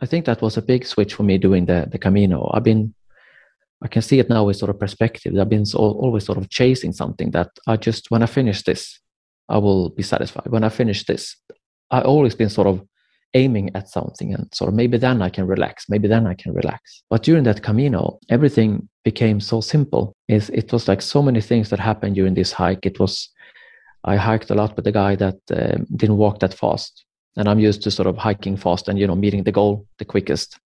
I 0.00 0.06
think 0.06 0.24
that 0.26 0.42
was 0.42 0.56
a 0.56 0.62
big 0.62 0.86
switch 0.86 1.14
for 1.14 1.22
me 1.22 1.38
doing 1.38 1.66
the 1.66 1.88
the 1.90 1.98
Camino. 1.98 2.50
I've 2.54 2.64
been 2.64 2.94
I 3.82 3.88
can 3.88 4.02
see 4.02 4.18
it 4.18 4.28
now 4.28 4.44
with 4.44 4.56
sort 4.56 4.70
of 4.70 4.78
perspective. 4.78 5.38
I've 5.38 5.48
been 5.48 5.66
so, 5.66 5.78
always 5.78 6.24
sort 6.24 6.38
of 6.38 6.50
chasing 6.50 6.92
something 6.92 7.30
that 7.30 7.50
I 7.66 7.76
just 7.76 8.10
when 8.10 8.22
I 8.22 8.26
finish 8.26 8.64
this, 8.64 9.00
I 9.48 9.58
will 9.58 9.90
be 9.90 10.02
satisfied. 10.02 10.48
When 10.48 10.64
I 10.64 10.68
finish 10.68 11.04
this, 11.06 11.36
I 11.90 12.00
always 12.00 12.34
been 12.34 12.50
sort 12.50 12.66
of 12.66 12.82
aiming 13.34 13.70
at 13.74 13.88
something 13.88 14.34
and 14.34 14.48
sort 14.54 14.68
of 14.68 14.74
maybe 14.74 14.98
then 14.98 15.22
I 15.22 15.28
can 15.28 15.46
relax, 15.46 15.84
maybe 15.88 16.08
then 16.08 16.26
I 16.26 16.34
can 16.34 16.52
relax. 16.54 17.02
But 17.10 17.22
during 17.22 17.44
that 17.44 17.62
Camino, 17.62 18.18
everything 18.30 18.88
became 19.04 19.40
so 19.40 19.60
simple. 19.60 20.14
It's, 20.28 20.48
it 20.48 20.72
was 20.72 20.88
like 20.88 21.02
so 21.02 21.22
many 21.22 21.40
things 21.40 21.70
that 21.70 21.78
happened 21.78 22.14
during 22.14 22.34
this 22.34 22.52
hike. 22.52 22.86
It 22.86 22.98
was, 22.98 23.28
I 24.04 24.16
hiked 24.16 24.50
a 24.50 24.54
lot 24.54 24.76
with 24.76 24.86
a 24.86 24.92
guy 24.92 25.14
that 25.16 25.36
uh, 25.52 25.78
didn't 25.94 26.16
walk 26.16 26.40
that 26.40 26.54
fast. 26.54 27.04
And 27.38 27.48
I'm 27.48 27.58
used 27.58 27.82
to 27.82 27.90
sort 27.90 28.08
of 28.08 28.18
hiking 28.18 28.56
fast 28.56 28.88
and, 28.88 28.98
you 28.98 29.06
know, 29.06 29.16
meeting 29.16 29.44
the 29.44 29.52
goal 29.52 29.86
the 29.98 30.04
quickest. 30.04 30.58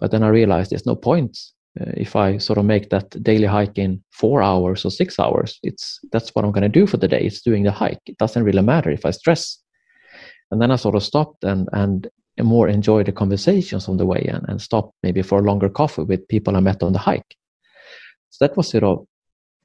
But 0.00 0.10
then 0.10 0.24
I 0.24 0.28
realized 0.28 0.70
there's 0.70 0.86
no 0.86 0.96
point 0.96 1.38
uh, 1.80 1.92
if 1.96 2.16
I 2.16 2.38
sort 2.38 2.58
of 2.58 2.64
make 2.64 2.90
that 2.90 3.22
daily 3.22 3.46
hike 3.46 3.78
in 3.78 4.02
four 4.10 4.42
hours 4.42 4.84
or 4.84 4.90
six 4.90 5.20
hours. 5.20 5.60
It's 5.62 6.00
that's 6.10 6.30
what 6.30 6.44
I'm 6.44 6.52
going 6.52 6.62
to 6.72 6.80
do 6.80 6.86
for 6.86 6.96
the 6.96 7.06
day. 7.06 7.20
It's 7.20 7.42
doing 7.42 7.62
the 7.62 7.70
hike. 7.70 8.00
It 8.06 8.18
doesn't 8.18 8.42
really 8.42 8.62
matter 8.62 8.90
if 8.90 9.06
I 9.06 9.12
stress 9.12 9.58
and 10.50 10.60
then 10.60 10.70
I 10.70 10.76
sort 10.76 10.94
of 10.94 11.02
stopped 11.02 11.44
and 11.44 11.68
and 11.72 12.08
more 12.40 12.68
enjoy 12.68 13.04
the 13.04 13.12
conversations 13.12 13.86
on 13.88 13.98
the 13.98 14.06
way 14.06 14.24
and, 14.32 14.44
and 14.48 14.62
stop 14.62 14.94
maybe 15.02 15.20
for 15.20 15.40
a 15.40 15.42
longer 15.42 15.68
coffee 15.68 16.04
with 16.04 16.26
people 16.28 16.56
I 16.56 16.60
met 16.60 16.82
on 16.82 16.94
the 16.94 16.98
hike. 16.98 17.36
So 18.30 18.46
that 18.46 18.56
was 18.56 18.70
sort 18.70 18.84
of 18.84 19.06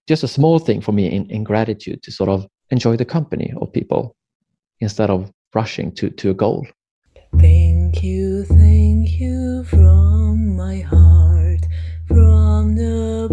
just 0.07 0.23
a 0.23 0.27
small 0.27 0.59
thing 0.59 0.81
for 0.81 0.91
me 0.91 1.07
in, 1.07 1.29
in 1.29 1.45
gratitude 1.45 2.03
to 2.03 2.11
sort 2.11 2.29
of 2.29 2.45
enjoy 2.71 2.97
the 2.97 3.05
company 3.05 3.53
of 3.61 3.71
people 3.71 4.15
instead 4.81 5.09
of 5.09 5.31
rushing 5.55 5.91
to, 5.93 6.09
to 6.09 6.29
a 6.29 6.33
goal. 6.33 6.67
Thank 7.37 8.03
you, 8.03 8.43
thank 8.45 9.19
you 9.19 9.63
from 9.65 10.55
my 10.55 10.79
heart, 10.79 11.65
from 12.07 12.75
the 12.75 13.27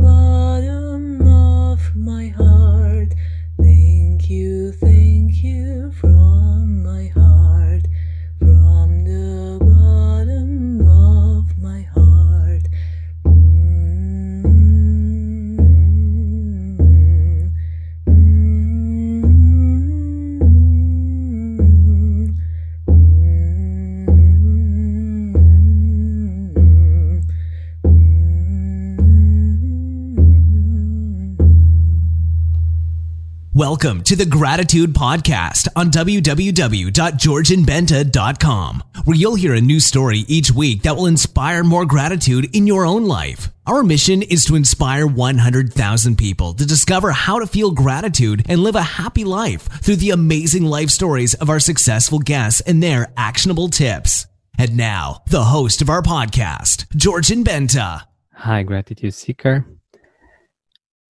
Welcome 33.62 34.02
to 34.04 34.16
the 34.16 34.24
Gratitude 34.26 34.92
Podcast 34.92 35.68
on 35.76 35.92
www.georgianbenta.com, 35.92 38.82
where 39.04 39.16
you'll 39.16 39.36
hear 39.36 39.54
a 39.54 39.60
new 39.60 39.78
story 39.78 40.24
each 40.26 40.50
week 40.50 40.82
that 40.82 40.96
will 40.96 41.06
inspire 41.06 41.62
more 41.62 41.86
gratitude 41.86 42.56
in 42.56 42.66
your 42.66 42.84
own 42.84 43.04
life. 43.04 43.50
Our 43.64 43.84
mission 43.84 44.22
is 44.22 44.44
to 44.46 44.56
inspire 44.56 45.06
100,000 45.06 46.18
people 46.18 46.54
to 46.54 46.66
discover 46.66 47.12
how 47.12 47.38
to 47.38 47.46
feel 47.46 47.70
gratitude 47.70 48.44
and 48.48 48.64
live 48.64 48.74
a 48.74 48.82
happy 48.82 49.22
life 49.22 49.68
through 49.80 49.94
the 49.96 50.10
amazing 50.10 50.64
life 50.64 50.90
stories 50.90 51.34
of 51.34 51.48
our 51.48 51.60
successful 51.60 52.18
guests 52.18 52.60
and 52.62 52.82
their 52.82 53.12
actionable 53.16 53.68
tips. 53.68 54.26
And 54.58 54.76
now, 54.76 55.22
the 55.28 55.44
host 55.44 55.80
of 55.80 55.88
our 55.88 56.02
podcast, 56.02 56.88
Georgian 56.96 57.44
Benta. 57.44 58.02
Hi, 58.34 58.64
Gratitude 58.64 59.14
Seeker. 59.14 59.64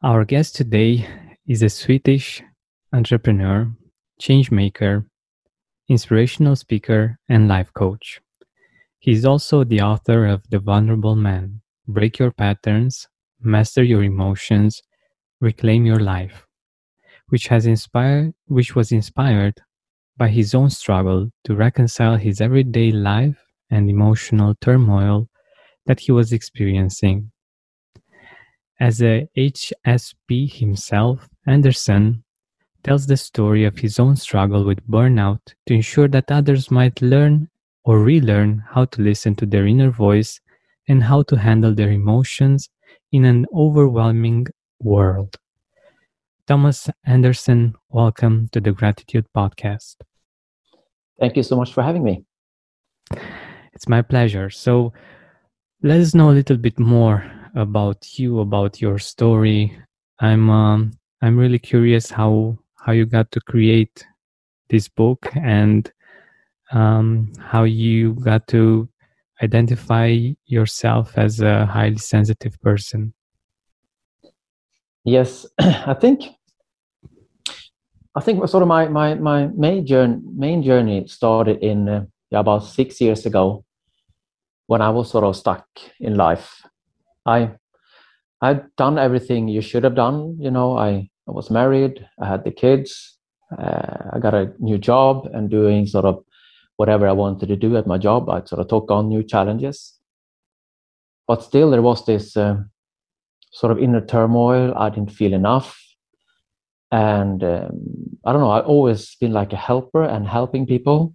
Our 0.03 0.27
guest 0.27 0.55
today 0.55 1.09
is 1.49 1.61
a 1.63 1.69
Swedish 1.69 2.41
entrepreneur, 2.93 3.69
change 4.21 4.53
maker, 4.53 5.07
inspirational 5.89 6.55
speaker, 6.55 7.19
and 7.29 7.49
life 7.49 7.73
coach. 7.75 8.21
He 9.01 9.11
is 9.11 9.25
also 9.25 9.65
the 9.65 9.81
author 9.81 10.27
of 10.27 10.49
The 10.51 10.61
Vulnerable 10.61 11.17
Man 11.17 11.61
Break 11.89 12.21
Your 12.21 12.31
Patterns, 12.31 13.09
Master 13.41 13.83
Your 13.83 14.05
Emotions, 14.05 14.83
Reclaim 15.41 15.85
Your 15.85 15.99
Life, 15.99 16.47
which, 17.29 17.49
has 17.49 17.67
inspired, 17.67 18.35
which 18.47 18.77
was 18.77 18.93
inspired 18.93 19.61
by 20.17 20.29
his 20.29 20.55
own 20.55 20.71
struggle 20.71 21.31
to 21.43 21.57
reconcile 21.57 22.17
his 22.19 22.41
everyday 22.41 22.93
life 22.93 23.43
and 23.69 23.91
emotional 23.91 24.55
turmoil 24.61 25.29
that 25.87 25.99
he 25.99 26.13
was 26.13 26.33
experiencing. 26.33 27.33
As 28.79 29.03
a 29.03 29.29
HSP 29.37 30.53
himself, 30.53 31.29
Anderson 31.47 32.23
tells 32.85 33.07
the 33.07 33.17
story 33.17 33.65
of 33.65 33.79
his 33.79 33.99
own 33.99 34.15
struggle 34.15 34.65
with 34.65 34.87
burnout 34.89 35.41
to 35.67 35.75
ensure 35.75 36.09
that 36.09 36.31
others 36.31 36.71
might 36.71 37.03
learn 37.03 37.49
or 37.85 37.99
relearn 37.99 38.63
how 38.71 38.85
to 38.85 39.03
listen 39.03 39.35
to 39.35 39.47
their 39.47 39.67
inner 39.67 39.91
voice 39.91 40.41
and 40.89 41.03
how 41.03 41.23
to 41.23 41.37
handle 41.37 41.75
their 41.75 41.91
emotions 41.91 42.69
in 43.11 43.25
an 43.25 43.47
overwhelming 43.53 44.47
world. 44.81 45.37
Thomas 46.47 46.89
Anderson, 47.05 47.75
welcome 47.89 48.49
to 48.53 48.61
the 48.61 48.73
Gratitude 48.73 49.27
Podcast. 49.37 49.97
Thank 51.19 51.37
you 51.37 51.43
so 51.43 51.57
much 51.57 51.73
for 51.73 51.83
having 51.83 52.05
me. 52.05 52.25
It's 53.73 53.89
my 53.89 54.03
pleasure. 54.03 54.51
So, 54.51 54.93
let 55.83 56.01
us 56.01 56.15
know 56.15 56.31
a 56.31 56.39
little 56.39 56.57
bit 56.57 56.79
more 56.79 57.29
about 57.57 58.19
you, 58.19 58.39
about 58.39 58.81
your 58.81 59.01
story. 59.01 59.77
I'm 60.21 60.49
um, 60.51 60.93
I'm 61.23 61.39
really 61.39 61.61
curious 61.61 62.11
how 62.11 62.59
how 62.85 62.91
you 62.93 63.07
got 63.07 63.31
to 63.31 63.41
create 63.41 64.05
this 64.71 64.89
book 64.89 65.31
and 65.37 65.91
um, 66.73 67.33
how 67.39 67.63
you 67.63 68.15
got 68.15 68.49
to 68.49 68.89
identify 69.41 70.19
yourself 70.47 71.17
as 71.17 71.41
a 71.41 71.65
highly 71.67 71.99
sensitive 71.99 72.61
person. 72.61 73.15
Yes, 75.05 75.47
I 75.61 75.95
think 75.95 76.25
I 78.17 78.21
think 78.21 78.47
sort 78.49 78.63
of 78.63 78.69
my 78.69 78.89
my 78.89 79.15
my 79.15 79.47
main 79.47 79.87
journey 79.87 80.21
main 80.25 80.63
journey 80.63 81.07
started 81.07 81.63
in 81.63 81.89
uh, 81.89 82.05
about 82.33 82.65
six 82.65 83.01
years 83.01 83.27
ago 83.27 83.65
when 84.67 84.83
I 84.83 84.91
was 84.91 85.11
sort 85.11 85.25
of 85.25 85.37
stuck 85.37 85.67
in 86.01 86.17
life. 86.17 86.67
I 87.25 87.53
I'd 88.41 88.75
done 88.77 88.99
everything 88.99 89.47
you 89.47 89.61
should 89.61 89.85
have 89.85 89.95
done. 89.95 90.37
You 90.41 90.51
know, 90.51 90.77
I 90.77 91.11
I 91.29 91.31
was 91.33 91.51
married, 91.51 92.07
I 92.21 92.27
had 92.27 92.45
the 92.45 92.51
kids, 92.51 93.19
uh, 93.59 94.11
I 94.13 94.19
got 94.19 94.35
a 94.35 94.53
new 94.59 94.79
job 94.79 95.29
and 95.33 95.51
doing 95.51 95.87
sort 95.87 96.05
of 96.05 96.25
whatever 96.77 97.07
I 97.07 97.13
wanted 97.13 97.49
to 97.49 97.57
do 97.57 97.77
at 97.77 97.87
my 97.87 97.99
job. 97.99 98.29
I 98.29 98.43
sort 98.45 98.61
of 98.61 98.69
took 98.69 98.91
on 98.91 99.09
new 99.09 99.23
challenges. 99.23 99.99
But 101.29 101.43
still, 101.43 101.71
there 101.71 101.83
was 101.83 102.05
this 102.05 102.37
uh, 102.37 102.57
sort 103.53 103.73
of 103.73 103.79
inner 103.79 104.05
turmoil. 104.05 104.75
I 104.77 104.91
didn't 104.91 105.13
feel 105.13 105.33
enough. 105.33 105.79
And 106.91 107.43
um, 107.45 108.19
I 108.25 108.33
don't 108.33 108.41
know, 108.41 108.51
I've 108.51 108.67
always 108.67 109.15
been 109.17 109.33
like 109.33 109.53
a 109.53 109.57
helper 109.57 110.03
and 110.03 110.27
helping 110.27 110.67
people. 110.67 111.15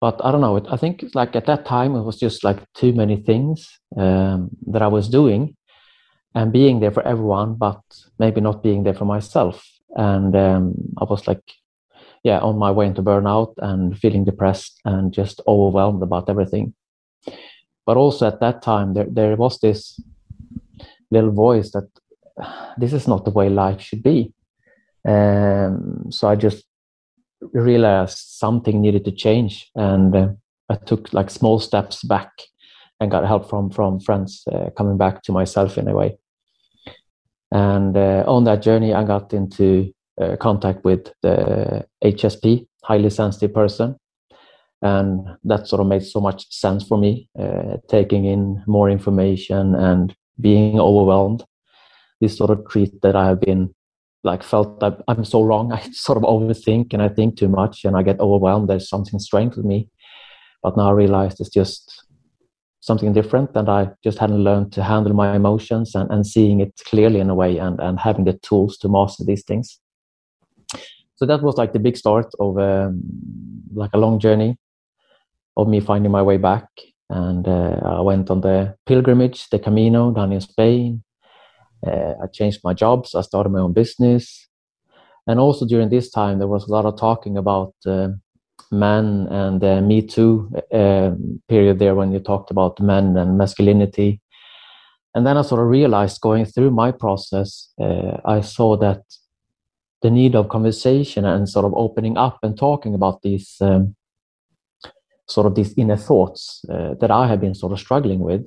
But 0.00 0.20
I 0.24 0.32
don't 0.32 0.40
know, 0.40 0.60
I 0.68 0.76
think 0.76 1.04
like 1.14 1.36
at 1.36 1.46
that 1.46 1.64
time, 1.64 1.94
it 1.94 2.02
was 2.02 2.18
just 2.18 2.44
like 2.44 2.60
too 2.74 2.92
many 2.92 3.16
things 3.16 3.68
um, 3.96 4.50
that 4.66 4.82
I 4.82 4.88
was 4.88 5.08
doing 5.08 5.56
and 6.34 6.52
being 6.52 6.80
there 6.80 6.90
for 6.90 7.06
everyone, 7.06 7.54
but 7.54 7.80
maybe 8.18 8.40
not 8.40 8.62
being 8.62 8.84
there 8.84 8.94
for 8.94 9.04
myself. 9.04 9.68
And 9.94 10.34
um, 10.34 10.74
I 10.98 11.04
was 11.04 11.26
like, 11.26 11.42
yeah, 12.24 12.38
on 12.38 12.58
my 12.58 12.70
way 12.70 12.86
into 12.86 13.02
burnout 13.02 13.54
and 13.58 13.98
feeling 13.98 14.24
depressed 14.24 14.80
and 14.84 15.12
just 15.12 15.40
overwhelmed 15.46 16.02
about 16.02 16.30
everything. 16.30 16.74
But 17.84 17.96
also 17.96 18.26
at 18.28 18.40
that 18.40 18.62
time, 18.62 18.94
there, 18.94 19.06
there 19.10 19.36
was 19.36 19.58
this 19.58 20.00
little 21.10 21.32
voice 21.32 21.72
that 21.72 21.88
this 22.78 22.92
is 22.92 23.06
not 23.06 23.24
the 23.24 23.30
way 23.30 23.48
life 23.48 23.80
should 23.80 24.02
be. 24.02 24.32
Um, 25.06 26.06
so 26.10 26.28
I 26.28 26.36
just 26.36 26.64
realized 27.40 28.16
something 28.16 28.80
needed 28.80 29.04
to 29.04 29.12
change. 29.12 29.68
And 29.74 30.14
uh, 30.14 30.28
I 30.70 30.76
took 30.76 31.12
like 31.12 31.28
small 31.28 31.58
steps 31.58 32.02
back 32.04 32.30
and 33.00 33.10
got 33.10 33.26
help 33.26 33.50
from 33.50 33.68
from 33.68 33.98
friends 33.98 34.44
uh, 34.50 34.70
coming 34.76 34.96
back 34.96 35.22
to 35.24 35.32
myself 35.32 35.76
in 35.76 35.88
a 35.88 35.94
way 35.94 36.16
and 37.52 37.94
uh, 37.96 38.24
on 38.26 38.44
that 38.44 38.62
journey, 38.62 38.94
I 38.94 39.04
got 39.04 39.34
into 39.34 39.92
uh, 40.18 40.36
contact 40.36 40.84
with 40.84 41.12
the 41.20 41.86
HSP, 42.02 42.66
highly 42.82 43.10
sensitive 43.10 43.52
person. 43.52 43.96
And 44.80 45.36
that 45.44 45.68
sort 45.68 45.80
of 45.80 45.86
made 45.86 46.02
so 46.02 46.18
much 46.18 46.50
sense 46.50 46.82
for 46.82 46.96
me, 46.96 47.28
uh, 47.38 47.76
taking 47.88 48.24
in 48.24 48.64
more 48.66 48.88
information 48.88 49.74
and 49.74 50.16
being 50.40 50.80
overwhelmed. 50.80 51.44
This 52.22 52.38
sort 52.38 52.50
of 52.50 52.66
treat 52.68 53.02
that 53.02 53.14
I 53.14 53.26
have 53.26 53.40
been 53.40 53.74
like 54.24 54.42
felt 54.42 54.80
that 54.80 55.02
I'm 55.06 55.24
so 55.24 55.42
wrong. 55.42 55.72
I 55.74 55.82
sort 55.90 56.16
of 56.16 56.24
overthink 56.24 56.94
and 56.94 57.02
I 57.02 57.08
think 57.10 57.36
too 57.36 57.48
much 57.48 57.84
and 57.84 57.96
I 57.98 58.02
get 58.02 58.18
overwhelmed. 58.18 58.70
There's 58.70 58.88
something 58.88 59.20
strange 59.20 59.56
with 59.56 59.66
me. 59.66 59.90
But 60.62 60.78
now 60.78 60.88
I 60.88 60.92
realize 60.92 61.38
it's 61.38 61.50
just 61.50 62.02
something 62.82 63.12
different 63.12 63.48
and 63.54 63.68
i 63.68 63.88
just 64.02 64.18
hadn't 64.18 64.42
learned 64.42 64.72
to 64.72 64.82
handle 64.82 65.14
my 65.14 65.34
emotions 65.36 65.94
and, 65.94 66.10
and 66.10 66.26
seeing 66.26 66.60
it 66.60 66.72
clearly 66.84 67.20
in 67.20 67.30
a 67.30 67.34
way 67.34 67.56
and, 67.56 67.80
and 67.80 67.98
having 68.00 68.24
the 68.24 68.32
tools 68.42 68.76
to 68.76 68.88
master 68.88 69.24
these 69.24 69.44
things. 69.44 69.78
So 71.14 71.26
that 71.26 71.42
was 71.42 71.56
like 71.56 71.72
the 71.72 71.78
big 71.78 71.96
start 71.96 72.32
of 72.40 72.58
um, 72.58 73.00
like 73.72 73.90
a 73.94 73.98
long 73.98 74.18
journey 74.18 74.58
of 75.56 75.68
me 75.68 75.78
finding 75.78 76.10
my 76.10 76.22
way 76.22 76.36
back. 76.36 76.66
And 77.08 77.46
uh, 77.46 77.78
i 77.84 78.00
went 78.00 78.30
on 78.30 78.40
the 78.40 78.74
pilgrimage 78.86 79.48
the 79.50 79.60
camino 79.60 80.10
down 80.10 80.32
in 80.32 80.40
spain. 80.40 81.04
Uh, 81.86 82.14
i 82.22 82.26
changed 82.32 82.60
my 82.64 82.74
jobs. 82.74 83.14
I 83.14 83.20
started 83.20 83.50
my 83.50 83.60
own 83.60 83.72
business. 83.72 84.48
And 85.28 85.38
also 85.38 85.66
during 85.66 85.88
this 85.88 86.10
time 86.10 86.40
there 86.40 86.48
was 86.48 86.66
a 86.66 86.72
lot 86.72 86.84
of 86.84 86.98
talking 86.98 87.36
about 87.36 87.74
uh, 87.86 88.08
men 88.72 89.26
and 89.30 89.60
the 89.60 89.80
me 89.80 90.02
too 90.02 90.50
uh, 90.72 91.12
period 91.48 91.78
there 91.78 91.94
when 91.94 92.12
you 92.12 92.18
talked 92.18 92.50
about 92.50 92.80
men 92.80 93.16
and 93.16 93.38
masculinity. 93.38 94.20
And 95.14 95.26
then 95.26 95.36
i 95.36 95.42
sort 95.42 95.60
of 95.60 95.66
realized 95.68 96.22
going 96.22 96.46
through 96.46 96.70
my 96.70 96.90
process 96.90 97.68
uh, 97.78 98.16
i 98.24 98.40
saw 98.40 98.78
that 98.78 99.02
the 100.00 100.10
need 100.10 100.34
of 100.34 100.48
conversation 100.48 101.26
and 101.26 101.46
sort 101.46 101.66
of 101.66 101.74
opening 101.74 102.16
up 102.16 102.38
and 102.42 102.56
talking 102.56 102.94
about 102.94 103.20
these 103.20 103.56
um, 103.60 103.94
sort 105.28 105.46
of 105.46 105.54
these 105.54 105.74
inner 105.76 105.98
thoughts 105.98 106.64
uh, 106.70 106.94
that 106.98 107.10
i 107.10 107.26
have 107.26 107.42
been 107.42 107.54
sort 107.54 107.72
of 107.72 107.78
struggling 107.78 108.20
with 108.20 108.42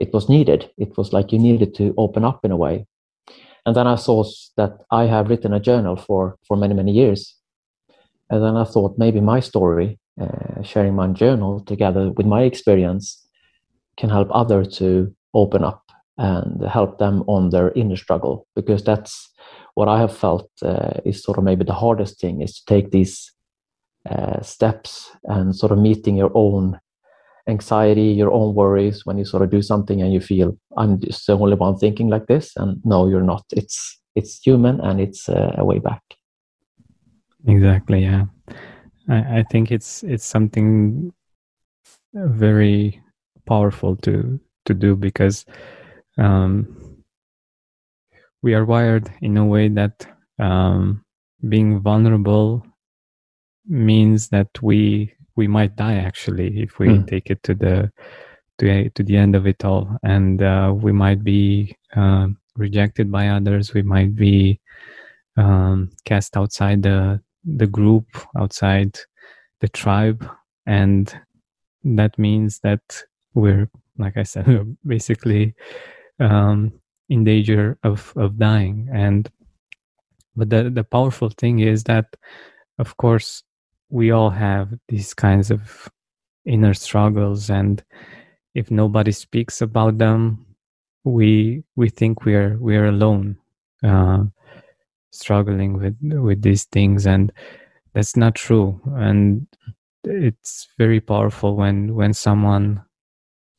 it 0.00 0.14
was 0.14 0.28
needed. 0.28 0.70
It 0.78 0.96
was 0.96 1.12
like 1.12 1.30
you 1.30 1.38
needed 1.38 1.74
to 1.74 1.94
open 1.98 2.24
up 2.24 2.44
in 2.44 2.50
a 2.50 2.56
way. 2.56 2.86
And 3.66 3.76
then 3.76 3.86
i 3.86 3.94
saw 3.94 4.24
that 4.56 4.72
i 4.90 5.04
have 5.04 5.28
written 5.28 5.52
a 5.52 5.60
journal 5.60 5.94
for 5.94 6.38
for 6.48 6.56
many 6.56 6.72
many 6.72 6.92
years 6.92 7.36
and 8.30 8.42
then 8.42 8.56
I 8.56 8.64
thought 8.64 8.98
maybe 8.98 9.20
my 9.20 9.40
story, 9.40 9.98
uh, 10.20 10.62
sharing 10.62 10.94
my 10.94 11.08
journal 11.08 11.60
together 11.60 12.10
with 12.12 12.26
my 12.26 12.42
experience, 12.42 13.26
can 13.96 14.08
help 14.08 14.28
others 14.32 14.78
to 14.78 15.14
open 15.34 15.64
up 15.64 15.82
and 16.16 16.62
help 16.68 16.98
them 16.98 17.24
on 17.26 17.50
their 17.50 17.72
inner 17.72 17.96
struggle. 17.96 18.46
Because 18.54 18.84
that's 18.84 19.30
what 19.74 19.88
I 19.88 19.98
have 19.98 20.16
felt 20.16 20.48
uh, 20.62 21.00
is 21.04 21.22
sort 21.22 21.38
of 21.38 21.44
maybe 21.44 21.64
the 21.64 21.74
hardest 21.74 22.20
thing 22.20 22.40
is 22.42 22.54
to 22.56 22.64
take 22.66 22.90
these 22.90 23.32
uh, 24.08 24.40
steps 24.42 25.10
and 25.24 25.54
sort 25.54 25.72
of 25.72 25.78
meeting 25.78 26.16
your 26.16 26.30
own 26.34 26.78
anxiety, 27.48 28.12
your 28.12 28.32
own 28.32 28.54
worries 28.54 29.04
when 29.04 29.18
you 29.18 29.24
sort 29.24 29.42
of 29.42 29.50
do 29.50 29.62
something 29.62 30.02
and 30.02 30.12
you 30.12 30.20
feel 30.20 30.56
I'm 30.76 31.00
just 31.00 31.26
the 31.26 31.36
only 31.36 31.56
one 31.56 31.76
thinking 31.76 32.08
like 32.08 32.26
this. 32.26 32.52
And 32.56 32.80
no, 32.84 33.08
you're 33.08 33.22
not. 33.22 33.44
It's 33.52 33.98
it's 34.14 34.40
human 34.40 34.80
and 34.80 35.00
it's 35.00 35.28
uh, 35.28 35.54
a 35.56 35.64
way 35.64 35.78
back. 35.78 36.02
Exactly. 37.46 38.02
Yeah, 38.02 38.24
I, 39.08 39.38
I 39.38 39.44
think 39.50 39.70
it's 39.70 40.02
it's 40.02 40.24
something 40.24 41.12
very 42.14 43.00
powerful 43.46 43.96
to 43.96 44.38
to 44.66 44.74
do 44.74 44.96
because 44.96 45.46
um, 46.18 47.02
we 48.42 48.54
are 48.54 48.64
wired 48.64 49.10
in 49.20 49.36
a 49.36 49.46
way 49.46 49.68
that 49.68 50.06
um, 50.38 51.04
being 51.48 51.80
vulnerable 51.80 52.64
means 53.66 54.28
that 54.28 54.48
we 54.62 55.12
we 55.36 55.46
might 55.46 55.76
die 55.76 55.94
actually 55.96 56.60
if 56.60 56.78
we 56.78 56.88
mm. 56.88 57.06
take 57.06 57.30
it 57.30 57.42
to 57.42 57.54
the 57.54 57.90
to, 58.58 58.90
to 58.90 59.02
the 59.02 59.16
end 59.16 59.34
of 59.34 59.46
it 59.46 59.64
all 59.64 59.96
and 60.02 60.42
uh, 60.42 60.72
we 60.74 60.92
might 60.92 61.24
be 61.24 61.74
uh, 61.96 62.28
rejected 62.56 63.10
by 63.10 63.28
others 63.28 63.72
we 63.72 63.82
might 63.82 64.14
be 64.14 64.60
um, 65.36 65.90
cast 66.04 66.36
outside 66.36 66.82
the 66.82 67.20
the 67.44 67.66
group 67.66 68.06
outside 68.38 68.98
the 69.60 69.68
tribe. 69.68 70.28
And 70.66 71.12
that 71.84 72.18
means 72.18 72.60
that 72.60 73.02
we're 73.34 73.70
like 73.96 74.16
i 74.16 74.22
said 74.24 74.46
we're 74.48 74.66
basically 74.86 75.54
um, 76.18 76.72
in 77.08 77.24
danger 77.24 77.78
of 77.82 78.12
of 78.16 78.38
dying. 78.38 78.88
And 78.92 79.30
but 80.36 80.50
the 80.50 80.70
the 80.70 80.84
powerful 80.84 81.30
thing 81.30 81.60
is 81.60 81.84
that 81.84 82.16
of 82.78 82.96
course 82.96 83.42
we 83.88 84.10
all 84.10 84.30
have 84.30 84.72
these 84.88 85.14
kinds 85.14 85.50
of 85.50 85.88
inner 86.44 86.74
struggles. 86.74 87.50
And 87.50 87.82
if 88.54 88.70
nobody 88.70 89.12
speaks 89.12 89.60
about 89.60 89.98
them 89.98 90.46
we 91.04 91.62
we 91.76 91.88
think 91.88 92.24
we're 92.24 92.56
we're 92.58 92.86
alone. 92.86 93.36
Uh, 93.82 94.24
struggling 95.10 95.74
with 95.74 95.96
with 96.00 96.42
these 96.42 96.64
things 96.64 97.06
and 97.06 97.32
that's 97.94 98.16
not 98.16 98.34
true 98.34 98.80
and 98.94 99.46
it's 100.04 100.68
very 100.78 101.00
powerful 101.00 101.56
when 101.56 101.94
when 101.94 102.12
someone 102.12 102.82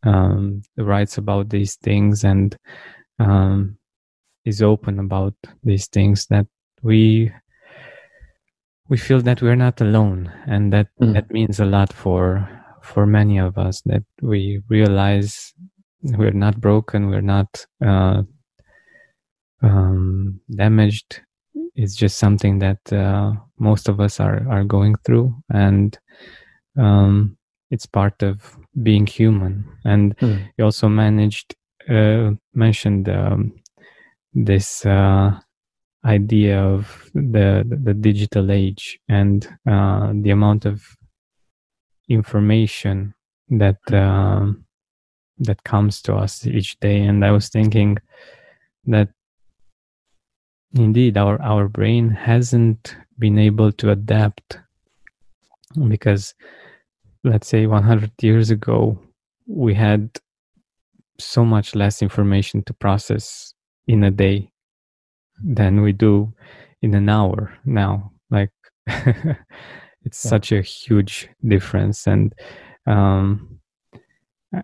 um, 0.03 0.61
writes 0.77 1.17
about 1.17 1.49
these 1.49 1.75
things 1.75 2.23
and 2.23 2.57
um, 3.19 3.77
is 4.45 4.61
open 4.61 4.99
about 4.99 5.35
these 5.63 5.87
things 5.87 6.25
that 6.27 6.47
we 6.81 7.31
we 8.89 8.97
feel 8.97 9.21
that 9.21 9.41
we're 9.41 9.55
not 9.55 9.79
alone 9.81 10.31
and 10.47 10.73
that 10.73 10.87
mm. 11.01 11.13
that 11.13 11.29
means 11.31 11.59
a 11.59 11.65
lot 11.65 11.93
for 11.93 12.49
for 12.81 13.05
many 13.05 13.37
of 13.37 13.57
us 13.57 13.81
that 13.81 14.03
we 14.21 14.61
realize 14.69 15.53
we're 16.01 16.31
not 16.31 16.59
broken 16.59 17.09
we're 17.09 17.21
not 17.21 17.65
uh, 17.85 18.23
um, 19.61 20.39
damaged 20.49 21.21
it's 21.75 21.95
just 21.95 22.17
something 22.17 22.59
that 22.59 22.93
uh, 22.93 23.33
most 23.59 23.89
of 23.89 23.99
us 23.99 24.19
are 24.19 24.47
are 24.49 24.63
going 24.63 24.95
through, 25.05 25.35
and 25.53 25.97
um, 26.77 27.37
it's 27.69 27.85
part 27.85 28.21
of 28.23 28.57
being 28.83 29.07
human. 29.07 29.65
And 29.85 30.17
mm. 30.17 30.45
you 30.57 30.65
also 30.65 30.89
managed 30.89 31.55
uh, 31.89 32.31
mentioned 32.53 33.09
um, 33.09 33.53
this 34.33 34.85
uh, 34.85 35.39
idea 36.05 36.59
of 36.59 37.09
the 37.13 37.63
the 37.83 37.93
digital 37.93 38.51
age 38.51 38.99
and 39.07 39.47
uh, 39.69 40.11
the 40.13 40.31
amount 40.31 40.65
of 40.65 40.83
information 42.09 43.13
that 43.49 43.79
uh, 43.91 44.51
that 45.37 45.63
comes 45.63 46.01
to 46.03 46.15
us 46.15 46.45
each 46.45 46.79
day. 46.79 47.01
And 47.01 47.25
I 47.25 47.31
was 47.31 47.49
thinking 47.49 47.97
that 48.85 49.09
Indeed, 50.73 51.17
our, 51.17 51.41
our 51.41 51.67
brain 51.67 52.09
hasn't 52.09 52.95
been 53.19 53.37
able 53.37 53.71
to 53.73 53.91
adapt 53.91 54.59
because, 55.87 56.33
let's 57.23 57.47
say, 57.47 57.65
100 57.65 58.11
years 58.21 58.51
ago, 58.51 58.97
we 59.47 59.73
had 59.73 60.09
so 61.19 61.43
much 61.43 61.75
less 61.75 62.01
information 62.01 62.63
to 62.63 62.73
process 62.73 63.53
in 63.87 64.03
a 64.03 64.11
day 64.11 64.51
than 65.43 65.81
we 65.81 65.91
do 65.91 66.33
in 66.81 66.93
an 66.93 67.09
hour 67.09 67.53
now. 67.65 68.11
Like, 68.29 68.51
it's 68.87 70.25
yeah. 70.25 70.29
such 70.29 70.51
a 70.51 70.61
huge 70.61 71.29
difference. 71.45 72.07
And 72.07 72.33
um, 72.87 73.59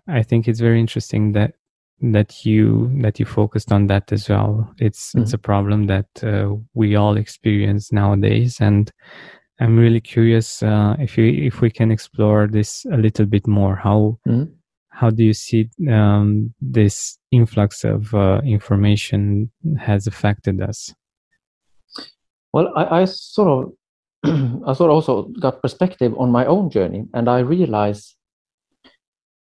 I 0.06 0.22
think 0.22 0.48
it's 0.48 0.60
very 0.60 0.80
interesting 0.80 1.32
that 1.32 1.54
that 2.00 2.44
you 2.44 2.90
that 3.02 3.18
you 3.18 3.26
focused 3.26 3.72
on 3.72 3.86
that 3.88 4.12
as 4.12 4.28
well. 4.28 4.72
It's 4.78 5.10
mm-hmm. 5.10 5.22
it's 5.22 5.32
a 5.32 5.38
problem 5.38 5.86
that 5.86 6.06
uh, 6.22 6.54
we 6.74 6.96
all 6.96 7.16
experience 7.16 7.92
nowadays. 7.92 8.60
And 8.60 8.90
i'm 9.60 9.76
really 9.76 10.00
curious 10.00 10.62
uh, 10.62 10.94
if 11.00 11.18
you 11.18 11.24
if 11.24 11.60
we 11.60 11.70
can 11.70 11.90
explore 11.90 12.46
this 12.46 12.84
a 12.92 12.96
little 12.96 13.26
bit 13.26 13.46
more. 13.46 13.74
How 13.76 14.18
mm-hmm. 14.26 14.52
how 14.90 15.10
do 15.10 15.24
you 15.24 15.34
see 15.34 15.70
um, 15.90 16.54
this 16.60 17.18
influx 17.30 17.84
of 17.84 18.14
uh, 18.14 18.40
information 18.44 19.50
has 19.78 20.06
affected 20.06 20.60
us? 20.60 20.94
Well 22.52 22.72
i, 22.76 23.00
I 23.00 23.04
sort 23.06 23.48
of 23.48 23.72
i 24.68 24.72
sort 24.72 24.90
of 24.90 24.96
also 24.96 25.22
got 25.40 25.62
perspective 25.62 26.14
on 26.16 26.30
my 26.30 26.46
own 26.46 26.70
journey. 26.70 27.06
And 27.12 27.28
i 27.28 27.40
realized 27.40 28.14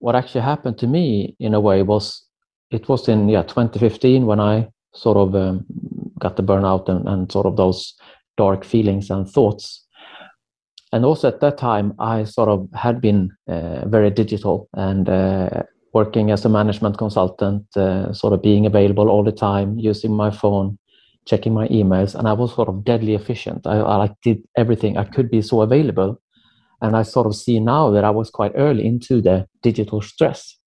what 0.01 0.17
actually 0.17 0.41
happened 0.41 0.77
to 0.79 0.87
me 0.89 1.37
in 1.39 1.55
a 1.55 1.61
way 1.61 1.83
was 1.85 2.27
it 2.73 2.89
was 2.89 3.09
in 3.09 3.29
yeah 3.29 3.43
2015 3.43 4.27
when 4.27 4.41
I 4.41 4.69
sort 4.95 5.17
of 5.17 5.35
um, 5.35 5.65
got 6.19 6.37
the 6.37 6.43
burnout 6.43 6.89
and, 6.89 7.07
and 7.07 7.31
sort 7.31 7.47
of 7.47 7.57
those 7.57 7.95
dark 8.37 8.65
feelings 8.65 9.11
and 9.11 9.29
thoughts. 9.29 9.87
And 10.93 11.05
also 11.05 11.29
at 11.29 11.41
that 11.41 11.57
time, 11.57 11.95
I 11.99 12.25
sort 12.25 12.49
of 12.49 12.69
had 12.75 13.01
been 13.01 13.31
uh, 13.49 13.89
very 13.89 14.11
digital 14.11 14.69
and 14.75 15.09
uh, 15.09 15.63
working 15.95 16.31
as 16.31 16.45
a 16.45 16.51
management 16.51 16.99
consultant, 16.99 17.65
uh, 17.77 18.13
sort 18.13 18.35
of 18.35 18.43
being 18.43 18.67
available 18.67 19.09
all 19.09 19.25
the 19.25 19.33
time, 19.33 19.79
using 19.79 20.13
my 20.13 20.31
phone, 20.31 20.79
checking 21.27 21.55
my 21.55 21.67
emails, 21.69 22.15
and 22.15 22.29
I 22.29 22.35
was 22.35 22.55
sort 22.55 22.69
of 22.69 22.85
deadly 22.85 23.15
efficient. 23.15 23.67
I, 23.67 23.79
I 23.79 23.97
like 23.97 24.13
did 24.23 24.43
everything 24.57 24.99
I 24.99 25.05
could 25.05 25.31
be 25.31 25.41
so 25.41 25.63
available, 25.63 26.21
and 26.83 26.95
I 26.95 27.03
sort 27.03 27.27
of 27.27 27.35
see 27.37 27.59
now 27.59 27.91
that 27.91 28.05
I 28.05 28.11
was 28.11 28.29
quite 28.29 28.53
early 28.55 28.87
into 28.87 29.23
the 29.23 29.47
digital 29.63 30.03
stress 30.03 30.59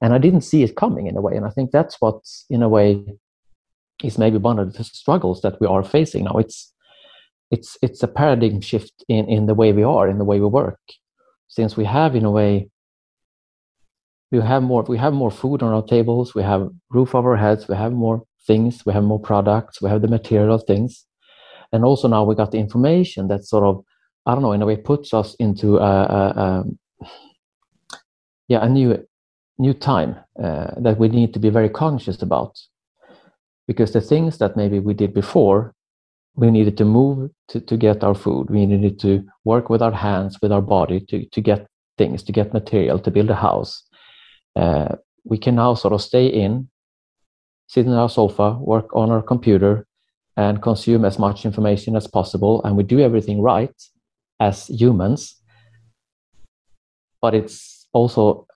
and 0.00 0.14
I 0.14 0.18
didn't 0.18 0.42
see 0.42 0.62
it 0.62 0.76
coming 0.76 1.06
in 1.06 1.16
a 1.16 1.20
way. 1.20 1.36
And 1.36 1.46
I 1.46 1.50
think 1.50 1.70
that's 1.70 2.00
what, 2.00 2.20
in 2.48 2.62
a 2.62 2.68
way, 2.68 3.04
is 4.02 4.18
maybe 4.18 4.38
one 4.38 4.58
of 4.58 4.74
the 4.74 4.84
struggles 4.84 5.42
that 5.42 5.60
we 5.60 5.66
are 5.66 5.82
facing 5.82 6.24
now. 6.24 6.36
It's 6.38 6.72
it's 7.50 7.78
it's 7.82 8.02
a 8.02 8.08
paradigm 8.08 8.60
shift 8.60 9.04
in 9.08 9.28
in 9.28 9.46
the 9.46 9.54
way 9.54 9.72
we 9.72 9.82
are, 9.82 10.08
in 10.08 10.18
the 10.18 10.24
way 10.24 10.38
we 10.40 10.46
work, 10.46 10.80
since 11.48 11.76
we 11.76 11.84
have, 11.84 12.14
in 12.14 12.24
a 12.24 12.30
way, 12.30 12.70
we 14.30 14.40
have 14.40 14.62
more 14.62 14.82
we 14.82 14.98
have 14.98 15.12
more 15.12 15.30
food 15.30 15.62
on 15.62 15.72
our 15.72 15.82
tables 15.82 16.34
we 16.34 16.42
have 16.42 16.68
roof 16.90 17.14
over 17.14 17.30
our 17.30 17.36
heads 17.36 17.68
we 17.68 17.76
have 17.76 17.92
more 17.92 18.22
things 18.46 18.84
we 18.84 18.92
have 18.92 19.04
more 19.04 19.20
products 19.20 19.80
we 19.80 19.88
have 19.88 20.02
the 20.02 20.08
material 20.08 20.58
things 20.58 21.06
and 21.72 21.84
also 21.84 22.08
now 22.08 22.24
we 22.24 22.34
got 22.34 22.50
the 22.50 22.58
information 22.58 23.28
that 23.28 23.44
sort 23.44 23.64
of 23.64 23.84
i 24.26 24.32
don't 24.32 24.42
know 24.42 24.52
in 24.52 24.62
a 24.62 24.66
way 24.66 24.76
puts 24.76 25.14
us 25.14 25.34
into 25.38 25.78
a, 25.78 25.80
a, 25.80 26.64
a 27.02 27.06
yeah 28.48 28.64
a 28.64 28.68
new 28.68 29.02
new 29.58 29.74
time 29.74 30.16
uh, 30.42 30.70
that 30.78 30.98
we 30.98 31.08
need 31.08 31.34
to 31.34 31.40
be 31.40 31.50
very 31.50 31.68
conscious 31.68 32.22
about. 32.22 32.58
Because 33.66 33.92
the 33.92 34.00
things 34.00 34.38
that 34.38 34.56
maybe 34.56 34.78
we 34.78 34.94
did 34.94 35.12
before 35.12 35.74
we 36.38 36.50
needed 36.52 36.76
to 36.78 36.84
move 36.84 37.30
to, 37.48 37.60
to 37.60 37.76
get 37.76 38.04
our 38.04 38.14
food. 38.14 38.48
We 38.48 38.64
needed 38.64 39.00
to 39.00 39.24
work 39.44 39.68
with 39.68 39.82
our 39.82 39.92
hands 39.92 40.38
with 40.40 40.52
our 40.52 40.62
body 40.62 41.00
to, 41.08 41.24
to 41.26 41.40
get 41.40 41.66
things 41.98 42.22
to 42.22 42.32
get 42.32 42.54
material 42.54 42.98
to 43.00 43.10
build 43.10 43.28
a 43.30 43.34
house. 43.34 43.82
Uh, 44.54 44.94
we 45.24 45.36
can 45.36 45.56
now 45.56 45.74
sort 45.74 45.92
of 45.92 46.00
stay 46.00 46.26
in 46.26 46.68
sit 47.66 47.86
in 47.86 47.92
our 47.92 48.08
sofa 48.08 48.52
work 48.60 48.94
on 48.94 49.10
our 49.10 49.20
computer 49.20 49.86
and 50.36 50.62
consume 50.62 51.04
as 51.04 51.18
much 51.18 51.44
information 51.44 51.96
as 51.96 52.06
possible 52.06 52.62
and 52.62 52.76
we 52.76 52.84
do 52.84 53.00
everything 53.00 53.42
right 53.42 53.74
as 54.38 54.68
humans. 54.68 55.34
But 57.20 57.34
it's 57.34 57.88
also 57.92 58.46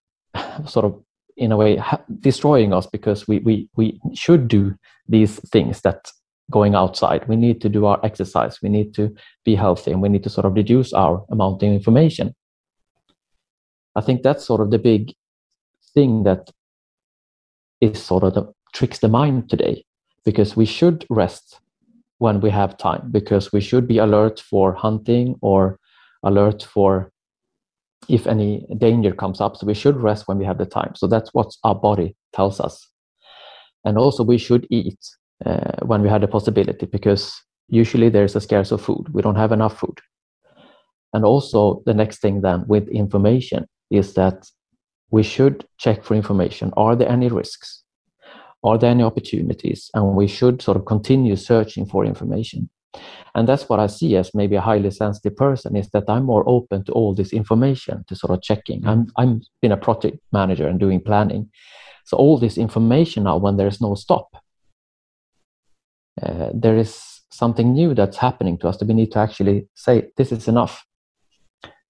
sort 0.66 0.84
of 0.84 1.02
in 1.36 1.52
a 1.52 1.56
way 1.56 1.82
destroying 2.20 2.72
us 2.72 2.86
because 2.86 3.26
we 3.26 3.38
we 3.40 3.68
we 3.76 4.00
should 4.14 4.48
do 4.48 4.74
these 5.08 5.40
things 5.50 5.80
that 5.82 6.10
going 6.50 6.74
outside. 6.74 7.26
We 7.28 7.36
need 7.36 7.60
to 7.62 7.68
do 7.68 7.86
our 7.86 7.98
exercise. 8.04 8.60
We 8.62 8.68
need 8.68 8.94
to 8.94 9.14
be 9.44 9.54
healthy 9.54 9.90
and 9.90 10.02
we 10.02 10.08
need 10.08 10.22
to 10.24 10.30
sort 10.30 10.44
of 10.44 10.54
reduce 10.54 10.92
our 10.92 11.24
amount 11.30 11.62
of 11.62 11.72
information. 11.72 12.34
I 13.96 14.00
think 14.00 14.22
that's 14.22 14.44
sort 14.44 14.60
of 14.60 14.70
the 14.70 14.78
big 14.78 15.14
thing 15.94 16.24
that 16.24 16.50
is 17.80 18.02
sort 18.02 18.22
of 18.22 18.34
the 18.34 18.52
tricks 18.72 18.98
the 18.98 19.08
mind 19.08 19.50
today 19.50 19.84
because 20.24 20.56
we 20.56 20.64
should 20.64 21.04
rest 21.10 21.60
when 22.18 22.40
we 22.40 22.50
have 22.50 22.78
time 22.78 23.10
because 23.10 23.52
we 23.52 23.60
should 23.60 23.86
be 23.88 23.98
alert 23.98 24.40
for 24.40 24.72
hunting 24.72 25.36
or 25.42 25.78
alert 26.22 26.62
for 26.62 27.11
if 28.08 28.26
any 28.26 28.66
danger 28.78 29.12
comes 29.12 29.40
up 29.40 29.56
so 29.56 29.66
we 29.66 29.74
should 29.74 29.96
rest 29.96 30.28
when 30.28 30.38
we 30.38 30.44
have 30.44 30.58
the 30.58 30.66
time. 30.66 30.94
So 30.94 31.06
that's 31.06 31.32
what 31.34 31.54
our 31.64 31.74
body 31.74 32.16
tells 32.32 32.60
us. 32.60 32.88
And 33.84 33.98
also 33.98 34.22
we 34.22 34.38
should 34.38 34.66
eat 34.70 34.98
uh, 35.44 35.84
when 35.84 36.02
we 36.02 36.08
have 36.08 36.20
the 36.20 36.28
possibility 36.28 36.86
because 36.86 37.40
usually 37.68 38.08
there's 38.08 38.36
a 38.36 38.40
scarce 38.40 38.70
of 38.72 38.82
food. 38.82 39.08
We 39.12 39.22
don't 39.22 39.36
have 39.36 39.52
enough 39.52 39.78
food. 39.78 39.98
And 41.12 41.24
also 41.24 41.82
the 41.86 41.94
next 41.94 42.20
thing 42.20 42.40
then 42.40 42.64
with 42.66 42.88
information 42.88 43.66
is 43.90 44.14
that 44.14 44.46
we 45.10 45.22
should 45.22 45.66
check 45.78 46.04
for 46.04 46.14
information. 46.14 46.72
Are 46.76 46.96
there 46.96 47.08
any 47.08 47.28
risks? 47.28 47.82
Are 48.64 48.78
there 48.78 48.90
any 48.90 49.02
opportunities? 49.02 49.90
And 49.94 50.14
we 50.14 50.26
should 50.26 50.62
sort 50.62 50.76
of 50.76 50.86
continue 50.86 51.36
searching 51.36 51.86
for 51.86 52.04
information. 52.04 52.70
And 53.34 53.48
that's 53.48 53.68
what 53.68 53.80
I 53.80 53.86
see 53.86 54.16
as 54.16 54.34
maybe 54.34 54.56
a 54.56 54.60
highly 54.60 54.90
sensitive 54.90 55.36
person 55.36 55.76
is 55.76 55.88
that 55.90 56.04
I'm 56.08 56.24
more 56.24 56.44
open 56.46 56.84
to 56.84 56.92
all 56.92 57.14
this 57.14 57.32
information 57.32 58.04
to 58.08 58.16
sort 58.16 58.32
of 58.32 58.42
checking. 58.42 58.86
I'm 58.86 59.06
I'm 59.16 59.40
been 59.62 59.72
a 59.72 59.76
project 59.76 60.18
manager 60.32 60.68
and 60.68 60.78
doing 60.78 61.00
planning. 61.00 61.50
So 62.04 62.16
all 62.16 62.38
this 62.38 62.58
information 62.58 63.24
now 63.24 63.38
when 63.38 63.56
there's 63.56 63.80
no 63.80 63.94
stop, 63.94 64.28
uh, 66.22 66.50
there 66.52 66.76
is 66.76 67.22
something 67.30 67.72
new 67.72 67.94
that's 67.94 68.18
happening 68.18 68.58
to 68.58 68.68
us 68.68 68.76
that 68.76 68.88
we 68.88 68.94
need 68.94 69.12
to 69.12 69.18
actually 69.18 69.68
say 69.74 70.10
this 70.16 70.32
is 70.32 70.48
enough. 70.48 70.84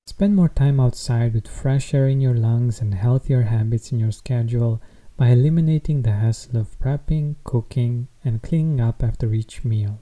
Spend 0.06 0.36
more 0.36 0.48
time 0.48 0.78
outside 0.78 1.34
with 1.34 1.48
fresh 1.48 1.94
air 1.94 2.08
in 2.08 2.20
your 2.20 2.34
lungs 2.34 2.80
and 2.80 2.94
healthier 2.94 3.42
habits 3.42 3.92
in 3.92 3.98
your 3.98 4.12
schedule 4.12 4.80
by 5.16 5.28
eliminating 5.28 6.02
the 6.02 6.12
hassle 6.12 6.56
of 6.56 6.78
prepping, 6.78 7.36
cooking, 7.44 8.08
and 8.24 8.42
cleaning 8.42 8.80
up 8.80 9.02
after 9.02 9.32
each 9.32 9.64
meal. 9.64 10.01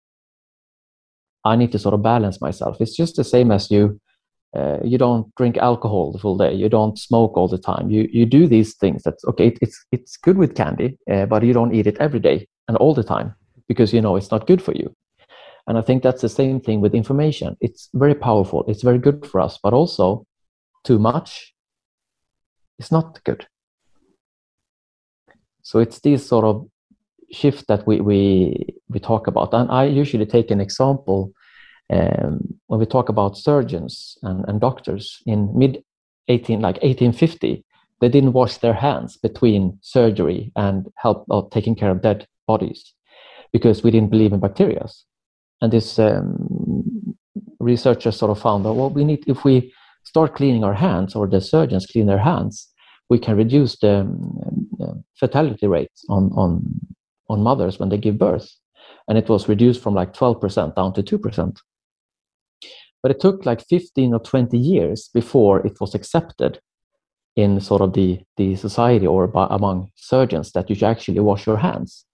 I 1.43 1.55
need 1.55 1.71
to 1.71 1.79
sort 1.79 1.93
of 1.93 2.03
balance 2.03 2.41
myself. 2.41 2.77
It's 2.79 2.95
just 2.95 3.15
the 3.15 3.23
same 3.23 3.51
as 3.51 3.71
you. 3.71 3.99
Uh, 4.53 4.79
you 4.83 4.97
don't 4.97 5.33
drink 5.35 5.57
alcohol 5.57 6.11
the 6.11 6.19
full 6.19 6.37
day. 6.37 6.53
You 6.53 6.67
don't 6.67 6.99
smoke 6.99 7.37
all 7.37 7.47
the 7.47 7.57
time. 7.57 7.89
You 7.89 8.09
you 8.11 8.25
do 8.25 8.47
these 8.47 8.75
things. 8.75 9.03
That's 9.03 9.23
okay. 9.25 9.47
It, 9.47 9.59
it's 9.61 9.85
it's 9.91 10.17
good 10.17 10.37
with 10.37 10.55
candy, 10.55 10.97
uh, 11.09 11.25
but 11.25 11.43
you 11.43 11.53
don't 11.53 11.73
eat 11.73 11.87
it 11.87 11.97
every 11.99 12.19
day 12.19 12.47
and 12.67 12.75
all 12.77 12.93
the 12.93 13.03
time 13.03 13.33
because 13.67 13.93
you 13.93 14.01
know 14.01 14.17
it's 14.17 14.31
not 14.31 14.47
good 14.47 14.61
for 14.61 14.73
you. 14.73 14.93
And 15.67 15.77
I 15.77 15.81
think 15.81 16.03
that's 16.03 16.21
the 16.21 16.29
same 16.29 16.59
thing 16.59 16.81
with 16.81 16.93
information. 16.93 17.55
It's 17.61 17.89
very 17.93 18.15
powerful. 18.15 18.65
It's 18.67 18.81
very 18.81 18.97
good 18.97 19.25
for 19.25 19.39
us, 19.39 19.57
but 19.63 19.73
also 19.73 20.25
too 20.83 20.99
much 20.99 21.53
is 22.79 22.91
not 22.91 23.23
good. 23.23 23.47
So 25.63 25.79
it's 25.79 25.99
this 25.99 26.27
sort 26.27 26.45
of 26.45 26.67
shift 27.33 27.67
that 27.67 27.85
we 27.87 28.01
we 28.01 28.75
we 28.89 28.99
talk 28.99 29.27
about, 29.27 29.53
and 29.53 29.69
I 29.71 29.85
usually 29.85 30.25
take 30.25 30.51
an 30.51 30.61
example 30.61 31.31
um, 31.91 32.59
when 32.67 32.79
we 32.79 32.85
talk 32.85 33.09
about 33.09 33.37
surgeons 33.37 34.17
and, 34.23 34.45
and 34.47 34.61
doctors 34.61 35.21
in 35.25 35.49
mid 35.57 35.83
18 36.27 36.61
like 36.61 36.75
1850 36.75 37.65
they 37.99 38.09
didn't 38.09 38.33
wash 38.33 38.57
their 38.57 38.73
hands 38.73 39.15
between 39.17 39.77
surgery 39.81 40.51
and 40.55 40.87
help 40.97 41.25
or 41.29 41.47
taking 41.49 41.75
care 41.75 41.91
of 41.91 42.01
dead 42.01 42.27
bodies 42.47 42.93
because 43.53 43.83
we 43.83 43.91
didn't 43.91 44.09
believe 44.09 44.33
in 44.33 44.39
bacteria. 44.39 44.87
And 45.61 45.71
this 45.71 45.99
um, 45.99 47.15
researchers 47.59 48.17
sort 48.17 48.31
of 48.31 48.39
found 48.41 48.65
that 48.65 48.73
well 48.73 48.89
we 48.89 49.03
need 49.05 49.23
if 49.27 49.43
we 49.43 49.71
start 50.03 50.35
cleaning 50.35 50.63
our 50.63 50.73
hands 50.73 51.15
or 51.15 51.27
the 51.27 51.39
surgeons 51.39 51.85
clean 51.85 52.07
their 52.07 52.17
hands 52.17 52.67
we 53.09 53.19
can 53.19 53.37
reduce 53.37 53.77
the 53.79 53.99
um, 53.99 55.03
fertility 55.15 55.67
rate 55.67 55.91
on, 56.09 56.31
on, 56.35 56.63
on 57.31 57.41
mothers 57.41 57.79
when 57.79 57.89
they 57.89 57.97
give 57.97 58.17
birth. 58.17 58.51
And 59.07 59.17
it 59.17 59.29
was 59.29 59.49
reduced 59.49 59.81
from 59.81 59.95
like 59.95 60.13
12% 60.13 60.75
down 60.75 60.93
to 60.93 61.03
2%. 61.03 61.57
But 63.01 63.11
it 63.11 63.19
took 63.19 63.45
like 63.45 63.65
15 63.67 64.13
or 64.13 64.19
20 64.19 64.57
years 64.57 65.09
before 65.13 65.65
it 65.65 65.79
was 65.81 65.95
accepted 65.95 66.59
in 67.35 67.59
sort 67.59 67.81
of 67.81 67.93
the, 67.93 68.19
the 68.37 68.55
society 68.55 69.07
or 69.07 69.27
by, 69.27 69.47
among 69.49 69.89
surgeons 69.95 70.51
that 70.51 70.69
you 70.69 70.75
should 70.75 70.89
actually 70.89 71.19
wash 71.19 71.47
your 71.47 71.57
hands. 71.57 72.05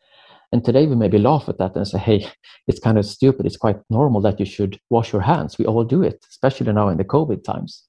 And 0.54 0.64
today 0.64 0.86
we 0.88 0.96
maybe 0.96 1.18
laugh 1.18 1.50
at 1.50 1.58
that 1.58 1.76
and 1.76 1.88
say, 1.88 1.98
hey, 1.98 2.28
it's 2.68 2.80
kind 2.80 2.98
of 2.98 3.06
stupid. 3.06 3.46
It's 3.46 3.58
quite 3.58 3.80
normal 3.90 4.22
that 4.22 4.40
you 4.40 4.46
should 4.46 4.80
wash 4.90 5.12
your 5.12 5.24
hands. 5.24 5.58
We 5.58 5.66
all 5.66 5.84
do 5.84 6.04
it, 6.04 6.26
especially 6.30 6.72
now 6.72 6.88
in 6.90 6.98
the 6.98 7.04
COVID 7.04 7.44
times. 7.44 7.84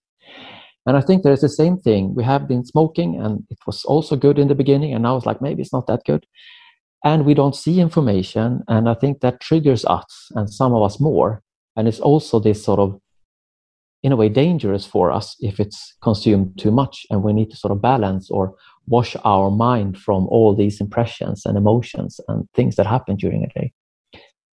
And 0.86 0.96
I 0.96 1.02
think 1.02 1.22
there's 1.22 1.42
the 1.42 1.50
same 1.50 1.76
thing. 1.76 2.14
We 2.14 2.24
have 2.24 2.48
been 2.48 2.64
smoking, 2.64 3.20
and 3.20 3.44
it 3.50 3.58
was 3.66 3.84
also 3.84 4.16
good 4.16 4.38
in 4.38 4.48
the 4.48 4.54
beginning, 4.54 4.94
and 4.94 5.02
now 5.02 5.18
it's 5.18 5.26
like 5.26 5.42
maybe 5.42 5.60
it's 5.60 5.72
not 5.72 5.86
that 5.86 6.00
good. 6.06 6.24
And 7.04 7.24
we 7.24 7.34
don't 7.34 7.54
see 7.54 7.80
information, 7.80 8.64
and 8.66 8.88
I 8.88 8.94
think 8.94 9.20
that 9.20 9.40
triggers 9.40 9.84
us 9.84 10.30
and 10.34 10.52
some 10.52 10.74
of 10.74 10.82
us 10.82 10.98
more. 10.98 11.42
And 11.76 11.86
it's 11.86 12.00
also 12.00 12.40
this 12.40 12.64
sort 12.64 12.80
of, 12.80 13.00
in 14.02 14.10
a 14.10 14.16
way, 14.16 14.28
dangerous 14.28 14.84
for 14.84 15.12
us 15.12 15.36
if 15.38 15.60
it's 15.60 15.94
consumed 16.02 16.58
too 16.58 16.72
much, 16.72 17.06
and 17.10 17.22
we 17.22 17.32
need 17.32 17.50
to 17.50 17.56
sort 17.56 17.72
of 17.72 17.80
balance 17.80 18.30
or 18.30 18.56
wash 18.88 19.14
our 19.24 19.50
mind 19.50 19.96
from 19.96 20.26
all 20.26 20.56
these 20.56 20.80
impressions 20.80 21.46
and 21.46 21.56
emotions 21.56 22.20
and 22.26 22.48
things 22.54 22.74
that 22.76 22.86
happen 22.86 23.16
during 23.16 23.44
a 23.44 23.60
day. 23.60 23.72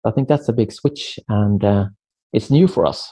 I 0.04 0.10
think 0.10 0.28
that's 0.28 0.50
a 0.50 0.54
big 0.54 0.72
switch, 0.72 1.20
and 1.30 1.64
uh, 1.64 1.86
it's 2.34 2.50
new 2.50 2.68
for 2.68 2.88
us, 2.88 3.12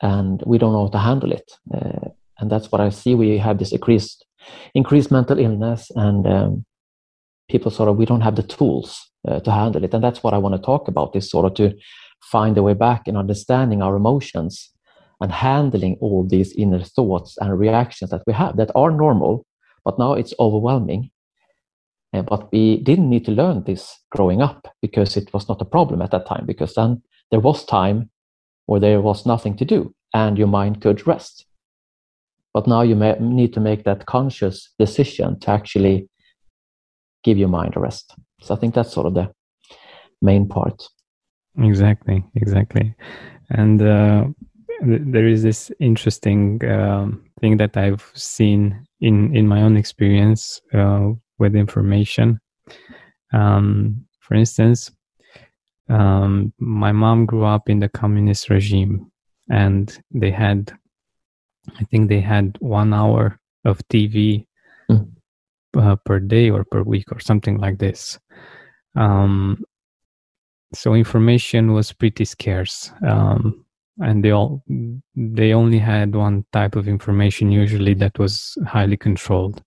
and 0.00 0.42
we 0.46 0.56
don't 0.56 0.72
know 0.72 0.86
how 0.86 0.92
to 0.92 0.98
handle 0.98 1.32
it. 1.32 1.52
Uh, 1.74 2.08
and 2.38 2.50
that's 2.50 2.72
what 2.72 2.80
I 2.80 2.88
see. 2.88 3.14
We 3.14 3.36
have 3.38 3.58
this 3.58 3.72
increased 3.72 4.24
increased 4.74 5.10
mental 5.10 5.38
illness, 5.38 5.90
and 5.94 6.26
um, 6.26 6.64
people 7.48 7.70
sort 7.70 7.88
of 7.88 7.96
we 7.96 8.06
don't 8.06 8.22
have 8.22 8.36
the 8.36 8.42
tools 8.42 9.10
uh, 9.28 9.40
to 9.40 9.50
handle 9.50 9.84
it. 9.84 9.94
And 9.94 10.02
that's 10.02 10.22
what 10.22 10.34
i 10.34 10.38
want 10.38 10.54
to 10.54 10.66
talk 10.66 10.88
about 10.88 11.16
is 11.16 11.30
sort 11.30 11.46
of 11.46 11.54
to 11.54 11.76
find 12.22 12.56
a 12.58 12.62
way 12.62 12.74
back 12.74 13.06
in 13.06 13.16
understanding 13.16 13.82
our 13.82 13.96
emotions 13.96 14.70
and 15.20 15.32
handling 15.32 15.96
all 16.00 16.26
these 16.26 16.52
inner 16.52 16.82
thoughts 16.82 17.36
and 17.40 17.58
reactions 17.58 18.10
that 18.10 18.22
we 18.26 18.32
have 18.32 18.56
that 18.56 18.70
are 18.74 18.90
normal 18.90 19.46
but 19.86 20.00
now 20.00 20.14
it's 20.14 20.34
overwhelming. 20.40 21.10
Uh, 22.12 22.22
but 22.22 22.50
we 22.52 22.78
didn't 22.78 23.08
need 23.08 23.24
to 23.24 23.30
learn 23.30 23.62
this 23.64 23.96
growing 24.10 24.42
up 24.42 24.66
because 24.82 25.16
it 25.16 25.32
was 25.32 25.48
not 25.48 25.62
a 25.62 25.64
problem 25.64 26.02
at 26.02 26.10
that 26.10 26.26
time 26.26 26.44
because 26.44 26.74
then 26.74 27.00
there 27.30 27.40
was 27.40 27.64
time 27.64 28.10
or 28.66 28.80
there 28.80 29.00
was 29.00 29.24
nothing 29.24 29.56
to 29.56 29.64
do 29.64 29.94
and 30.12 30.36
your 30.36 30.48
mind 30.48 30.80
could 30.80 31.06
rest. 31.06 31.46
But 32.52 32.66
now 32.66 32.82
you 32.82 32.96
may 32.96 33.14
need 33.20 33.52
to 33.54 33.60
make 33.60 33.84
that 33.84 34.06
conscious 34.06 34.70
decision 34.76 35.38
to 35.40 35.50
actually 35.50 36.08
give 37.26 37.36
your 37.36 37.48
mind 37.48 37.74
a 37.76 37.80
rest. 37.80 38.14
So 38.40 38.54
I 38.54 38.58
think 38.58 38.74
that's 38.74 38.92
sort 38.92 39.06
of 39.06 39.14
the 39.14 39.30
main 40.22 40.48
part. 40.48 40.88
Exactly, 41.58 42.24
exactly. 42.36 42.94
And 43.50 43.82
uh, 43.82 44.24
th- 44.84 45.02
there 45.04 45.26
is 45.26 45.42
this 45.42 45.72
interesting 45.80 46.64
um, 46.70 47.24
thing 47.40 47.56
that 47.56 47.76
I've 47.76 48.10
seen 48.14 48.86
in 49.00 49.34
in 49.36 49.48
my 49.48 49.62
own 49.62 49.76
experience 49.76 50.60
uh, 50.72 51.10
with 51.38 51.56
information. 51.56 52.38
Um, 53.32 54.06
for 54.20 54.34
instance, 54.34 54.90
um, 55.88 56.52
my 56.58 56.92
mom 56.92 57.26
grew 57.26 57.44
up 57.44 57.68
in 57.68 57.80
the 57.80 57.88
communist 57.88 58.50
regime, 58.50 59.10
and 59.50 59.86
they 60.12 60.30
had 60.30 60.72
I 61.80 61.84
think 61.84 62.08
they 62.08 62.20
had 62.20 62.56
one 62.60 62.94
hour 62.94 63.40
of 63.64 63.80
TV 63.88 64.46
mm. 64.90 65.15
Uh, 65.76 65.96
per 65.96 66.20
day 66.20 66.50
or 66.50 66.64
per 66.64 66.82
week 66.82 67.10
or 67.12 67.20
something 67.20 67.58
like 67.58 67.78
this. 67.78 68.18
Um, 68.96 69.64
so 70.74 70.94
information 70.94 71.72
was 71.72 71.92
pretty 71.92 72.24
scarce, 72.24 72.90
um, 73.06 73.64
and 73.98 74.24
they 74.24 74.30
all 74.30 74.62
they 75.14 75.52
only 75.52 75.78
had 75.78 76.14
one 76.14 76.44
type 76.52 76.76
of 76.76 76.88
information 76.88 77.52
usually 77.52 77.94
that 77.94 78.18
was 78.18 78.56
highly 78.66 78.96
controlled. 78.96 79.62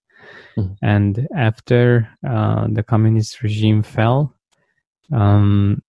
Mm. 0.57 0.75
And 0.81 1.27
after 1.35 2.09
uh, 2.27 2.67
the 2.69 2.83
communist 2.83 3.41
regime 3.41 3.81
fell, 3.81 4.33
um, 5.13 5.81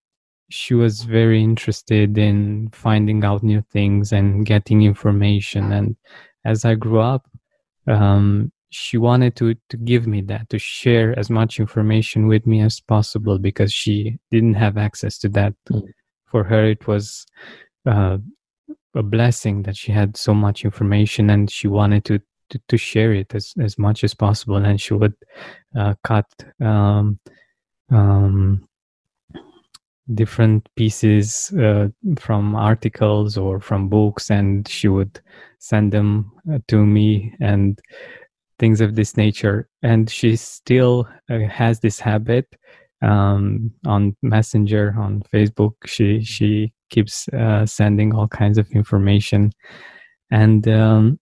she 0.51 0.75
was 0.75 1.03
very 1.03 1.43
interested 1.43 2.19
in 2.19 2.69
finding 2.73 3.25
out 3.25 3.43
new 3.43 3.63
things 3.71 4.13
and 4.13 4.45
getting 4.45 4.83
information 4.83 5.73
and 5.73 5.97
as 6.45 6.65
i 6.65 6.75
grew 6.75 7.01
up 7.01 7.25
um, 7.87 8.53
she 8.71 8.97
wanted 8.97 9.37
to 9.37 9.55
to 9.69 9.77
give 9.77 10.07
me 10.07 10.21
that 10.23 10.49
to 10.49 10.59
share 10.59 11.19
as 11.19 11.29
much 11.29 11.59
information 11.59 12.27
with 12.27 12.47
me 12.47 12.61
as 12.61 12.81
possible 12.81 13.39
because 13.39 13.73
she 13.73 14.19
didn't 14.31 14.55
have 14.55 14.79
access 14.79 15.19
to 15.19 15.29
that 15.29 15.55
mm. 15.71 15.83
for 16.27 16.45
her 16.45 16.65
it 16.65 16.87
was 16.87 17.27
uh, 17.87 18.19
a 18.95 19.03
blessing 19.03 19.63
that 19.63 19.77
she 19.77 19.93
had 19.93 20.17
so 20.17 20.33
much 20.33 20.65
information 20.65 21.31
and 21.31 21.51
she 21.51 21.69
wanted 21.69 22.05
to 22.05 22.21
to, 22.51 22.61
to 22.69 22.77
share 22.77 23.13
it 23.13 23.35
as, 23.35 23.55
as 23.61 23.79
much 23.79 24.05
as 24.05 24.15
possible 24.15 24.57
and 24.57 24.81
she 24.81 24.95
would 24.95 25.15
uh, 25.79 25.95
cut 26.03 26.27
um, 26.61 27.19
um, 27.91 28.69
different 30.15 30.69
pieces 30.77 31.53
uh, 31.53 31.89
from 32.19 32.57
articles 32.57 33.37
or 33.37 33.61
from 33.61 33.89
books 33.89 34.31
and 34.31 34.67
she 34.69 34.89
would 34.89 35.21
send 35.59 35.93
them 35.93 36.33
uh, 36.53 36.59
to 36.67 36.85
me 36.85 37.33
and 37.41 37.81
things 38.61 38.81
of 38.81 38.95
this 38.95 39.17
nature 39.17 39.69
and 39.83 40.09
she 40.09 40.37
still 40.37 41.09
uh, 41.31 41.41
has 41.41 41.81
this 41.81 41.99
habit 41.99 42.47
um, 43.03 43.73
on 43.87 44.15
messenger 44.23 44.95
on 44.99 45.23
facebook. 45.33 45.73
She 45.87 46.23
she 46.23 46.73
keeps 46.91 47.29
uh, 47.29 47.65
sending 47.65 48.15
all 48.15 48.29
kinds 48.29 48.59
of 48.59 48.71
information. 48.73 49.53
And 50.31 50.69
um, 50.69 51.19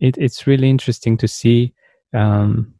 it, 0.00 0.16
it's 0.16 0.46
really 0.46 0.70
interesting 0.70 1.16
to 1.18 1.28
see 1.28 1.74
um, 2.14 2.74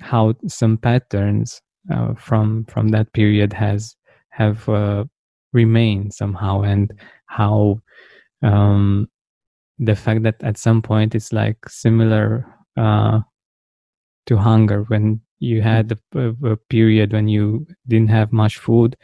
how 0.00 0.34
some 0.48 0.76
patterns 0.76 1.60
uh, 1.92 2.14
from 2.14 2.64
from 2.64 2.88
that 2.88 3.12
period 3.12 3.52
has 3.52 3.94
have 4.30 4.68
uh, 4.68 5.04
remained 5.52 6.12
somehow 6.12 6.62
and 6.62 6.92
how 7.26 7.80
um, 8.42 9.08
the 9.78 9.94
fact 9.94 10.22
that 10.24 10.42
at 10.42 10.58
some 10.58 10.82
point 10.82 11.14
it's 11.14 11.32
like 11.32 11.56
similar 11.68 12.46
uh, 12.76 13.20
to 14.26 14.36
hunger 14.36 14.82
when 14.84 15.20
you 15.38 15.62
had 15.62 15.98
a, 16.14 16.34
a, 16.44 16.56
period 16.68 17.12
when 17.12 17.28
you 17.28 17.66
didn't 17.86 18.08
have 18.08 18.32
much 18.32 18.58
food 18.58 18.96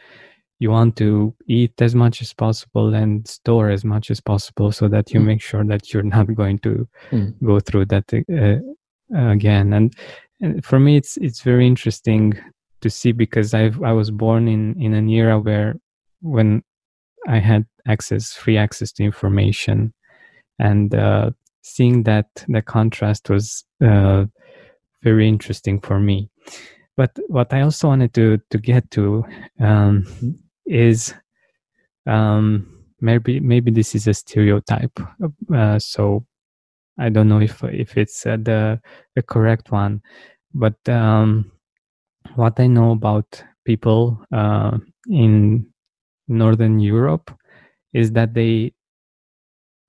you 0.59 0.69
want 0.69 0.95
to 0.95 1.33
eat 1.47 1.73
as 1.81 1.95
much 1.95 2.21
as 2.21 2.33
possible 2.33 2.93
and 2.93 3.27
store 3.27 3.69
as 3.69 3.83
much 3.83 4.11
as 4.11 4.21
possible 4.21 4.71
so 4.71 4.87
that 4.87 5.11
you 5.11 5.19
mm. 5.19 5.25
make 5.25 5.41
sure 5.41 5.63
that 5.63 5.93
you're 5.93 6.03
not 6.03 6.33
going 6.35 6.57
to 6.59 6.87
mm. 7.11 7.33
go 7.43 7.59
through 7.59 7.85
that 7.85 8.05
uh, 8.13 9.29
again 9.29 9.73
and, 9.73 9.93
and 10.39 10.63
for 10.65 10.79
me 10.79 10.97
it's 10.97 11.17
it's 11.17 11.41
very 11.41 11.67
interesting 11.67 12.33
to 12.81 12.89
see 12.89 13.11
because 13.11 13.53
I 13.53 13.71
I 13.83 13.91
was 13.91 14.09
born 14.09 14.47
in 14.47 14.81
in 14.81 14.93
an 14.93 15.07
era 15.09 15.39
where 15.39 15.75
when 16.21 16.63
I 17.27 17.39
had 17.39 17.65
access, 17.87 18.33
free 18.33 18.57
access 18.57 18.91
to 18.93 19.03
information, 19.03 19.93
and 20.59 20.93
uh, 20.93 21.31
seeing 21.61 22.03
that 22.03 22.27
the 22.47 22.61
contrast 22.61 23.29
was 23.29 23.63
uh, 23.83 24.25
very 25.03 25.27
interesting 25.27 25.79
for 25.79 25.99
me. 25.99 26.29
But 26.97 27.17
what 27.27 27.53
I 27.53 27.61
also 27.61 27.87
wanted 27.87 28.13
to 28.15 28.39
to 28.49 28.57
get 28.57 28.91
to 28.91 29.25
um, 29.59 30.05
is 30.65 31.13
um, 32.05 32.67
maybe 32.99 33.39
maybe 33.39 33.71
this 33.71 33.95
is 33.95 34.07
a 34.07 34.13
stereotype. 34.13 34.99
Uh, 35.53 35.79
so 35.79 36.25
I 36.99 37.09
don't 37.09 37.29
know 37.29 37.39
if 37.41 37.63
if 37.63 37.97
it's 37.97 38.25
uh, 38.25 38.37
the 38.37 38.79
the 39.15 39.21
correct 39.21 39.71
one, 39.71 40.01
but 40.53 40.77
um, 40.89 41.51
what 42.35 42.59
I 42.59 42.67
know 42.67 42.91
about 42.91 43.43
people 43.65 44.23
uh, 44.31 44.77
in 45.09 45.65
Northern 46.27 46.79
Europe 46.79 47.31
is 47.93 48.11
that 48.13 48.33
they 48.33 48.73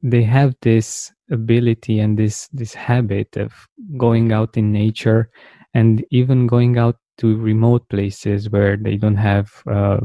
they 0.02 0.22
have 0.22 0.54
this 0.62 1.12
ability 1.30 2.00
and 2.00 2.18
this 2.18 2.48
this 2.52 2.74
habit 2.74 3.36
of 3.36 3.52
going 3.96 4.32
out 4.32 4.56
in 4.56 4.72
nature 4.72 5.30
and 5.74 6.04
even 6.10 6.46
going 6.46 6.76
out 6.76 6.96
to 7.18 7.36
remote 7.36 7.88
places 7.88 8.50
where 8.50 8.76
they 8.76 8.96
don't 8.96 9.16
have 9.16 9.50
uh, 9.70 10.00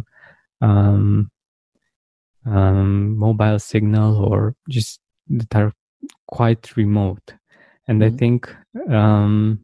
um, 0.61 1.29
um, 2.45 3.17
mobile 3.17 3.59
signal 3.59 4.23
or 4.23 4.55
just 4.69 4.99
that 5.27 5.53
are 5.55 5.73
quite 6.27 6.75
remote 6.77 7.33
and 7.87 8.01
mm-hmm. 8.01 8.15
i 8.15 8.17
think 8.17 8.55
um, 8.89 9.59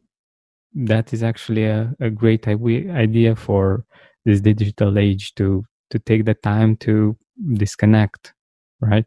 that 0.74 1.12
is 1.12 1.22
actually 1.22 1.64
a, 1.64 1.94
a 2.00 2.10
great 2.10 2.46
idea 2.48 3.36
for 3.36 3.84
this 4.24 4.40
digital 4.40 4.98
age 4.98 5.34
to 5.34 5.64
to 5.90 5.98
take 6.00 6.24
the 6.24 6.34
time 6.34 6.76
to 6.76 7.16
disconnect 7.54 8.34
right 8.80 9.06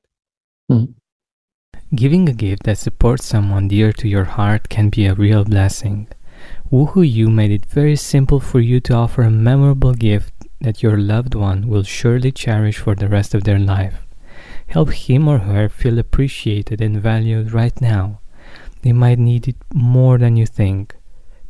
mm. 0.72 0.88
Giving 1.96 2.28
a 2.28 2.34
gift 2.34 2.64
that 2.64 2.78
supports 2.78 3.26
someone 3.26 3.70
dear 3.70 3.94
to 3.94 4.10
your 4.10 4.26
heart 4.26 4.68
can 4.68 4.90
be 4.90 5.06
a 5.06 5.14
real 5.14 5.46
blessing. 5.46 6.10
Woohoo 6.70 7.10
you 7.10 7.30
made 7.30 7.50
it 7.50 7.66
very 7.66 7.96
simple 7.96 8.42
for 8.42 8.60
you 8.60 8.82
to 8.82 8.94
offer 8.94 9.22
a 9.22 9.32
memorable 9.32 9.94
gift 9.94 10.34
that 10.60 10.84
your 10.84 10.98
loved 10.98 11.34
one 11.34 11.70
will 11.70 11.84
surely 11.84 12.34
cherish 12.34 12.78
for 12.78 12.94
the 12.94 13.08
rest 13.08 13.34
of 13.34 13.46
their 13.46 13.58
life. 13.58 14.06
Help 14.68 14.92
him 14.92 15.30
or 15.30 15.38
her 15.38 15.70
feel 15.70 15.98
appreciated 15.98 16.82
and 16.82 17.02
valued 17.02 17.54
right 17.54 17.80
now. 17.80 18.20
They 18.82 18.92
might 18.92 19.18
need 19.18 19.48
it 19.48 19.56
more 19.74 20.18
than 20.18 20.36
you 20.36 20.46
think. 20.46 20.94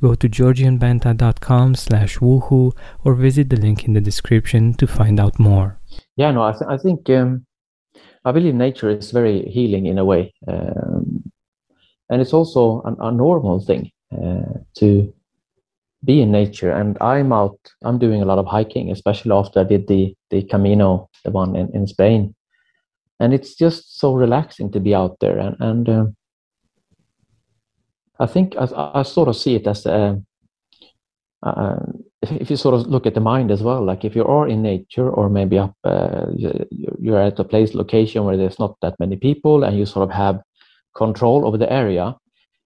Go 0.03 0.13
to 0.13 0.29
georgianbenta.com 0.29 1.73
slash 1.73 2.19
woohoo 2.19 2.77
or 3.03 3.15
visit 3.15 3.49
the 3.49 3.55
link 3.55 3.85
in 3.85 3.93
the 3.93 4.01
description 4.01 4.75
to 4.75 4.85
find 4.85 5.19
out 5.19 5.39
more. 5.39 5.79
Yeah, 6.15 6.29
no, 6.29 6.43
I, 6.43 6.51
th- 6.51 6.69
I 6.69 6.77
think 6.77 7.09
um, 7.09 7.46
I 8.27 8.33
believe 8.33 8.55
nature 8.55 8.89
is 8.89 9.11
very 9.11 9.43
healing 9.43 9.85
in 9.85 9.97
a 9.97 10.03
way. 10.03 10.33
Um, 10.47 11.31
and 12.09 12.21
it's 12.21 12.33
also 12.33 12.81
an, 12.81 12.97
a 12.99 13.09
normal 13.09 13.61
thing 13.61 13.89
uh, 14.11 14.59
to 14.79 15.13
be 16.03 16.21
in 16.21 16.29
nature. 16.29 16.71
And 16.71 16.97
I'm 16.99 17.31
out, 17.31 17.57
I'm 17.83 17.97
doing 17.97 18.21
a 18.21 18.25
lot 18.25 18.37
of 18.37 18.45
hiking, 18.45 18.91
especially 18.91 19.31
after 19.31 19.61
I 19.61 19.63
did 19.63 19.87
the, 19.87 20.13
the 20.29 20.43
Camino, 20.43 21.09
the 21.23 21.31
one 21.31 21.55
in, 21.55 21.73
in 21.73 21.87
Spain. 21.87 22.35
And 23.21 23.33
it's 23.33 23.55
just 23.55 23.97
so 23.97 24.13
relaxing 24.13 24.73
to 24.73 24.81
be 24.81 24.93
out 24.93 25.17
there. 25.21 25.39
And, 25.39 25.55
and 25.61 25.89
um, 25.89 26.15
I 28.19 28.25
think 28.25 28.55
I, 28.57 28.67
I 28.99 29.03
sort 29.03 29.29
of 29.29 29.37
see 29.37 29.55
it 29.55 29.67
as 29.67 29.85
a, 29.85 30.21
uh, 31.43 31.49
uh, 31.49 31.85
if, 32.21 32.49
you 32.49 32.57
sort 32.57 32.75
of 32.75 32.87
look 32.87 33.05
at 33.05 33.13
the 33.13 33.19
mind 33.19 33.51
as 33.51 33.61
well, 33.61 33.83
like 33.83 34.03
if 34.03 34.15
you 34.15 34.25
are 34.25 34.47
in 34.47 34.61
nature 34.61 35.09
or 35.09 35.29
maybe 35.29 35.57
up, 35.57 35.75
uh, 35.83 36.25
you're 36.35 37.21
at 37.21 37.39
a 37.39 37.43
place, 37.43 37.73
location 37.73 38.23
where 38.23 38.37
there's 38.37 38.59
not 38.59 38.75
that 38.81 38.99
many 38.99 39.15
people 39.15 39.63
and 39.63 39.77
you 39.77 39.85
sort 39.85 40.09
of 40.09 40.15
have 40.15 40.41
control 40.95 41.45
over 41.45 41.57
the 41.57 41.71
area, 41.71 42.15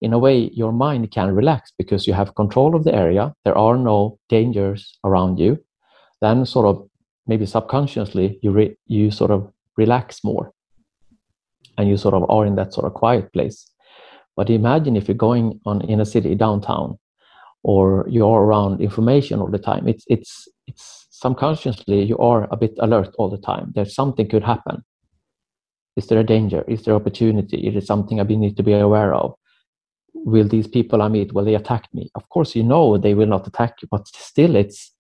in 0.02 0.14
a 0.14 0.20
way 0.20 0.50
your 0.54 0.72
mind 0.72 1.12
can 1.12 1.36
relax 1.36 1.72
because 1.78 2.08
you 2.08 2.14
have 2.14 2.36
control 2.36 2.76
of 2.76 2.84
the 2.84 2.96
area. 2.96 3.34
There 3.46 3.58
are 3.58 3.78
no 3.78 4.18
dangers 4.30 4.98
around 5.04 5.38
you. 5.38 5.64
Then 6.22 6.46
sort 6.46 6.66
of 6.66 6.88
maybe 7.28 7.46
subconsciously 7.46 8.40
you 8.42 8.52
re- 8.52 8.78
you 8.88 9.12
sort 9.12 9.32
of 9.32 9.52
relax 9.78 10.24
more. 10.24 10.54
And 11.78 11.88
you 11.88 11.98
sort 11.98 12.16
of 12.16 12.30
are 12.30 12.46
in 12.46 12.56
that 12.56 12.74
sort 12.74 12.86
of 12.86 12.94
quiet 12.94 13.32
place. 13.32 13.70
But 14.36 14.50
imagine 14.50 14.96
if 14.96 15.08
you're 15.08 15.16
going 15.16 15.60
on 15.66 15.82
in 15.82 16.00
a 16.00 16.06
city 16.06 16.36
downtown 16.36 16.98
or 17.64 18.06
you're 18.10 18.42
around 18.42 18.82
information 18.82 19.40
all 19.40 19.50
the 19.50 19.60
time 19.60 19.88
it's 19.88 20.04
it's 20.08 20.48
it's 20.68 21.02
subconsciously 21.22 22.02
you 22.04 22.18
are 22.18 22.48
a 22.52 22.58
bit 22.58 22.74
alert 22.80 23.14
all 23.18 23.30
the 23.30 23.38
time. 23.38 23.72
There's 23.76 23.94
something 23.94 24.28
could 24.28 24.44
happen. 24.44 24.84
Is 25.96 26.08
there 26.08 26.20
a 26.20 26.24
danger? 26.24 26.64
Is 26.68 26.84
there 26.84 26.96
opportunity? 26.96 27.68
Is 27.68 27.74
there 27.74 27.82
something 27.82 28.20
i 28.20 28.24
need 28.24 28.58
to 28.58 28.64
be 28.64 28.74
aware 28.74 29.14
of? 29.14 29.36
Will 30.14 30.48
these 30.48 30.68
people 30.68 31.02
i 31.02 31.08
meet 31.08 31.34
will 31.34 31.46
they 31.46 31.56
attack 31.56 31.88
me? 31.94 32.10
Of 32.16 32.28
course 32.30 32.56
you 32.56 32.64
know 32.64 32.98
they 32.98 33.14
will 33.14 33.28
not 33.36 33.48
attack 33.48 33.74
you 33.82 33.88
but 33.92 34.08
still 34.08 34.56
it's 34.56 34.92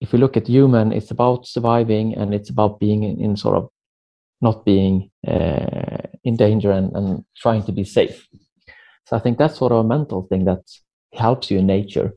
if 0.00 0.12
you 0.12 0.18
look 0.18 0.36
at 0.36 0.46
human 0.46 0.92
it's 0.92 1.10
about 1.10 1.46
surviving 1.46 2.14
and 2.14 2.34
it's 2.34 2.50
about 2.50 2.78
being 2.78 3.02
in, 3.02 3.20
in 3.24 3.36
sort 3.36 3.56
of 3.56 3.68
not 4.40 4.64
being 4.64 5.10
uh, 5.26 6.02
in 6.24 6.36
danger 6.36 6.72
and, 6.72 6.92
and 6.96 7.24
trying 7.36 7.62
to 7.64 7.72
be 7.72 7.84
safe. 7.84 8.28
So 9.06 9.16
i 9.16 9.20
think 9.20 9.38
that's 9.38 9.58
sort 9.58 9.72
of 9.72 9.78
a 9.84 9.88
mental 9.96 10.22
thing 10.28 10.44
that 10.44 10.62
helps 11.14 11.50
you 11.50 11.58
in 11.58 11.66
nature. 11.66 12.12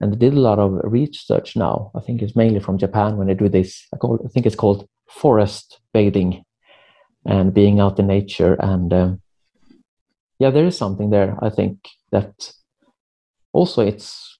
And 0.00 0.12
they 0.12 0.16
did 0.16 0.34
a 0.34 0.40
lot 0.40 0.58
of 0.58 0.80
research 0.84 1.56
now. 1.56 1.90
I 1.94 2.00
think 2.00 2.22
it's 2.22 2.36
mainly 2.36 2.60
from 2.60 2.78
japan 2.78 3.16
when 3.16 3.26
they 3.26 3.34
do 3.34 3.48
this. 3.48 3.86
I, 3.94 3.98
call, 3.98 4.18
I 4.24 4.28
think 4.28 4.46
it's 4.46 4.56
called 4.56 4.88
forest 5.08 5.80
bathing 5.92 6.44
and 7.26 7.52
being 7.52 7.80
out 7.80 7.98
in 7.98 8.06
nature. 8.06 8.54
And 8.54 8.92
um, 8.92 9.22
yeah 10.40 10.50
there 10.50 10.66
is 10.66 10.76
something 10.76 11.10
there 11.10 11.36
i 11.44 11.50
think 11.50 11.76
that 12.10 12.52
also 13.52 13.86
it's 13.86 14.38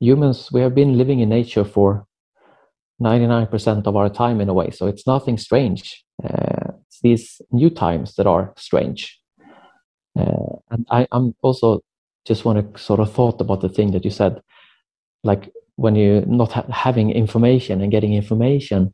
humans 0.00 0.50
we 0.50 0.60
have 0.60 0.74
been 0.74 0.96
living 0.96 1.20
in 1.20 1.28
nature 1.28 1.64
for 1.64 2.06
99% 3.00 3.86
of 3.86 3.94
our 3.94 4.08
time 4.08 4.40
in 4.40 4.48
a 4.48 4.52
way. 4.52 4.70
So 4.70 4.86
it's 4.88 5.06
nothing 5.06 5.38
strange. 5.38 6.04
Uh, 6.22 6.72
it's 6.86 7.00
these 7.00 7.40
new 7.52 7.70
times 7.70 8.16
that 8.16 8.26
are 8.26 8.52
strange. 8.56 9.20
Uh, 10.18 10.56
and 10.70 10.84
I, 10.90 11.06
i'm 11.12 11.34
also 11.42 11.80
just 12.28 12.44
want 12.44 12.74
to 12.74 12.80
sort 12.80 13.00
of 13.00 13.12
thought 13.12 13.40
about 13.40 13.62
the 13.62 13.68
thing 13.68 13.90
that 13.92 14.04
you 14.04 14.10
said. 14.10 14.40
Like 15.24 15.50
when 15.76 15.96
you're 15.96 16.26
not 16.26 16.52
ha- 16.52 16.66
having 16.70 17.10
information 17.10 17.80
and 17.80 17.90
getting 17.90 18.14
information. 18.14 18.92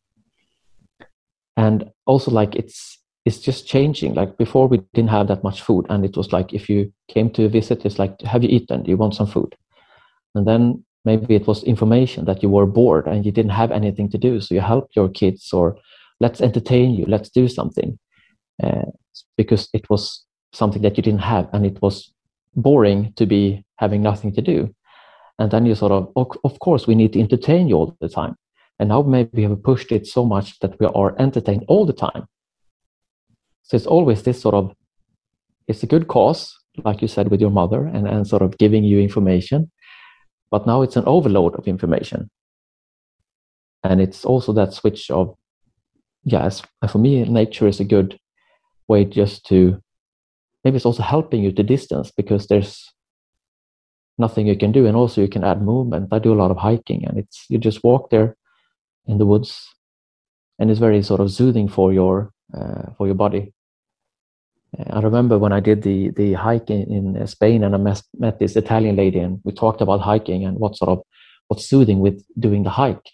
And 1.57 1.91
also 2.07 2.31
like 2.31 2.55
it's 2.55 2.99
it's 3.27 3.39
just 3.39 3.67
changing. 3.67 4.15
Like 4.15 4.39
before 4.39 4.69
we 4.69 4.79
didn't 4.95 5.11
have 5.11 5.29
that 5.29 5.43
much 5.43 5.63
food 5.63 5.87
and 5.89 6.05
it 6.05 6.17
was 6.17 6.33
like 6.33 6.55
if 6.55 6.69
you 6.69 6.93
came 7.09 7.31
to 7.31 7.49
visit 7.49 7.85
it's 7.85 7.99
like 7.99 8.21
have 8.23 8.43
you 8.43 8.49
eaten? 8.49 8.83
Do 8.83 8.91
you 8.91 8.97
want 8.97 9.15
some 9.15 9.27
food? 9.27 9.55
And 10.35 10.47
then 10.47 10.85
maybe 11.05 11.35
it 11.35 11.47
was 11.47 11.63
information 11.65 12.25
that 12.25 12.43
you 12.43 12.49
were 12.49 12.67
bored 12.67 13.07
and 13.07 13.27
you 13.27 13.33
didn't 13.33 13.59
have 13.61 13.73
anything 13.73 14.09
to 14.11 14.19
do 14.19 14.41
so 14.41 14.55
you 14.55 14.61
helped 14.61 14.97
your 14.97 15.09
kids 15.09 15.53
or 15.53 15.77
let's 16.21 16.41
entertain 16.41 16.95
you. 16.95 17.05
Let's 17.07 17.31
do 17.31 17.49
something. 17.49 17.99
Uh, 18.63 18.91
because 19.37 19.69
it 19.73 19.89
was 19.91 20.25
something 20.53 20.83
that 20.83 20.97
you 20.97 21.03
didn't 21.03 21.21
have 21.35 21.49
and 21.53 21.67
it 21.67 21.83
was 21.83 22.14
boring 22.57 23.13
to 23.17 23.27
be 23.27 23.65
having 23.77 24.03
nothing 24.03 24.33
to 24.35 24.43
do. 24.43 24.75
And 25.39 25.51
then 25.51 25.67
you 25.67 25.75
sort 25.75 25.93
of 25.93 26.13
of 26.17 26.59
course 26.61 26.87
we 26.87 26.95
need 26.95 27.13
to 27.15 27.21
entertain 27.21 27.69
you 27.69 27.77
all 27.77 27.97
the 28.01 28.09
time. 28.09 28.37
And 28.79 28.89
now 28.89 29.03
maybe 29.03 29.31
we 29.35 29.43
have 29.45 29.63
pushed 29.63 29.93
it 29.93 30.07
so 30.07 30.25
much 30.25 30.59
that 30.61 30.79
we 30.81 30.87
are 30.87 31.15
entertained 31.19 31.65
all 31.69 31.87
the 31.87 31.93
time. 31.93 32.27
So 33.63 33.77
it's 33.77 33.87
always 33.87 34.23
this 34.23 34.41
sort 34.41 34.55
of 34.55 34.75
it's 35.67 35.83
a 35.83 35.87
good 35.87 36.09
cause 36.09 36.57
like 36.85 37.01
you 37.01 37.09
said 37.09 37.31
with 37.31 37.41
your 37.41 37.51
mother 37.51 37.87
and, 37.87 38.07
and 38.09 38.27
sort 38.27 38.43
of 38.43 38.59
giving 38.59 38.85
you 38.85 39.01
information. 39.01 39.71
But 40.51 40.67
now 40.67 40.83
it's 40.83 40.97
an 40.97 41.05
overload 41.07 41.55
of 41.57 41.67
information. 41.67 42.31
And 43.83 44.01
it's 44.01 44.25
also 44.25 44.53
that 44.53 44.73
switch 44.73 45.11
of 45.11 45.35
yes 46.25 46.63
for 46.89 46.99
me 46.99 47.23
nature 47.25 47.69
is 47.69 47.81
a 47.81 47.85
good 47.85 48.19
way 48.89 49.05
just 49.05 49.45
to 49.47 49.81
maybe 50.65 50.77
it's 50.77 50.87
also 50.87 51.03
helping 51.03 51.43
you 51.45 51.53
to 51.53 51.63
distance 51.63 52.11
because 52.11 52.47
there's 52.47 52.91
nothing 54.19 54.47
you 54.47 54.57
can 54.57 54.73
do. 54.73 54.87
And 54.87 54.97
also 54.97 55.21
you 55.21 55.29
can 55.29 55.45
add 55.45 55.63
movement. 55.63 56.09
I 56.13 56.19
do 56.19 56.33
a 56.33 56.41
lot 56.43 56.51
of 56.51 56.57
hiking 56.57 57.05
and 57.07 57.19
it's 57.19 57.45
you 57.49 57.59
just 57.59 57.85
walk 57.85 58.11
there 58.11 58.37
in 59.07 59.19
the 59.19 59.27
woods 59.27 59.75
and 60.59 60.71
it's 60.71 60.81
very 60.81 61.03
sort 61.03 61.21
of 61.21 61.31
soothing 61.31 61.69
for 61.69 61.93
your 61.93 62.33
uh, 62.57 62.93
for 62.97 63.07
your 63.07 63.17
body. 63.17 63.53
I 64.91 65.01
remember 65.01 65.39
when 65.39 65.53
i 65.53 65.61
did 65.61 65.83
the 65.83 66.11
the 66.11 66.33
hike 66.33 66.69
in, 66.69 67.15
in 67.17 67.27
spain 67.29 67.63
and 67.63 67.77
i 67.77 67.79
met, 67.79 68.03
met 68.19 68.41
this 68.41 68.57
italian 68.57 68.97
lady 68.97 69.21
and 69.21 69.41
we 69.45 69.53
talked 69.53 69.81
about 69.81 70.01
hiking 70.01 70.45
and 70.45 70.59
what 70.59 70.75
sort 70.75 70.91
of 70.91 70.99
what's 71.47 71.69
soothing 71.69 72.01
with 72.01 72.25
doing 72.37 72.65
the 72.65 72.71
hike. 72.71 73.09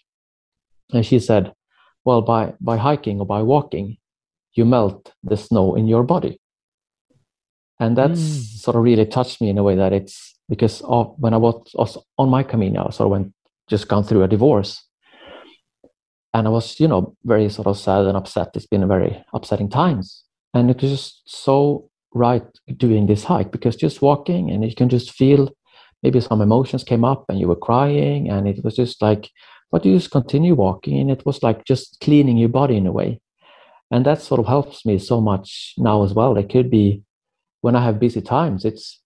And 0.91 1.05
she 1.05 1.19
said 1.19 1.53
well 2.03 2.23
by 2.23 2.53
by 2.59 2.77
hiking 2.77 3.19
or 3.19 3.27
by 3.27 3.43
walking 3.43 3.97
you 4.53 4.65
melt 4.65 5.13
the 5.23 5.37
snow 5.37 5.75
in 5.75 5.87
your 5.87 6.03
body 6.03 6.41
and 7.81 7.97
that's 7.97 8.21
mm. 8.21 8.43
sort 8.63 8.77
of 8.77 8.83
really 8.83 9.05
touched 9.05 9.41
me 9.41 9.49
in 9.49 9.57
a 9.57 9.63
way 9.63 9.75
that 9.75 9.91
it's 9.91 10.33
because 10.47 10.81
of 10.85 11.13
when 11.17 11.33
I 11.33 11.37
was, 11.37 11.97
on 12.17 12.29
my 12.29 12.43
Camino, 12.43 12.87
I 12.87 12.91
sort 12.91 13.07
of 13.07 13.11
went 13.11 13.33
just 13.69 13.87
gone 13.87 14.03
through 14.03 14.23
a 14.23 14.27
divorce, 14.27 14.81
and 16.33 16.47
I 16.47 16.49
was 16.49 16.79
you 16.79 16.87
know 16.87 17.15
very 17.25 17.49
sort 17.49 17.67
of 17.67 17.77
sad 17.77 18.05
and 18.05 18.15
upset. 18.15 18.49
It's 18.55 18.67
been 18.67 18.83
a 18.83 18.87
very 18.87 19.21
upsetting 19.33 19.69
times, 19.69 20.23
and 20.53 20.69
it 20.71 20.81
was 20.81 20.91
just 20.91 21.21
so 21.25 21.89
right 22.13 22.47
doing 22.77 23.07
this 23.07 23.23
hike 23.25 23.51
because 23.51 23.75
just 23.75 24.01
walking 24.01 24.51
and 24.51 24.65
you 24.65 24.75
can 24.75 24.89
just 24.89 25.11
feel 25.11 25.49
maybe 26.03 26.19
some 26.19 26.41
emotions 26.41 26.83
came 26.83 27.05
up 27.05 27.23
and 27.29 27.39
you 27.39 27.47
were 27.47 27.55
crying 27.55 28.29
and 28.29 28.49
it 28.49 28.61
was 28.65 28.75
just 28.75 29.01
like 29.01 29.29
but 29.71 29.85
you 29.85 29.95
just 29.95 30.11
continue 30.11 30.53
walking? 30.53 30.99
And 30.99 31.09
it 31.09 31.25
was 31.25 31.41
like 31.41 31.65
just 31.65 31.99
cleaning 32.01 32.37
your 32.37 32.49
body 32.49 32.77
in 32.77 32.85
a 32.85 32.91
way. 32.91 33.19
And 33.89 34.05
that 34.05 34.21
sort 34.21 34.39
of 34.39 34.45
helps 34.45 34.85
me 34.85 34.99
so 34.99 35.21
much 35.21 35.73
now 35.77 36.03
as 36.03 36.13
well. 36.13 36.37
It 36.37 36.49
could 36.49 36.69
be 36.69 37.01
when 37.61 37.75
I 37.75 37.83
have 37.83 37.99
busy 37.99 38.21
times, 38.21 38.65
it's 38.65 39.01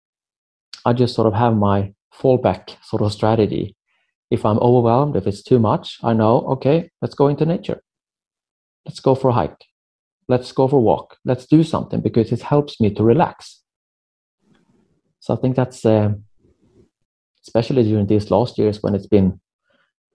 I 0.85 0.93
just 0.93 1.15
sort 1.15 1.27
of 1.27 1.33
have 1.33 1.55
my 1.55 1.93
fallback 2.13 2.75
sort 2.83 3.01
of 3.01 3.11
strategy. 3.11 3.75
If 4.31 4.45
I'm 4.45 4.57
overwhelmed, 4.59 5.15
if 5.15 5.27
it's 5.27 5.43
too 5.43 5.59
much, 5.59 5.97
I 6.03 6.13
know, 6.13 6.39
okay, 6.53 6.89
let's 7.01 7.15
go 7.15 7.27
into 7.27 7.45
nature. 7.45 7.81
Let's 8.85 8.99
go 8.99 9.15
for 9.15 9.29
a 9.29 9.33
hike. 9.33 9.65
Let's 10.27 10.51
go 10.51 10.67
for 10.67 10.77
a 10.77 10.81
walk. 10.81 11.17
Let's 11.25 11.45
do 11.45 11.63
something 11.63 12.01
because 12.01 12.31
it 12.31 12.41
helps 12.41 12.79
me 12.79 12.93
to 12.95 13.03
relax. 13.03 13.61
So 15.19 15.33
I 15.33 15.37
think 15.37 15.55
that's, 15.55 15.85
uh, 15.85 16.13
especially 17.41 17.83
during 17.83 18.07
these 18.07 18.31
last 18.31 18.57
years 18.57 18.81
when 18.81 18.95
it's 18.95 19.07
been, 19.07 19.39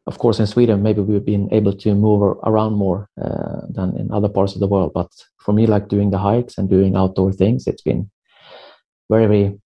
of 0.07 0.18
course, 0.18 0.40
in 0.40 0.46
Sweden, 0.46 0.83
maybe 0.83 1.00
we've 1.00 1.24
been 1.24 1.53
able 1.53 1.72
to 1.72 1.94
move 1.94 2.22
around 2.44 2.74
more 2.74 3.09
uh, 3.20 3.61
than 3.68 3.96
in 3.96 4.11
other 4.12 4.29
parts 4.29 4.55
of 4.55 4.61
the 4.61 4.66
world. 4.66 4.92
But 4.94 5.11
for 5.38 5.53
me, 5.53 5.66
like 5.66 5.88
doing 5.88 6.11
the 6.11 6.18
hikes 6.18 6.59
and 6.59 6.68
doing 6.68 6.96
outdoor 6.96 7.33
things, 7.33 7.66
it's 7.66 7.83
been 7.83 8.11
very, 9.11 9.59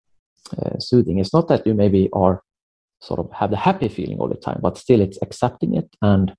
uh, 0.58 0.80
soothing. 0.80 1.20
It's 1.20 1.34
not 1.34 1.48
that 1.50 1.66
you 1.68 1.74
maybe 1.74 2.10
are 2.14 2.42
sort 3.02 3.20
of 3.20 3.32
have 3.34 3.52
the 3.52 3.58
happy 3.58 3.90
feeling 3.90 4.18
all 4.20 4.30
the 4.30 4.36
time, 4.36 4.60
but 4.62 4.78
still 4.78 5.02
it's 5.02 5.20
accepting 5.22 5.76
it 5.76 5.90
and 6.02 6.34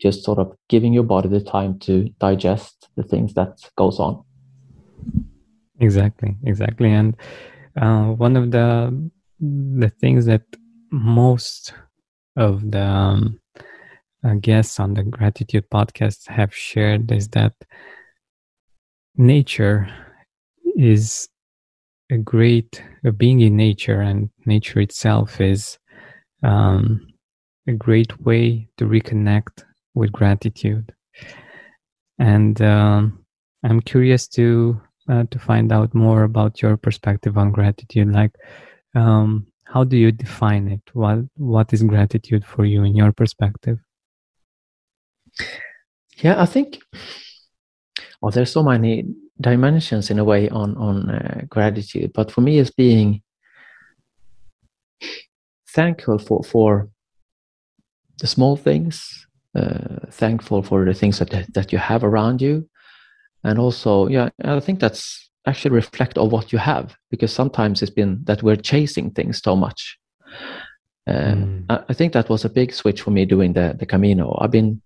just 0.00 0.24
sort 0.24 0.38
of 0.38 0.54
giving 0.68 0.92
your 0.92 1.04
body 1.04 1.28
the 1.28 1.40
time 1.40 1.78
to 1.80 2.08
digest 2.18 2.88
the 2.96 3.02
things 3.02 3.34
that 3.34 3.58
goes 3.76 3.98
on. 3.98 4.22
Exactly, 5.80 6.36
exactly. 6.44 6.92
And 6.92 7.16
uh, 7.80 8.06
one 8.06 8.36
of 8.36 8.50
the 8.50 9.10
the 9.40 9.88
things 9.88 10.26
that 10.26 10.42
most 10.90 11.72
of 12.36 12.70
the 12.72 12.82
um, 12.82 13.40
uh, 14.24 14.34
guests 14.34 14.80
on 14.80 14.94
the 14.94 15.04
gratitude 15.04 15.64
podcast 15.70 16.28
have 16.28 16.54
shared 16.54 17.10
is 17.12 17.28
that 17.28 17.52
nature 19.16 19.88
is 20.76 21.28
a 22.10 22.18
great 22.18 22.82
being 23.16 23.40
in 23.40 23.56
nature 23.56 24.00
and 24.00 24.30
nature 24.46 24.80
itself 24.80 25.40
is 25.40 25.78
um, 26.42 27.06
a 27.66 27.72
great 27.72 28.20
way 28.20 28.68
to 28.78 28.86
reconnect 28.86 29.64
with 29.94 30.12
gratitude. 30.12 30.94
And 32.18 32.60
um, 32.62 33.24
i'm 33.64 33.80
curious 33.80 34.28
to 34.28 34.80
uh, 35.08 35.24
to 35.30 35.38
find 35.38 35.72
out 35.72 35.94
more 35.94 36.22
about 36.24 36.60
your 36.62 36.76
perspective 36.76 37.38
on 37.38 37.50
gratitude. 37.50 38.12
Like 38.12 38.32
um, 38.94 39.46
how 39.64 39.84
do 39.84 39.96
you 39.96 40.12
define 40.12 40.68
it? 40.68 40.82
What 40.92 41.20
what 41.36 41.72
is 41.72 41.82
gratitude 41.82 42.44
for 42.44 42.64
you 42.64 42.84
in 42.84 42.96
your 42.96 43.12
perspective? 43.12 43.78
Yeah 46.18 46.40
i 46.42 46.46
think 46.46 46.80
well 48.20 48.32
there's 48.32 48.50
so 48.50 48.62
many 48.62 49.04
dimensions 49.40 50.10
in 50.10 50.18
a 50.18 50.24
way 50.24 50.48
on 50.48 50.76
on 50.76 51.10
uh, 51.10 51.42
gratitude. 51.48 52.12
But 52.12 52.30
for 52.30 52.40
me 52.40 52.58
it's 52.58 52.70
being 52.70 53.22
thankful 55.68 56.18
for 56.18 56.42
for 56.42 56.88
the 58.20 58.26
small 58.26 58.56
things 58.56 59.26
uh, 59.54 60.06
thankful 60.10 60.62
for 60.62 60.84
the 60.84 60.94
things 60.94 61.18
that 61.18 61.46
that 61.54 61.72
you 61.72 61.78
have 61.78 62.04
around 62.04 62.42
you. 62.42 62.68
And 63.44 63.58
also 63.58 64.08
yeah 64.08 64.30
i 64.44 64.60
think 64.60 64.80
that's 64.80 65.28
actually 65.48 65.74
reflect 65.74 66.18
on 66.18 66.30
what 66.30 66.52
you 66.52 66.58
have 66.58 66.96
because 67.10 67.32
sometimes 67.32 67.82
it's 67.82 67.90
been 67.90 68.20
that 68.24 68.42
we're 68.42 68.56
chasing 68.56 69.10
things 69.10 69.40
so 69.42 69.56
much. 69.56 69.98
Mm. 71.08 71.64
I, 71.70 71.80
I, 71.88 71.94
think 71.94 72.12
that 72.12 72.28
was 72.28 72.44
a 72.44 72.50
big 72.50 72.72
switch 72.74 73.00
for 73.00 73.10
me 73.10 73.24
doing 73.24 73.54
the, 73.54 73.74
the 73.78 73.86
camino. 73.86 74.36
I've 74.42 74.50
been 74.50 74.82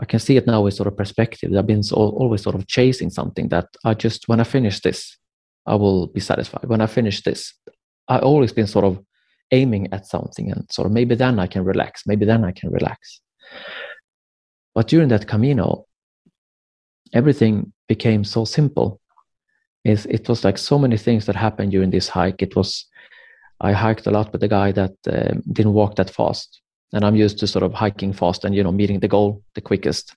i 0.00 0.04
can 0.04 0.18
see 0.18 0.36
it 0.36 0.46
now 0.46 0.62
with 0.62 0.74
sort 0.74 0.86
of 0.86 0.96
perspective. 0.96 1.54
I've 1.54 1.66
been 1.66 1.82
so, 1.82 1.96
always 1.96 2.42
sort 2.42 2.54
of 2.54 2.66
chasing 2.66 3.10
something 3.10 3.48
that 3.48 3.68
i 3.84 3.94
just 3.94 4.28
when 4.28 4.40
i 4.40 4.44
finish 4.44 4.80
this 4.80 5.16
i 5.66 5.74
will 5.74 6.06
be 6.06 6.20
satisfied. 6.20 6.66
When 6.66 6.80
i 6.80 6.86
finish 6.86 7.22
this 7.22 7.54
i 8.08 8.18
always 8.18 8.52
been 8.52 8.66
sort 8.66 8.84
of 8.84 8.98
aiming 9.50 9.88
at 9.92 10.06
something 10.06 10.50
and 10.52 10.70
sort 10.70 10.86
of 10.86 10.92
maybe 10.92 11.14
then 11.14 11.38
i 11.38 11.46
can 11.46 11.64
relax 11.64 12.06
maybe 12.06 12.24
then 12.24 12.44
i 12.44 12.52
can 12.52 12.70
relax. 12.70 13.20
But 14.74 14.88
during 14.88 15.08
that 15.08 15.26
camino 15.26 15.86
everything 17.12 17.72
became 17.88 18.24
so 18.24 18.44
simple. 18.44 19.00
Is 19.84 20.06
it 20.06 20.28
was 20.28 20.44
like 20.44 20.58
so 20.58 20.78
many 20.78 20.98
things 20.98 21.26
that 21.26 21.36
happened 21.36 21.70
during 21.70 21.90
this 21.90 22.08
hike. 22.08 22.42
It 22.42 22.56
was 22.56 22.86
I 23.60 23.72
hiked 23.72 24.06
a 24.06 24.10
lot 24.10 24.32
with 24.32 24.42
a 24.42 24.48
guy 24.48 24.72
that 24.72 24.94
uh, 25.08 25.34
didn't 25.52 25.72
walk 25.72 25.96
that 25.96 26.10
fast, 26.10 26.60
and 26.92 27.04
I'm 27.04 27.16
used 27.16 27.38
to 27.38 27.46
sort 27.46 27.62
of 27.62 27.74
hiking 27.74 28.12
fast 28.12 28.44
and 28.44 28.54
you 28.54 28.62
know 28.62 28.72
meeting 28.72 29.00
the 29.00 29.08
goal 29.08 29.42
the 29.54 29.60
quickest. 29.60 30.14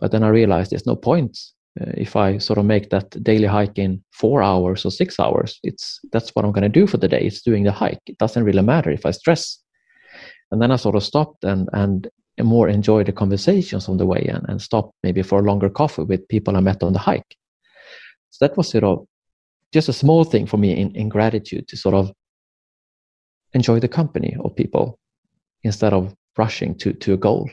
But 0.00 0.10
then 0.10 0.24
I 0.24 0.28
realized 0.28 0.70
there's 0.70 0.86
no 0.86 0.96
point 0.96 1.38
uh, 1.80 1.92
if 1.96 2.16
I 2.16 2.38
sort 2.38 2.58
of 2.58 2.64
make 2.64 2.90
that 2.90 3.22
daily 3.22 3.46
hike 3.46 3.78
in 3.78 4.02
four 4.12 4.42
hours 4.42 4.84
or 4.84 4.90
six 4.90 5.20
hours. 5.20 5.58
It's 5.62 6.00
that's 6.12 6.30
what 6.30 6.44
I'm 6.44 6.52
going 6.52 6.70
to 6.72 6.80
do 6.80 6.86
for 6.86 6.96
the 6.96 7.08
day. 7.08 7.22
It's 7.22 7.42
doing 7.42 7.64
the 7.64 7.72
hike. 7.72 8.02
It 8.06 8.18
doesn't 8.18 8.44
really 8.44 8.62
matter 8.62 8.90
if 8.90 9.06
I 9.06 9.12
stress. 9.12 9.58
And 10.50 10.60
then 10.60 10.70
I 10.70 10.76
sort 10.76 10.96
of 10.96 11.02
stopped 11.02 11.44
and 11.44 11.68
and 11.72 12.10
more 12.42 12.68
enjoy 12.68 13.04
the 13.04 13.12
conversations 13.12 13.88
on 13.88 13.96
the 13.96 14.06
way 14.06 14.26
and, 14.28 14.44
and 14.48 14.60
stop 14.60 14.90
maybe 15.04 15.22
for 15.22 15.38
a 15.38 15.42
longer 15.42 15.70
coffee 15.70 16.02
with 16.02 16.26
people 16.28 16.56
I 16.56 16.60
met 16.60 16.82
on 16.82 16.92
the 16.92 16.98
hike. 16.98 17.36
So 18.30 18.44
that 18.46 18.56
was 18.56 18.68
sort 18.68 18.82
of 18.82 19.06
just 19.72 19.88
a 19.88 19.92
small 19.92 20.24
thing 20.24 20.46
for 20.46 20.56
me 20.56 20.72
in, 20.72 20.94
in 20.96 21.08
gratitude 21.08 21.68
to 21.68 21.76
sort 21.76 21.94
of 21.94 22.12
enjoy 23.52 23.78
the 23.78 23.88
company 23.88 24.36
of 24.44 24.56
people 24.56 24.98
instead 25.64 25.92
of 25.92 26.14
rushing 26.36 26.74
to, 26.76 26.92
to 26.92 27.14
a 27.14 27.16
goal. 27.16 27.50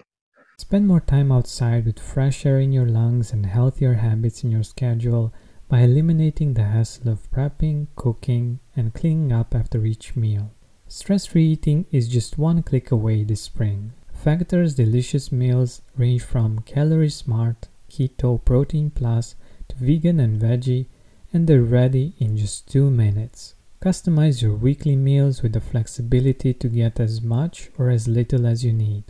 Spend 0.58 0.88
more 0.88 1.02
time 1.02 1.32
outside 1.32 1.86
with 1.86 2.00
fresh 2.00 2.45
air 2.45 2.60
in 2.60 2.71
your 2.71 2.86
lungs 2.86 3.32
and 3.32 3.45
healthier 3.47 3.95
habits 3.95 4.43
in 4.43 4.52
your 4.52 4.63
schedule 4.63 5.34
by 5.67 5.80
eliminating 5.80 6.54
the 6.54 6.65
hassle 6.65 7.10
of 7.10 7.32
prepping, 7.32 7.88
cooking, 7.95 8.60
and 8.76 8.93
cleaning 8.93 9.32
up 9.32 9.56
after 9.56 9.86
each 9.86 10.15
meal. 10.15 10.52
Stress 10.88 11.26
free 11.26 11.54
eating 11.54 11.86
is 11.91 12.10
just 12.10 12.38
one 12.38 12.62
click 12.62 12.91
away 12.91 13.24
this 13.24 13.41
spring. 13.41 13.93
Factor's 14.13 14.76
delicious 14.76 15.32
meals 15.32 15.82
range 15.97 16.21
from 16.21 16.60
calorie 16.60 17.10
smart, 17.10 17.69
keto, 17.89 18.43
protein 18.43 18.91
plus, 18.91 19.36
to 19.69 19.76
vegan 19.78 20.19
and 20.19 20.39
veggie, 20.39 20.88
and 21.34 21.47
they're 21.47 21.63
ready 21.63 22.13
in 22.19 22.36
just 22.36 22.69
two 22.69 22.91
minutes. 22.91 23.56
Customize 23.82 24.44
your 24.44 24.54
weekly 24.54 24.96
meals 24.96 25.41
with 25.41 25.54
the 25.54 25.60
flexibility 25.60 26.54
to 26.54 26.70
get 26.70 27.00
as 27.00 27.20
much 27.20 27.72
or 27.80 27.89
as 27.89 28.08
little 28.08 28.46
as 28.46 28.63
you 28.63 28.72
need. 28.72 29.06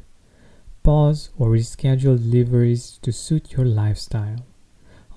Pause 0.81 1.29
or 1.37 1.49
reschedule 1.49 2.17
deliveries 2.17 2.97
to 3.01 3.11
suit 3.11 3.51
your 3.51 3.65
lifestyle. 3.65 4.45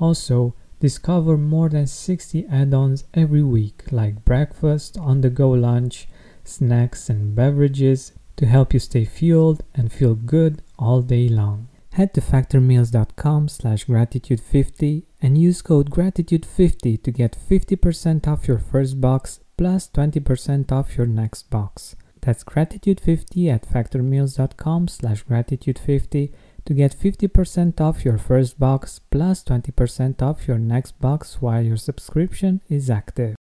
Also, 0.00 0.54
discover 0.80 1.38
more 1.38 1.68
than 1.68 1.86
60 1.86 2.48
add 2.48 2.74
ons 2.74 3.04
every 3.14 3.44
week, 3.44 3.84
like 3.92 4.24
breakfast, 4.24 4.98
on 4.98 5.20
the 5.20 5.30
go 5.30 5.50
lunch, 5.50 6.08
snacks, 6.42 7.08
and 7.08 7.36
beverages 7.36 8.10
to 8.34 8.46
help 8.46 8.74
you 8.74 8.80
stay 8.80 9.04
fueled 9.04 9.62
and 9.72 9.92
feel 9.92 10.16
good 10.16 10.62
all 10.80 11.00
day 11.00 11.28
long. 11.28 11.68
Head 11.92 12.12
to 12.14 12.20
factormeals.com 12.20 13.46
slash 13.46 13.86
gratitude50 13.86 15.04
and 15.22 15.38
use 15.38 15.62
code 15.62 15.90
gratitude50 15.90 17.00
to 17.04 17.10
get 17.12 17.38
50% 17.38 18.26
off 18.26 18.48
your 18.48 18.58
first 18.58 19.00
box 19.00 19.38
plus 19.56 19.88
20% 19.88 20.72
off 20.72 20.96
your 20.96 21.06
next 21.06 21.50
box. 21.50 21.96
That's 22.20 22.42
gratitude50 22.42 23.52
at 23.52 23.68
factormeals.com 23.68 24.88
slash 24.88 25.24
gratitude50 25.26 26.32
to 26.64 26.74
get 26.74 26.96
50% 26.96 27.80
off 27.80 28.04
your 28.04 28.16
first 28.16 28.58
box 28.58 28.98
plus 29.10 29.44
20% 29.44 30.22
off 30.22 30.48
your 30.48 30.58
next 30.58 30.98
box 31.00 31.42
while 31.42 31.62
your 31.62 31.76
subscription 31.76 32.62
is 32.70 32.88
active. 32.88 33.36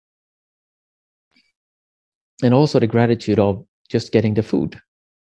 And 2.44 2.54
also 2.54 2.80
the 2.80 2.88
gratitude 2.88 3.40
of 3.40 3.66
just 3.90 4.12
getting 4.12 4.34
the 4.34 4.44
food. 4.44 4.82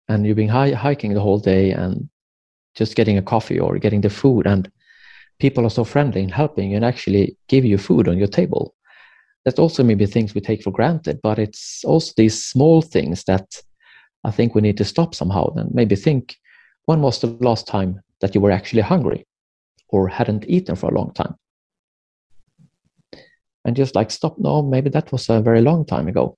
And 0.09 0.27
you've 0.27 0.35
been 0.35 0.49
hiking 0.49 1.13
the 1.13 1.21
whole 1.21 1.39
day 1.39 1.71
and 1.71 2.09
just 2.75 2.95
getting 2.95 3.17
a 3.17 3.21
coffee 3.21 3.59
or 3.59 3.77
getting 3.79 4.01
the 4.01 4.09
food 4.09 4.45
and 4.45 4.69
people 5.39 5.65
are 5.65 5.69
so 5.69 5.83
friendly 5.83 6.21
and 6.21 6.33
helping 6.33 6.75
and 6.75 6.83
actually 6.83 7.37
give 7.47 7.63
you 7.63 7.77
food 7.77 8.07
on 8.07 8.17
your 8.17 8.27
table 8.27 8.75
that's 9.45 9.59
also 9.59 9.83
maybe 9.83 10.05
things 10.05 10.33
we 10.33 10.41
take 10.41 10.63
for 10.63 10.71
granted 10.71 11.19
but 11.23 11.39
it's 11.39 11.83
also 11.85 12.11
these 12.17 12.45
small 12.45 12.81
things 12.81 13.23
that 13.23 13.61
i 14.23 14.31
think 14.31 14.53
we 14.53 14.61
need 14.61 14.77
to 14.77 14.83
stop 14.83 15.15
somehow 15.15 15.47
and 15.55 15.73
maybe 15.73 15.95
think 15.95 16.35
when 16.85 17.01
was 17.01 17.19
the 17.19 17.27
last 17.27 17.67
time 17.67 18.01
that 18.21 18.35
you 18.35 18.41
were 18.41 18.51
actually 18.51 18.81
hungry 18.81 19.25
or 19.89 20.07
hadn't 20.07 20.47
eaten 20.47 20.75
for 20.75 20.89
a 20.89 20.95
long 20.95 21.13
time? 21.13 21.35
And 23.65 23.75
just 23.75 23.95
like 23.95 24.11
stop 24.11 24.37
no 24.37 24.61
maybe 24.61 24.89
that 24.91 25.11
was 25.11 25.29
a 25.29 25.41
very 25.41 25.61
long 25.61 25.85
time 25.85 26.07
ago. 26.07 26.37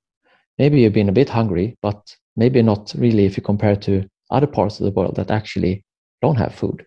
Maybe 0.57 0.81
you've 0.81 0.93
been 0.93 1.09
a 1.09 1.19
bit 1.21 1.29
hungry 1.29 1.77
but 1.81 2.15
maybe 2.35 2.61
not 2.61 2.93
really 2.97 3.25
if 3.25 3.35
you 3.35 3.43
compare 3.43 3.75
to 3.75 4.07
other 4.31 4.47
parts 4.47 4.79
of 4.79 4.85
the 4.85 4.91
world 4.91 5.15
that 5.17 5.31
actually 5.31 5.83
don't 6.21 6.37
have 6.37 6.55
food. 6.55 6.85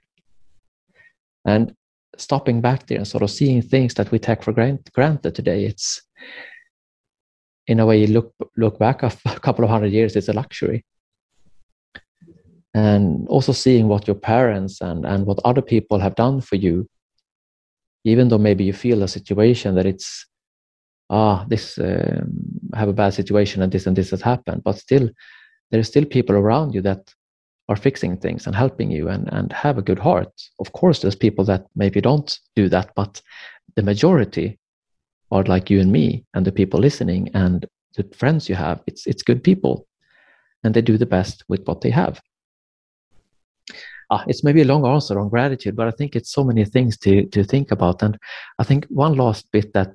And 1.44 1.74
stopping 2.16 2.60
back 2.60 2.86
there 2.86 2.98
and 2.98 3.08
sort 3.08 3.22
of 3.22 3.30
seeing 3.30 3.62
things 3.62 3.94
that 3.94 4.10
we 4.10 4.18
take 4.18 4.42
for 4.42 4.52
granted 4.52 5.34
today, 5.34 5.64
it's 5.64 6.02
in 7.66 7.80
a 7.80 7.86
way 7.86 8.00
you 8.00 8.08
look 8.08 8.34
look 8.56 8.78
back 8.78 9.02
a 9.02 9.10
couple 9.40 9.64
of 9.64 9.70
hundred 9.70 9.92
years, 9.92 10.16
it's 10.16 10.28
a 10.28 10.32
luxury. 10.32 10.84
And 12.74 13.26
also 13.28 13.52
seeing 13.52 13.88
what 13.88 14.06
your 14.06 14.14
parents 14.14 14.80
and, 14.80 15.04
and 15.04 15.26
what 15.26 15.40
other 15.44 15.62
people 15.62 15.98
have 15.98 16.14
done 16.14 16.40
for 16.40 16.54
you, 16.54 16.88
even 18.04 18.28
though 18.28 18.38
maybe 18.38 18.64
you 18.64 18.72
feel 18.72 19.02
a 19.02 19.08
situation 19.08 19.74
that 19.74 19.86
it's 19.86 20.26
ah 21.10 21.44
this 21.48 21.78
um, 21.78 22.30
have 22.74 22.88
a 22.88 22.92
bad 22.92 23.12
situation 23.12 23.62
and 23.62 23.72
this 23.72 23.86
and 23.86 23.96
this 23.96 24.10
has 24.10 24.22
happened, 24.22 24.62
but 24.62 24.78
still 24.78 25.08
there 25.70 25.80
are 25.80 25.90
still 25.92 26.04
people 26.04 26.36
around 26.36 26.74
you 26.74 26.82
that 26.82 27.12
are 27.70 27.76
fixing 27.76 28.16
things 28.16 28.46
and 28.46 28.56
helping 28.56 28.90
you 28.90 29.08
and, 29.08 29.28
and 29.32 29.52
have 29.52 29.78
a 29.78 29.82
good 29.82 29.98
heart. 29.98 30.32
Of 30.58 30.72
course, 30.72 30.98
there's 31.00 31.14
people 31.14 31.44
that 31.44 31.66
maybe 31.76 32.00
don't 32.00 32.38
do 32.56 32.68
that, 32.68 32.90
but 32.96 33.22
the 33.76 33.82
majority 33.84 34.58
are 35.30 35.44
like 35.44 35.70
you 35.70 35.80
and 35.80 35.92
me 35.92 36.24
and 36.34 36.44
the 36.44 36.52
people 36.52 36.80
listening 36.80 37.30
and 37.32 37.64
the 37.96 38.02
friends 38.16 38.48
you 38.48 38.56
have. 38.56 38.82
It's 38.88 39.06
it's 39.06 39.22
good 39.22 39.44
people, 39.44 39.86
and 40.64 40.74
they 40.74 40.82
do 40.82 40.98
the 40.98 41.06
best 41.06 41.44
with 41.48 41.62
what 41.66 41.80
they 41.80 41.90
have. 41.90 42.20
Ah, 44.10 44.24
it's 44.26 44.42
maybe 44.42 44.62
a 44.62 44.72
long 44.72 44.84
answer 44.84 45.20
on 45.20 45.28
gratitude, 45.28 45.76
but 45.76 45.86
I 45.86 45.92
think 45.92 46.16
it's 46.16 46.32
so 46.32 46.42
many 46.42 46.64
things 46.64 46.98
to 46.98 47.26
to 47.26 47.44
think 47.44 47.70
about. 47.70 48.02
And 48.02 48.18
I 48.58 48.64
think 48.64 48.86
one 48.86 49.14
last 49.14 49.46
bit 49.52 49.72
that 49.74 49.92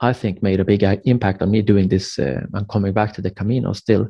I 0.00 0.12
think 0.12 0.42
made 0.42 0.60
a 0.60 0.64
big 0.64 0.82
impact 1.06 1.40
on 1.40 1.50
me 1.50 1.62
doing 1.62 1.88
this 1.88 2.18
uh, 2.18 2.42
and 2.52 2.68
coming 2.68 2.92
back 2.92 3.14
to 3.14 3.22
the 3.22 3.30
Camino 3.30 3.72
still 3.72 4.08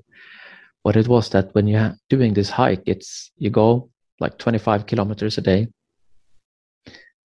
what 0.87 0.95
it 0.95 1.09
was 1.09 1.31
that 1.31 1.53
when 1.53 1.67
you're 1.67 1.93
doing 2.09 2.33
this 2.33 2.49
hike, 2.49 2.85
it's 2.87 3.33
you 3.39 3.51
go 3.51 3.91
like 4.21 4.39
25 4.39 4.87
kilometers 4.87 5.37
a 5.37 5.41
day 5.41 5.67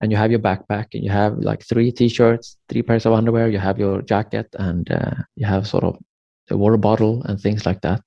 and 0.02 0.12
you 0.12 0.18
have 0.18 0.32
your 0.32 0.40
backpack 0.40 0.88
and 0.96 1.04
you 1.04 1.12
have 1.12 1.38
like 1.38 1.62
three 1.64 1.92
t-shirts 1.92 2.58
three 2.70 2.82
pairs 2.82 3.06
of 3.06 3.14
underwear 3.14 3.50
you 3.50 3.60
have 3.60 3.78
your 3.78 4.02
jacket 4.02 4.48
and 4.58 4.92
uh, 4.92 5.14
you 5.36 5.46
have 5.46 5.68
sort 5.68 5.84
of 5.84 5.96
a 6.50 6.58
water 6.58 6.76
bottle 6.76 7.22
and 7.26 7.40
things 7.40 7.64
like 7.68 7.82
that. 7.82 8.02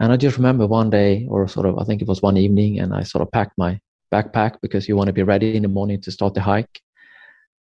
And 0.00 0.10
i 0.10 0.16
just 0.16 0.38
remember 0.38 0.66
one 0.66 0.88
day 0.88 1.26
or 1.28 1.46
sort 1.48 1.66
of 1.66 1.78
i 1.78 1.84
think 1.84 2.00
it 2.00 2.08
was 2.08 2.22
one 2.22 2.38
evening 2.38 2.80
and 2.80 2.94
i 2.94 3.02
sort 3.02 3.22
of 3.22 3.30
packed 3.32 3.56
my 3.58 3.78
backpack 4.10 4.52
because 4.62 4.88
you 4.88 4.96
want 4.96 5.08
to 5.08 5.18
be 5.20 5.30
ready 5.34 5.54
in 5.54 5.64
the 5.64 5.76
morning 5.78 6.00
to 6.00 6.10
start 6.10 6.32
the 6.32 6.46
hike. 6.52 6.80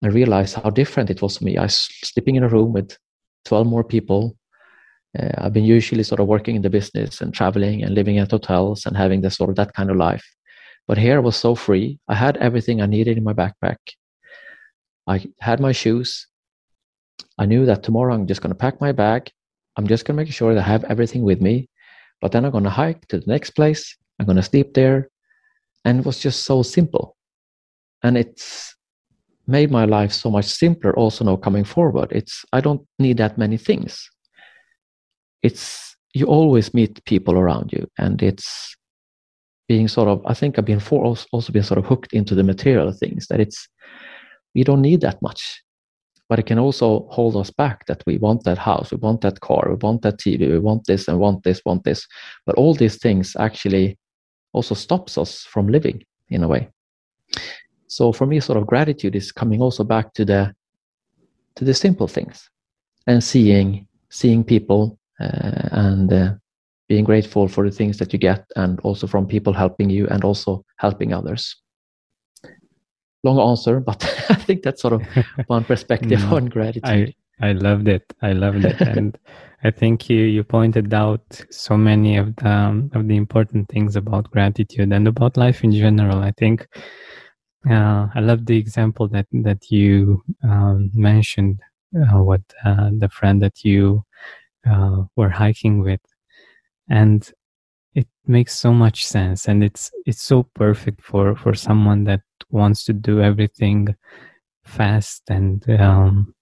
I 0.04 0.10
realized 0.10 0.54
how 0.56 0.70
different 0.70 1.10
it 1.10 1.22
was 1.24 1.38
for 1.38 1.46
me. 1.46 1.58
I 1.58 1.64
was 1.64 1.78
sleeping 2.10 2.36
in 2.36 2.44
a 2.44 2.54
room 2.56 2.74
with 2.74 2.96
12 3.46 3.66
more 3.66 3.84
people 3.84 4.38
uh, 5.20 5.30
I've 5.38 5.54
been 5.54 5.64
usually 5.64 6.04
sort 6.04 6.20
of 6.20 6.28
working 6.28 6.56
in 6.56 6.62
the 6.62 6.70
business 6.70 7.22
and 7.22 7.34
traveling 7.34 7.84
and 7.84 7.94
living 7.94 8.18
at 8.18 8.32
hotels 8.32 8.86
and 8.86 8.96
having 8.98 9.22
this 9.22 9.36
sort 9.36 9.50
of 9.50 9.56
that 9.56 9.74
kind 9.74 9.90
of 9.90 9.98
life. 9.98 10.26
But 10.88 10.98
here 10.98 11.18
I 11.18 11.20
was 11.20 11.36
so 11.36 11.56
free. 11.56 12.00
I 12.08 12.16
had 12.16 12.38
everything 12.38 12.82
I 12.82 12.86
needed 12.86 13.18
in 13.18 13.24
my 13.24 13.34
backpack. 13.34 13.78
I 15.08 15.26
had 15.40 15.60
my 15.60 15.72
shoes. 15.72 16.28
I 17.38 17.46
knew 17.46 17.66
that 17.66 17.84
tomorrow 17.84 18.14
I'm 18.14 18.28
just 18.28 18.42
going 18.42 18.52
to 18.52 18.58
pack 18.58 18.82
my 18.82 18.92
bag. 18.92 19.32
I'm 19.78 19.88
just 19.88 20.06
going 20.06 20.18
to 20.18 20.24
make 20.24 20.32
sure 20.32 20.54
that 20.54 20.64
I 20.64 20.68
have 20.68 20.84
everything 20.86 21.24
with 21.24 21.42
me. 21.42 21.70
But 22.22 22.32
then 22.32 22.46
I'm 22.46 22.52
going 22.52 22.64
to 22.64 22.70
hike 22.70 23.08
to 23.08 23.20
the 23.20 23.28
next 23.28 23.52
place. 23.52 23.96
I'm 24.20 24.26
going 24.26 24.38
to 24.38 24.44
sleep 24.44 24.74
there. 24.74 25.10
And 25.84 26.00
it 26.00 26.06
was 26.06 26.20
just 26.20 26.44
so 26.44 26.64
simple. 26.64 27.16
And 28.04 28.18
it's 28.18 28.76
made 29.48 29.70
my 29.70 29.86
life 29.86 30.12
so 30.12 30.32
much 30.32 30.46
simpler 30.46 30.96
also 30.96 31.24
now 31.24 31.36
coming 31.36 31.64
forward. 31.64 32.12
It's 32.12 32.46
I 32.52 32.62
don't 32.62 32.82
need 32.98 33.18
that 33.18 33.38
many 33.38 33.58
things 33.58 34.10
it's 35.46 35.96
you 36.14 36.26
always 36.26 36.74
meet 36.74 37.04
people 37.06 37.36
around 37.36 37.72
you 37.72 37.84
and 37.98 38.22
it's 38.22 38.76
being 39.68 39.88
sort 39.88 40.08
of 40.08 40.18
i 40.26 40.34
think 40.34 40.58
i've 40.58 40.72
been 40.74 40.80
for 40.80 41.04
also 41.06 41.54
been 41.54 41.70
sort 41.72 41.78
of 41.78 41.86
hooked 41.86 42.14
into 42.14 42.36
the 42.36 42.44
material 42.44 42.92
things 42.92 43.28
that 43.28 43.40
it's 43.40 43.68
we 44.56 44.64
don't 44.64 44.82
need 44.82 45.02
that 45.02 45.22
much 45.22 45.42
but 46.30 46.40
it 46.40 46.46
can 46.48 46.60
also 46.60 47.08
hold 47.12 47.36
us 47.36 47.52
back 47.52 47.86
that 47.86 48.04
we 48.08 48.18
want 48.18 48.44
that 48.44 48.58
house, 48.58 48.92
we 48.92 48.98
want 48.98 49.22
that 49.22 49.40
car, 49.42 49.68
we 49.70 49.76
want 49.76 50.02
that 50.02 50.18
TV, 50.18 50.50
we 50.50 50.60
want 50.60 50.86
this 50.88 51.08
and 51.08 51.20
want 51.20 51.44
this, 51.44 51.62
want 51.66 51.84
this. 51.84 52.08
But 52.46 52.56
all 52.56 52.74
these 52.74 52.98
things 52.98 53.36
actually 53.40 53.98
also 54.54 54.74
stops 54.74 55.18
us 55.18 55.44
from 55.44 55.68
living 55.68 56.04
in 56.30 56.44
a 56.44 56.48
way. 56.48 56.70
So 57.88 58.12
for 58.12 58.26
me, 58.26 58.40
sort 58.40 58.58
of 58.58 58.66
gratitude 58.66 59.16
is 59.16 59.32
coming 59.32 59.62
also 59.62 59.84
back 59.84 60.14
to 60.14 60.26
the 60.26 60.54
to 61.58 61.64
the 61.64 61.74
simple 61.74 62.08
things 62.08 62.50
and 63.08 63.24
seeing 63.24 63.88
seeing 64.10 64.44
people 64.44 64.98
and 65.20 66.12
uh, 66.12 66.34
being 66.88 67.04
grateful 67.04 67.48
for 67.48 67.68
the 67.68 67.76
things 67.76 67.98
that 67.98 68.14
you 68.14 68.20
get 68.20 68.46
and 68.56 68.80
also 68.82 69.08
from 69.08 69.28
people 69.28 69.54
helping 69.54 69.90
you 69.90 70.08
and 70.08 70.24
also 70.24 70.64
helping 70.78 71.14
others. 71.14 71.56
Long 73.24 73.40
answer 73.40 73.80
but 73.80 74.04
i 74.30 74.36
think 74.36 74.62
that's 74.62 74.82
sort 74.82 74.94
of 74.94 75.02
one 75.48 75.64
perspective 75.64 76.20
no, 76.22 76.36
on 76.36 76.46
gratitude. 76.46 76.84
I 76.86 77.48
i 77.50 77.52
loved 77.54 77.88
it. 77.88 78.04
I 78.22 78.34
loved 78.34 78.66
it. 78.66 78.80
And 78.82 79.18
i 79.64 79.72
think 79.72 80.10
you 80.10 80.22
you 80.22 80.44
pointed 80.44 80.94
out 80.94 81.26
so 81.50 81.76
many 81.76 82.18
of 82.18 82.36
the 82.36 82.50
um, 82.50 82.92
of 82.94 83.08
the 83.08 83.16
important 83.16 83.68
things 83.70 83.96
about 83.96 84.30
gratitude 84.30 84.94
and 84.94 85.08
about 85.08 85.38
life 85.38 85.64
in 85.64 85.72
general. 85.72 86.20
I 86.20 86.32
think 86.38 86.68
uh, 87.68 88.08
I 88.14 88.20
love 88.20 88.46
the 88.46 88.58
example 88.58 89.08
that 89.08 89.26
that 89.32 89.72
you 89.72 90.24
um, 90.44 90.92
mentioned. 90.94 91.62
Uh, 91.96 92.22
what 92.22 92.42
uh, 92.66 92.90
the 93.00 93.08
friend 93.08 93.42
that 93.42 93.64
you 93.64 94.04
uh, 94.70 95.04
were 95.16 95.30
hiking 95.30 95.82
with, 95.82 96.02
and 96.90 97.32
it 97.94 98.08
makes 98.26 98.56
so 98.56 98.74
much 98.74 99.06
sense, 99.06 99.48
and 99.48 99.64
it's 99.64 99.92
it's 100.06 100.22
so 100.22 100.44
perfect 100.54 101.02
for 101.02 101.36
for 101.36 101.54
someone 101.54 102.04
that 102.06 102.22
wants 102.50 102.84
to 102.86 102.94
do 102.94 103.22
everything 103.22 103.96
fast 104.66 105.24
and 105.30 105.70
um, 105.80 106.34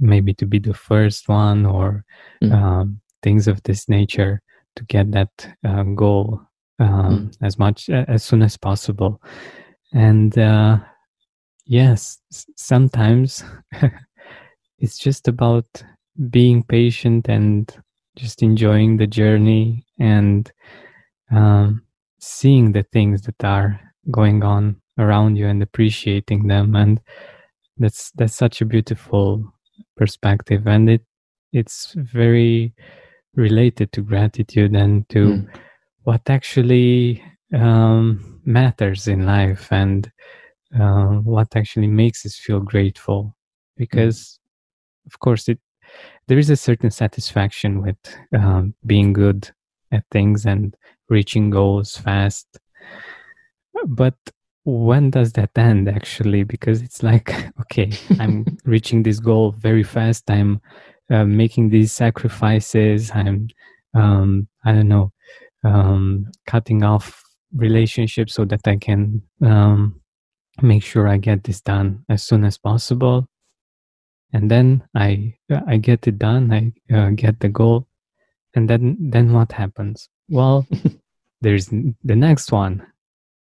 maybe 0.00 0.34
to 0.34 0.46
be 0.46 0.58
the 0.58 0.74
first 0.74 1.28
one 1.28 1.66
or 1.66 2.04
mm. 2.42 2.52
um, 2.52 3.00
things 3.22 3.46
of 3.48 3.62
this 3.64 3.88
nature 3.88 4.40
to 4.76 4.84
get 4.84 5.10
that 5.12 5.54
uh, 5.66 5.82
goal 5.82 6.40
um, 6.78 7.30
mm. 7.30 7.36
as 7.42 7.58
much 7.58 7.88
as 7.90 8.22
soon 8.22 8.42
as 8.42 8.56
possible 8.56 9.20
and 9.92 10.38
uh, 10.38 10.78
yes 11.66 12.18
sometimes 12.56 13.44
it's 14.78 14.98
just 14.98 15.28
about 15.28 15.66
being 16.30 16.62
patient 16.64 17.28
and 17.28 17.76
just 18.16 18.42
enjoying 18.42 18.96
the 18.96 19.06
journey 19.06 19.86
and 19.98 20.50
um, 21.30 21.82
seeing 22.18 22.72
the 22.72 22.82
things 22.92 23.22
that 23.22 23.44
are 23.44 23.80
going 24.10 24.42
on 24.42 24.80
around 24.98 25.36
you 25.36 25.46
and 25.46 25.62
appreciating 25.62 26.48
them 26.48 26.74
and 26.74 27.00
that's 27.76 28.10
that's 28.16 28.34
such 28.34 28.60
a 28.60 28.64
beautiful 28.64 29.44
perspective 29.96 30.66
and 30.66 30.90
it 30.90 31.02
it's 31.52 31.94
very 31.96 32.74
related 33.34 33.92
to 33.92 34.00
gratitude 34.02 34.74
and 34.74 35.08
to 35.08 35.26
mm. 35.28 35.48
what 36.02 36.28
actually 36.28 37.22
um, 37.54 38.40
matters 38.44 39.06
in 39.06 39.24
life 39.24 39.68
and 39.70 40.10
uh, 40.78 41.06
what 41.22 41.54
actually 41.54 41.86
makes 41.86 42.26
us 42.26 42.36
feel 42.36 42.60
grateful 42.60 43.36
because 43.76 44.18
mm. 44.18 45.06
of 45.06 45.20
course 45.20 45.48
it 45.48 45.60
there 46.28 46.38
is 46.38 46.50
a 46.50 46.56
certain 46.56 46.90
satisfaction 46.90 47.82
with 47.82 47.96
um, 48.32 48.74
being 48.86 49.12
good 49.12 49.50
at 49.90 50.04
things 50.10 50.46
and 50.46 50.74
reaching 51.08 51.50
goals 51.50 51.96
fast. 51.96 52.46
But 53.86 54.14
when 54.64 55.10
does 55.10 55.32
that 55.32 55.56
end 55.56 55.88
actually? 55.88 56.44
Because 56.44 56.82
it's 56.82 57.02
like 57.02 57.34
okay 57.62 57.90
i'm 58.20 58.44
reaching 58.64 59.02
this 59.02 59.18
goal 59.20 59.52
very 59.52 59.82
fast. 59.82 60.30
I'm 60.30 60.60
uh, 61.10 61.24
making 61.24 61.70
these 61.70 61.92
sacrifices. 61.92 63.10
I'm 63.14 63.48
um, 63.94 64.48
i 64.64 64.72
don't 64.72 64.88
know 64.88 65.12
um, 65.64 66.30
cutting 66.46 66.82
off 66.82 67.22
relationships 67.54 68.34
so 68.34 68.44
that 68.44 68.66
I 68.66 68.76
can 68.76 69.22
um, 69.42 70.00
make 70.62 70.82
sure 70.82 71.08
I 71.08 71.16
get 71.16 71.44
this 71.44 71.60
done 71.60 72.04
as 72.08 72.22
soon 72.22 72.44
as 72.44 72.58
possible. 72.58 73.26
And 74.32 74.50
then 74.50 74.82
I 74.94 75.34
I 75.66 75.78
get 75.78 76.06
it 76.06 76.18
done. 76.18 76.52
I 76.52 76.94
uh, 76.94 77.10
get 77.10 77.40
the 77.40 77.48
goal, 77.48 77.86
and 78.54 78.68
then 78.68 78.96
then 79.00 79.32
what 79.32 79.52
happens? 79.52 80.08
Well, 80.28 80.66
there's 81.40 81.66
the 81.68 82.16
next 82.16 82.52
one, 82.52 82.86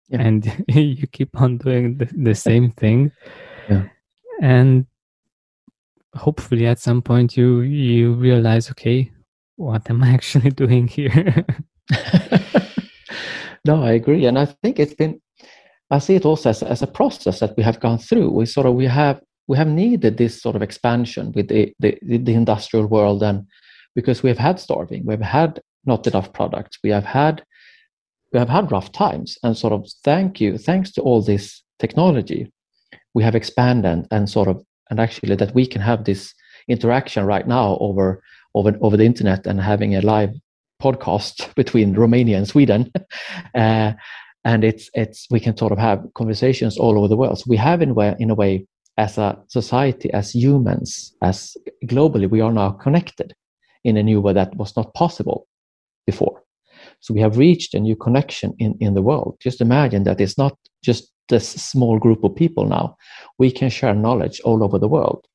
yeah. 0.09 0.23
and 0.23 0.65
you 0.69 1.07
keep 1.07 1.39
on 1.41 1.59
doing 1.59 1.99
the, 1.99 2.07
the 2.17 2.35
same 2.35 2.71
thing, 2.81 3.13
yeah. 3.69 3.85
and 4.41 4.87
hopefully 6.15 6.67
at 6.67 6.79
some 6.79 7.03
point 7.03 7.37
you 7.37 7.61
you 7.61 8.15
realize, 8.15 8.71
okay, 8.71 9.13
what 9.57 9.91
am 9.91 10.03
I 10.03 10.13
actually 10.15 10.51
doing 10.51 10.89
here? 10.89 11.45
No, 13.65 13.83
I 13.83 13.93
agree, 13.93 14.27
and 14.27 14.39
I 14.39 14.47
think 14.47 14.79
it's 14.79 14.95
been. 14.95 15.21
I 15.91 15.99
see 15.99 16.15
it 16.15 16.25
also 16.25 16.51
as, 16.51 16.63
as 16.63 16.83
a 16.83 16.87
process 16.87 17.41
that 17.41 17.57
we 17.57 17.63
have 17.63 17.81
gone 17.81 17.99
through. 17.99 18.31
We 18.31 18.47
sort 18.47 18.67
of 18.67 18.75
we 18.75 18.87
have 18.87 19.21
we 19.51 19.57
have 19.57 19.67
needed 19.67 20.17
this 20.17 20.41
sort 20.41 20.55
of 20.55 20.63
expansion 20.63 21.33
with 21.33 21.49
the, 21.49 21.75
the, 21.81 21.99
the 22.03 22.35
industrial 22.35 22.87
world, 22.87 23.21
and 23.21 23.45
because 23.97 24.23
we 24.23 24.29
have 24.31 24.39
had 24.39 24.61
starving, 24.61 25.05
we've 25.05 25.21
had 25.21 25.61
not 25.85 26.07
enough 26.07 26.33
products, 26.33 26.79
we 26.85 26.91
have 26.91 27.05
had 27.05 27.43
we 28.33 28.39
have 28.39 28.49
had 28.49 28.71
rough 28.71 28.93
times, 28.93 29.37
and 29.43 29.57
sort 29.57 29.73
of 29.73 29.89
thank 30.05 30.41
you, 30.41 30.57
thanks 30.57 30.93
to 30.93 31.01
all 31.03 31.21
this 31.21 31.65
technology, 31.81 32.53
we 33.13 33.25
have 33.25 33.35
expanded 33.35 34.07
and 34.13 34.31
sort 34.31 34.47
of 34.47 34.63
and 34.89 35.01
actually 35.01 35.35
that 35.35 35.53
we 35.53 35.67
can 35.67 35.81
have 35.81 36.05
this 36.05 36.33
interaction 36.69 37.27
right 37.27 37.49
now 37.49 37.77
over 37.81 38.23
over 38.55 38.79
over 38.83 38.97
the 38.97 39.05
internet 39.13 39.49
and 39.49 39.61
having 39.61 39.97
a 39.97 40.01
live 40.01 40.33
podcast 40.81 41.53
between 41.63 41.95
Romania 41.95 42.39
and 42.39 42.47
Sweden. 42.47 42.93
uh, 43.57 43.95
and 44.45 44.63
it's 44.63 44.89
it's 44.95 45.27
we 45.29 45.41
can 45.41 45.57
sort 45.57 45.73
of 45.73 45.79
have 45.79 46.07
conversations 46.15 46.79
all 46.79 46.97
over 46.97 47.09
the 47.09 47.17
world. 47.17 47.41
So 47.41 47.47
we 47.49 47.57
have 47.57 47.83
in 47.83 47.91
a 47.91 47.95
way, 47.95 48.15
in 48.21 48.31
a 48.31 48.37
way 48.37 48.65
as 49.01 49.17
a 49.19 49.39
society, 49.49 50.13
as 50.13 50.35
humans, 50.35 51.15
as 51.23 51.57
globally, 51.87 52.29
we 52.29 52.43
are 52.43 52.53
now 52.53 52.71
connected 52.71 53.35
in 53.83 53.97
a 53.97 54.03
new 54.03 54.21
way 54.21 54.35
that 54.35 54.55
was 54.57 54.77
not 54.77 54.93
possible 54.95 55.49
before. 56.07 56.43
So 57.01 57.15
we 57.15 57.21
have 57.21 57.39
reached 57.39 57.75
a 57.75 57.81
new 57.81 57.97
connection 57.97 58.55
in, 58.59 58.77
in 58.79 58.93
the 58.95 59.03
world. 59.03 59.37
Just 59.41 59.61
imagine 59.61 60.05
that 60.05 60.21
it's 60.21 60.37
not 60.37 60.55
just 60.83 61.11
this 61.31 61.49
small 61.49 61.99
group 61.99 62.23
of 62.25 62.37
people 62.37 62.67
now. 62.67 62.97
We 63.39 63.51
can 63.51 63.71
share 63.71 63.95
knowledge 63.95 64.41
all 64.45 64.63
over 64.63 64.79
the 64.79 64.89
world. 64.89 65.27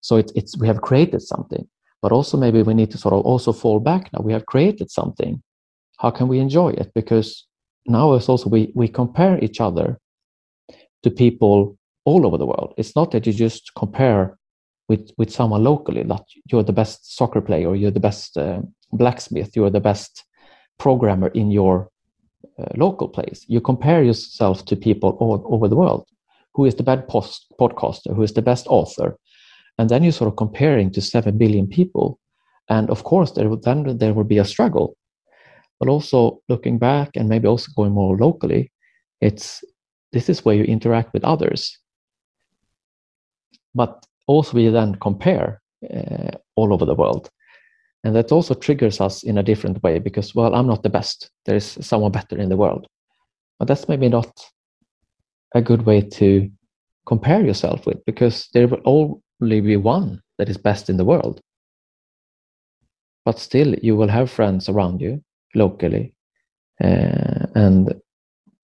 So 0.00 0.16
it's, 0.16 0.58
we 0.58 0.66
have 0.66 0.80
created 0.80 1.22
something 1.22 1.68
but 2.02 2.12
also 2.12 2.36
maybe 2.36 2.62
we 2.62 2.74
need 2.74 2.90
to 2.90 2.98
sort 2.98 3.14
of 3.14 3.20
also 3.24 3.52
fall 3.52 3.78
back 3.80 4.10
now 4.12 4.22
we 4.22 4.32
have 4.32 4.46
created 4.46 4.90
something 4.90 5.42
how 5.98 6.10
can 6.10 6.28
we 6.28 6.38
enjoy 6.38 6.70
it 6.70 6.90
because 6.94 7.46
now 7.86 8.14
it's 8.14 8.28
also 8.28 8.48
we 8.48 8.72
we 8.74 8.88
compare 8.88 9.38
each 9.44 9.60
other 9.60 9.98
to 11.02 11.10
people 11.10 11.76
all 12.10 12.26
over 12.26 12.38
the 12.38 12.50
world. 12.52 12.70
It's 12.76 12.94
not 12.98 13.10
that 13.10 13.26
you 13.26 13.32
just 13.32 13.64
compare 13.82 14.22
with 14.88 15.04
with 15.18 15.30
someone 15.38 15.62
locally 15.62 16.02
that 16.02 16.24
you're 16.50 16.68
the 16.70 16.78
best 16.82 16.98
soccer 17.16 17.40
player 17.40 17.76
you're 17.80 17.96
the 17.98 18.06
best 18.08 18.36
uh, 18.36 18.60
blacksmith 19.00 19.50
you're 19.54 19.74
the 19.78 19.86
best 19.90 20.24
programmer 20.84 21.28
in 21.28 21.50
your 21.52 21.88
uh, 22.58 22.72
local 22.76 23.08
place. 23.08 23.44
You 23.46 23.60
compare 23.60 24.02
yourself 24.02 24.64
to 24.64 24.76
people 24.76 25.10
all 25.20 25.44
over 25.54 25.68
the 25.68 25.76
world. 25.76 26.06
Who 26.54 26.64
is 26.64 26.74
the 26.74 26.82
best 26.82 27.06
post 27.06 27.46
podcaster? 27.60 28.14
Who 28.16 28.22
is 28.22 28.32
the 28.32 28.42
best 28.50 28.66
author? 28.66 29.16
And 29.78 29.88
then 29.88 30.02
you're 30.02 30.20
sort 30.20 30.30
of 30.32 30.36
comparing 30.36 30.90
to 30.92 31.00
7 31.00 31.38
billion 31.38 31.66
people. 31.66 32.18
And 32.68 32.90
of 32.90 33.04
course 33.04 33.32
there 33.32 33.54
then 33.56 33.98
there 33.98 34.14
will 34.14 34.28
be 34.34 34.38
a 34.38 34.44
struggle. 34.54 34.96
But 35.78 35.88
also 35.88 36.40
looking 36.48 36.78
back 36.78 37.10
and 37.14 37.28
maybe 37.28 37.48
also 37.48 37.70
going 37.76 37.92
more 37.92 38.16
locally 38.16 38.72
it's 39.20 39.62
this 40.12 40.28
is 40.28 40.44
where 40.44 40.56
you 40.56 40.64
interact 40.64 41.12
with 41.12 41.24
others 41.24 41.78
but 43.74 44.04
also 44.26 44.56
we 44.56 44.68
then 44.68 44.94
compare 44.96 45.60
uh, 45.92 46.30
all 46.56 46.72
over 46.72 46.84
the 46.84 46.94
world 46.94 47.30
and 48.04 48.14
that 48.16 48.32
also 48.32 48.54
triggers 48.54 49.00
us 49.00 49.22
in 49.22 49.38
a 49.38 49.42
different 49.42 49.82
way 49.82 49.98
because 49.98 50.34
well 50.34 50.54
i'm 50.54 50.66
not 50.66 50.82
the 50.82 50.88
best 50.88 51.30
there's 51.46 51.84
someone 51.86 52.12
better 52.12 52.38
in 52.38 52.48
the 52.48 52.56
world 52.56 52.86
but 53.58 53.68
that's 53.68 53.88
maybe 53.88 54.08
not 54.08 54.30
a 55.54 55.60
good 55.60 55.82
way 55.82 56.00
to 56.00 56.50
compare 57.06 57.44
yourself 57.44 57.86
with 57.86 58.04
because 58.04 58.48
there 58.54 58.68
will 58.68 58.80
only 58.84 59.60
be 59.60 59.76
one 59.76 60.20
that 60.38 60.48
is 60.48 60.56
best 60.56 60.88
in 60.88 60.96
the 60.96 61.04
world. 61.04 61.40
But 63.24 63.38
still, 63.38 63.74
you 63.82 63.96
will 63.96 64.08
have 64.08 64.30
friends 64.30 64.68
around 64.68 65.00
you 65.00 65.22
locally, 65.54 66.14
uh, 66.82 67.46
and 67.54 67.94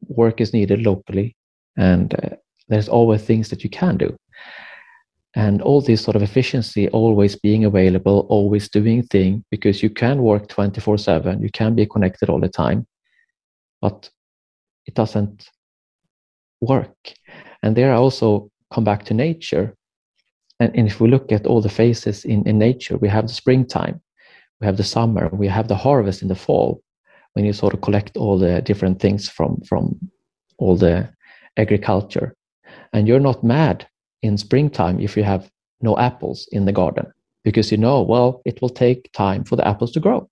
work 0.08 0.40
is 0.40 0.54
needed 0.54 0.80
locally, 0.82 1.36
and 1.76 2.14
uh, 2.14 2.36
there's 2.68 2.88
always 2.88 3.22
things 3.22 3.50
that 3.50 3.62
you 3.62 3.70
can 3.70 3.98
do. 3.98 4.16
And 5.36 5.62
all 5.62 5.82
this 5.82 6.02
sort 6.02 6.16
of 6.16 6.22
efficiency, 6.22 6.88
always 6.88 7.36
being 7.36 7.64
available, 7.66 8.26
always 8.30 8.70
doing 8.70 9.02
thing, 9.04 9.44
because 9.50 9.82
you 9.82 9.90
can 9.90 10.22
work 10.22 10.48
24 10.48 10.98
7, 10.98 11.42
you 11.42 11.50
can 11.50 11.74
be 11.74 11.86
connected 11.86 12.30
all 12.30 12.40
the 12.40 12.48
time, 12.48 12.86
but 13.82 14.10
it 14.86 14.94
doesn't 14.94 15.50
work. 16.60 16.96
And 17.62 17.76
there 17.76 17.92
I 17.92 17.96
also 17.96 18.50
come 18.72 18.84
back 18.84 19.04
to 19.04 19.14
nature 19.14 19.76
And, 20.60 20.74
and 20.76 20.86
if 20.86 21.00
we 21.00 21.08
look 21.08 21.32
at 21.32 21.46
all 21.46 21.60
the 21.60 21.68
phases 21.68 22.24
in, 22.24 22.46
in 22.48 22.58
nature, 22.58 22.96
we 22.96 23.08
have 23.08 23.26
the 23.26 23.34
springtime, 23.34 24.00
we 24.60 24.66
have 24.66 24.76
the 24.76 24.84
summer, 24.84 25.28
we 25.32 25.48
have 25.48 25.68
the 25.68 25.76
harvest 25.76 26.22
in 26.22 26.28
the 26.28 26.34
fall, 26.34 26.82
when 27.34 27.44
you 27.44 27.52
sort 27.52 27.74
of 27.74 27.82
collect 27.82 28.16
all 28.16 28.38
the 28.38 28.62
different 28.62 29.00
things 29.00 29.28
from, 29.28 29.60
from 29.68 29.98
all 30.58 30.76
the 30.76 31.08
agriculture. 31.56 32.34
And 32.92 33.06
you're 33.06 33.20
not 33.20 33.44
mad 33.44 33.86
in 34.22 34.36
springtime 34.36 35.00
if 35.00 35.16
you 35.16 35.22
have 35.22 35.50
no 35.80 35.96
apples 35.98 36.48
in 36.52 36.64
the 36.64 36.72
garden 36.72 37.06
because 37.46 37.70
you 37.70 37.78
know, 37.78 38.02
well, 38.02 38.42
it 38.44 38.60
will 38.60 38.68
take 38.68 39.08
time 39.12 39.44
for 39.44 39.54
the 39.54 39.66
apples 39.66 39.92
to 39.92 40.00
grow. 40.00 40.28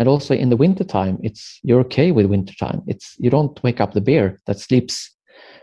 And 0.00 0.08
also 0.08 0.34
in 0.34 0.50
the 0.50 0.56
wintertime, 0.56 1.18
it's 1.22 1.60
you're 1.62 1.80
okay 1.82 2.10
with 2.10 2.26
wintertime. 2.26 2.82
It's 2.88 3.14
you 3.18 3.30
don't 3.30 3.62
wake 3.62 3.80
up 3.80 3.92
the 3.92 4.00
bear 4.00 4.40
that 4.46 4.58
sleeps 4.58 5.14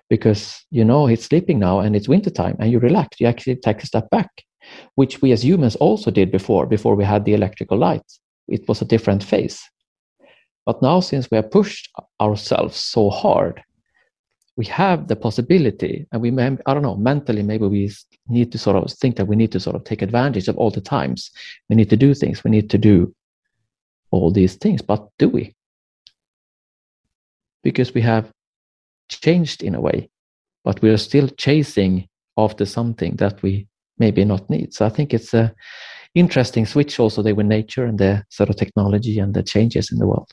because 0.09 0.65
you 0.71 0.85
know 0.85 1.07
it's 1.07 1.25
sleeping 1.25 1.59
now 1.59 1.79
and 1.81 1.97
it's 1.97 2.07
wintertime 2.07 2.55
and 2.59 2.71
you 2.71 2.79
relax. 2.79 3.19
You 3.19 3.27
actually 3.27 3.57
take 3.57 3.83
a 3.83 3.85
step 3.85 4.09
back, 4.09 4.29
which 4.95 5.21
we 5.21 5.33
as 5.33 5.43
humans 5.43 5.75
also 5.75 6.11
did 6.11 6.31
before, 6.31 6.65
before 6.65 6.95
we 6.95 7.03
had 7.03 7.25
the 7.25 7.33
electrical 7.33 7.77
lights. 7.77 8.21
It 8.47 8.67
was 8.69 8.81
a 8.81 8.85
different 8.85 9.21
phase. 9.21 9.59
But 10.65 10.81
now, 10.81 11.01
since 11.01 11.29
we 11.29 11.35
have 11.35 11.51
pushed 11.51 11.89
ourselves 12.21 12.77
so 12.77 13.09
hard, 13.09 13.61
we 14.57 14.65
have 14.65 15.07
the 15.07 15.15
possibility, 15.15 16.07
and 16.11 16.21
we, 16.21 16.31
may, 16.31 16.57
I 16.65 16.73
don't 16.73 16.83
know, 16.83 16.95
mentally, 16.95 17.43
maybe 17.43 17.67
we 17.67 17.91
need 18.27 18.51
to 18.53 18.57
sort 18.57 18.77
of 18.77 18.91
think 18.91 19.17
that 19.17 19.27
we 19.27 19.35
need 19.35 19.51
to 19.51 19.59
sort 19.59 19.75
of 19.75 19.83
take 19.83 20.01
advantage 20.01 20.47
of 20.47 20.57
all 20.57 20.71
the 20.71 20.81
times. 20.81 21.31
We 21.69 21.75
need 21.75 21.89
to 21.89 21.97
do 21.97 22.13
things. 22.13 22.43
We 22.43 22.51
need 22.51 22.69
to 22.69 22.77
do 22.77 23.13
all 24.11 24.31
these 24.31 24.55
things. 24.55 24.81
But 24.81 25.07
do 25.19 25.27
we? 25.27 25.55
Because 27.63 27.93
we 27.93 28.01
have 28.01 28.31
changed 29.09 29.61
in 29.61 29.75
a 29.75 29.81
way, 29.81 30.09
but 30.63 30.81
we 30.81 30.89
are 30.89 30.97
still 30.97 31.27
chasing 31.27 32.07
after 32.37 32.65
something 32.65 33.15
that 33.17 33.41
we 33.41 33.67
maybe 33.97 34.23
not 34.23 34.49
need. 34.49 34.73
So 34.73 34.85
I 34.85 34.89
think 34.89 35.13
it's 35.13 35.33
a 35.33 35.53
interesting 36.13 36.65
switch 36.65 36.99
also 36.99 37.21
there 37.21 37.35
with 37.35 37.45
nature 37.45 37.85
and 37.85 37.99
the 37.99 38.23
sort 38.29 38.49
of 38.49 38.55
technology 38.55 39.19
and 39.19 39.33
the 39.33 39.43
changes 39.43 39.91
in 39.91 39.99
the 39.99 40.07
world. 40.07 40.31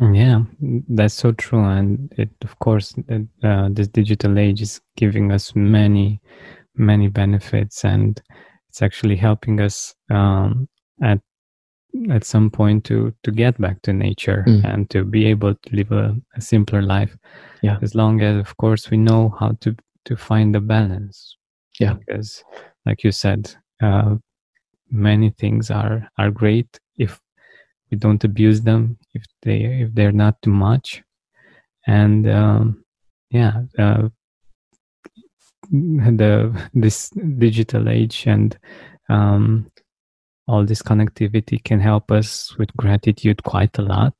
Yeah, 0.00 0.44
that's 0.88 1.14
so 1.14 1.32
true, 1.32 1.62
and 1.62 2.12
it 2.16 2.30
of 2.42 2.58
course 2.60 2.94
uh, 3.42 3.68
this 3.70 3.88
digital 3.88 4.38
age 4.38 4.62
is 4.62 4.80
giving 4.96 5.30
us 5.30 5.54
many, 5.54 6.20
many 6.74 7.08
benefits, 7.08 7.84
and 7.84 8.20
it's 8.70 8.80
actually 8.80 9.16
helping 9.16 9.60
us 9.60 9.94
um, 10.10 10.66
at 11.02 11.20
at 12.10 12.24
some 12.24 12.50
point 12.50 12.84
to 12.84 13.12
to 13.22 13.30
get 13.30 13.60
back 13.60 13.82
to 13.82 13.92
nature 13.92 14.44
mm. 14.48 14.64
and 14.64 14.88
to 14.88 15.04
be 15.04 15.26
able 15.26 15.54
to 15.54 15.76
live 15.76 15.92
a, 15.92 16.16
a, 16.36 16.40
simpler 16.40 16.80
life. 16.80 17.14
Yeah, 17.62 17.76
as 17.82 17.94
long 17.94 18.22
as 18.22 18.38
of 18.38 18.56
course 18.56 18.90
we 18.90 18.96
know 18.96 19.36
how 19.38 19.52
to 19.60 19.76
to 20.06 20.16
find 20.16 20.54
the 20.54 20.60
balance. 20.60 21.36
Yeah, 21.78 21.94
because 21.94 22.42
like 22.86 23.04
you 23.04 23.12
said, 23.12 23.54
uh, 23.82 24.16
many 24.90 25.30
things 25.30 25.70
are 25.70 26.08
are 26.16 26.30
great 26.30 26.80
if 26.96 27.20
we 27.90 27.98
don't 27.98 28.24
abuse 28.24 28.62
them 28.62 28.96
if 29.14 29.24
they 29.42 29.64
if 29.82 29.94
they're 29.94 30.12
not 30.12 30.40
too 30.42 30.50
much. 30.50 31.02
And 31.86 32.28
um, 32.28 32.84
yeah 33.30 33.62
uh, 33.78 34.08
the 35.70 36.70
this 36.74 37.10
digital 37.38 37.88
age 37.88 38.24
and 38.26 38.58
um, 39.08 39.66
all 40.46 40.64
this 40.64 40.82
connectivity 40.82 41.62
can 41.62 41.80
help 41.80 42.10
us 42.10 42.56
with 42.58 42.74
gratitude 42.76 43.42
quite 43.42 43.76
a 43.78 43.82
lot 43.82 44.14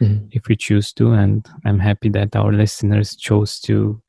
mm-hmm. 0.00 0.26
if 0.32 0.48
we 0.48 0.56
choose 0.56 0.92
to. 0.94 1.12
And 1.12 1.46
i'm 1.64 1.78
happy 1.78 2.08
that 2.10 2.34
our 2.36 2.52
listeners 2.52 3.16
chose 3.16 3.60
to 3.60 4.02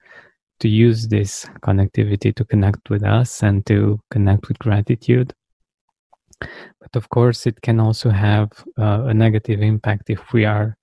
to 0.60 0.68
use 0.68 1.08
this 1.08 1.46
connectivity 1.62 2.34
to 2.36 2.44
connect 2.44 2.90
with 2.90 3.04
us 3.04 3.44
and 3.44 3.66
to 3.68 4.00
connect 4.10 4.48
with 4.48 4.58
gratitude 4.58 5.34
but 6.40 6.96
of 6.96 7.10
course, 7.10 7.46
it 7.46 7.62
can 7.62 7.80
also 7.80 8.10
have 8.10 8.52
uh, 8.78 9.04
a 9.06 9.14
negative 9.14 9.62
impact 9.62 10.10
if 10.10 10.34
we 10.34 10.46
are 10.46 10.78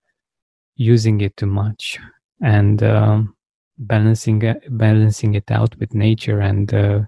using 0.76 1.20
it 1.20 1.36
too 1.36 1.46
much 1.46 1.98
and 2.42 2.82
um, 2.82 3.34
balancing 3.78 4.42
it, 4.42 4.62
balancing 4.76 5.34
it 5.34 5.50
out 5.50 5.76
with 5.78 5.94
nature 5.94 6.40
and 6.40 6.74
uh, 6.74 7.00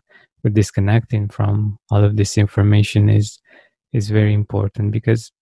with 0.43 0.55
disconnecting 0.55 1.29
from 1.29 1.79
all 1.91 2.05
of 2.05 2.17
this 2.17 2.39
information 2.39 3.09
is 3.09 3.39
is 3.93 4.11
very 4.11 4.35
important 4.35 4.93
because 4.93 5.33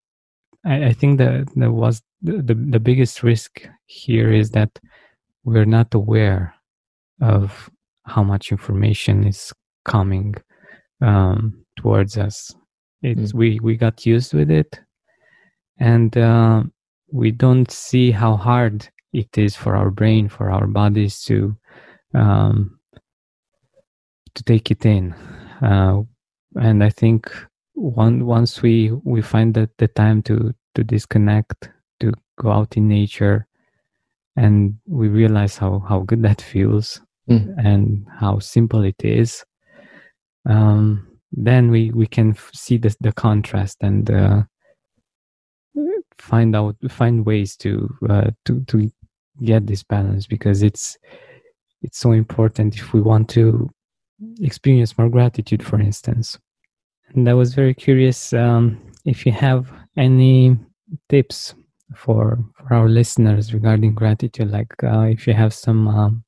I, 0.65 0.85
I 0.85 0.93
think 0.93 1.19
that 1.19 1.45
was 1.55 2.01
the, 2.21 2.41
the, 2.41 2.55
the 2.55 2.79
biggest 2.79 3.21
risk 3.21 3.67
here 3.85 4.31
is 4.31 4.51
that 4.51 4.79
we're 5.43 5.65
not 5.65 5.93
aware 5.93 6.55
of 7.21 7.69
how 8.03 8.23
much 8.23 8.51
information 8.51 9.27
is 9.27 9.53
coming 9.83 10.35
um, 11.01 11.65
towards 11.77 12.17
us 12.17 12.55
it's 13.05 13.31
mm. 13.31 13.35
we 13.35 13.59
we 13.61 13.77
got 13.77 14.05
used 14.05 14.33
with 14.33 14.49
it, 14.49 14.79
and 15.77 16.17
uh, 16.17 16.63
we 17.11 17.31
don't 17.31 17.69
see 17.69 18.11
how 18.11 18.35
hard 18.35 18.87
it 19.13 19.37
is 19.37 19.55
for 19.55 19.75
our 19.75 19.91
brain, 19.91 20.27
for 20.27 20.49
our 20.49 20.67
bodies 20.67 21.23
to 21.25 21.55
um, 22.13 22.79
to 24.33 24.43
take 24.43 24.71
it 24.71 24.85
in. 24.85 25.13
Uh, 25.61 26.01
and 26.55 26.83
I 26.83 26.89
think 26.89 27.31
one 27.73 28.25
once 28.25 28.61
we 28.61 28.91
we 29.03 29.21
find 29.21 29.53
that 29.53 29.69
the 29.77 29.87
time 29.87 30.21
to 30.23 30.53
to 30.73 30.83
disconnect, 30.83 31.69
to 31.99 32.11
go 32.39 32.51
out 32.51 32.75
in 32.75 32.87
nature, 32.87 33.47
and 34.35 34.75
we 34.87 35.07
realize 35.09 35.57
how 35.57 35.79
how 35.79 35.99
good 35.99 36.23
that 36.23 36.41
feels 36.41 37.01
mm. 37.29 37.53
and 37.63 38.07
how 38.19 38.39
simple 38.39 38.83
it 38.83 39.03
is. 39.03 39.45
Um, 40.47 41.14
then 41.31 41.69
we 41.69 41.91
we 41.91 42.07
can 42.07 42.35
see 42.53 42.77
the 42.77 42.95
the 43.01 43.11
contrast 43.11 43.77
and 43.81 44.09
uh, 44.09 44.43
find 46.17 46.55
out 46.55 46.75
find 46.89 47.25
ways 47.25 47.55
to 47.57 47.89
uh, 48.09 48.31
to 48.45 48.63
to 48.65 48.89
get 49.43 49.67
this 49.67 49.83
balance 49.83 50.27
because 50.27 50.63
it's 50.63 50.97
it's 51.81 51.99
so 51.99 52.11
important 52.11 52.77
if 52.77 52.93
we 52.93 53.01
want 53.01 53.29
to 53.29 53.69
experience 54.39 54.97
more 54.97 55.09
gratitude 55.09 55.63
for 55.63 55.79
instance. 55.79 56.39
And 57.09 57.29
i 57.29 57.33
was 57.33 57.53
very 57.53 57.73
curious 57.73 58.33
um, 58.33 58.81
if 59.05 59.25
you 59.25 59.31
have 59.31 59.71
any 59.97 60.57
tips 61.09 61.53
for 61.95 62.39
for 62.57 62.73
our 62.73 62.89
listeners 62.89 63.53
regarding 63.53 63.93
gratitude 63.93 64.51
like 64.51 64.73
uh, 64.83 65.01
if 65.01 65.27
you 65.27 65.33
have 65.33 65.53
some 65.53 65.87
um, 65.87 66.23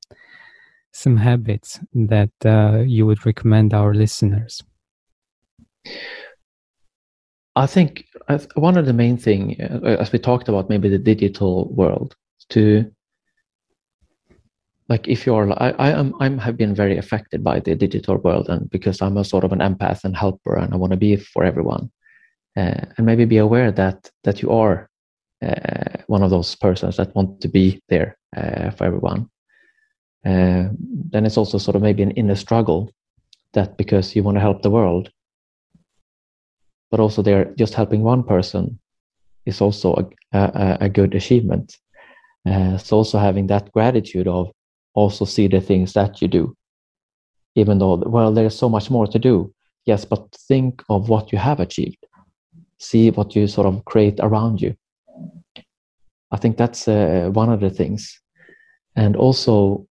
some 0.91 1.17
habits 1.17 1.79
that 1.93 2.31
uh, 2.45 2.83
you 2.85 3.05
would 3.05 3.25
recommend 3.25 3.73
our 3.73 3.93
listeners 3.93 4.63
I 7.55 7.65
think 7.65 8.05
one 8.53 8.77
of 8.77 8.85
the 8.85 8.93
main 8.93 9.17
thing, 9.17 9.59
uh, 9.59 9.97
as 9.99 10.11
we 10.11 10.19
talked 10.19 10.47
about, 10.47 10.69
maybe 10.69 10.89
the 10.89 10.99
digital 10.99 11.69
world, 11.73 12.15
to 12.49 12.91
like 14.89 15.07
if 15.07 15.25
you're, 15.25 15.51
I, 15.61 15.71
I 15.79 15.89
am, 15.89 16.13
I'm 16.19 16.37
have 16.37 16.55
been 16.55 16.73
very 16.75 16.97
affected 16.97 17.43
by 17.43 17.59
the 17.59 17.75
digital 17.75 18.17
world, 18.17 18.49
and 18.49 18.69
because 18.69 19.01
I'm 19.01 19.17
a 19.17 19.25
sort 19.25 19.43
of 19.43 19.51
an 19.51 19.59
empath 19.59 20.03
and 20.03 20.15
helper, 20.15 20.55
and 20.55 20.73
I 20.73 20.77
want 20.77 20.91
to 20.91 20.97
be 20.97 21.15
for 21.15 21.43
everyone, 21.43 21.91
uh, 22.55 22.85
and 22.97 23.05
maybe 23.05 23.25
be 23.25 23.37
aware 23.37 23.71
that 23.71 24.09
that 24.23 24.41
you 24.41 24.51
are 24.51 24.89
uh, 25.45 26.03
one 26.07 26.23
of 26.23 26.29
those 26.29 26.55
persons 26.55 26.97
that 26.97 27.15
want 27.15 27.41
to 27.41 27.47
be 27.47 27.81
there 27.89 28.17
uh, 28.35 28.69
for 28.71 28.85
everyone. 28.85 29.29
Uh, 30.25 30.69
then 31.11 31.25
it's 31.25 31.37
also 31.37 31.57
sort 31.57 31.75
of 31.75 31.81
maybe 31.81 32.03
an 32.03 32.11
inner 32.11 32.35
struggle 32.35 32.91
that 33.53 33.77
because 33.77 34.15
you 34.15 34.23
want 34.23 34.35
to 34.35 34.41
help 34.41 34.61
the 34.61 34.69
world, 34.69 35.11
but 36.91 36.99
also 36.99 37.21
they're 37.21 37.53
just 37.55 37.73
helping 37.73 38.03
one 38.03 38.23
person 38.23 38.79
is 39.45 39.61
also 39.61 40.11
a, 40.33 40.37
a, 40.37 40.77
a 40.81 40.89
good 40.89 41.15
achievement. 41.15 41.77
Uh, 42.45 42.77
so 42.77 42.97
also 42.97 43.17
having 43.17 43.47
that 43.47 43.71
gratitude 43.71 44.27
of 44.27 44.51
also 44.93 45.25
see 45.25 45.47
the 45.47 45.61
things 45.61 45.93
that 45.93 46.21
you 46.21 46.27
do, 46.27 46.55
even 47.55 47.77
though 47.77 47.95
well 47.95 48.31
there's 48.33 48.57
so 48.57 48.69
much 48.69 48.89
more 48.89 49.07
to 49.07 49.19
do. 49.19 49.53
Yes, 49.85 50.05
but 50.05 50.27
think 50.47 50.83
of 50.89 51.09
what 51.09 51.31
you 51.31 51.37
have 51.37 51.59
achieved. 51.59 52.05
See 52.79 53.09
what 53.11 53.35
you 53.35 53.47
sort 53.47 53.67
of 53.67 53.85
create 53.85 54.19
around 54.19 54.61
you. 54.61 54.75
I 56.31 56.37
think 56.37 56.57
that's 56.57 56.87
uh, 56.87 57.29
one 57.31 57.49
of 57.49 57.61
the 57.61 57.69
things, 57.69 58.21
and 58.95 59.15
also 59.15 59.86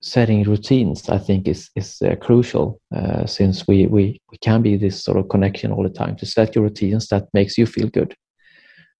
setting 0.00 0.44
routines 0.44 1.08
i 1.08 1.18
think 1.18 1.48
is 1.48 1.70
is 1.74 2.00
uh, 2.02 2.14
crucial 2.16 2.80
uh, 2.94 3.26
since 3.26 3.66
we, 3.66 3.86
we 3.86 4.20
we 4.30 4.38
can 4.38 4.62
be 4.62 4.76
this 4.76 5.02
sort 5.02 5.18
of 5.18 5.28
connection 5.28 5.72
all 5.72 5.82
the 5.82 5.88
time. 5.88 6.16
To 6.16 6.26
set 6.26 6.54
your 6.54 6.64
routines 6.64 7.08
that 7.08 7.28
makes 7.32 7.58
you 7.58 7.66
feel 7.66 7.88
good. 7.88 8.14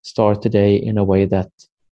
Start 0.02 0.42
the 0.42 0.48
day 0.48 0.76
in 0.76 0.98
a 0.98 1.04
way 1.04 1.26
that 1.26 1.50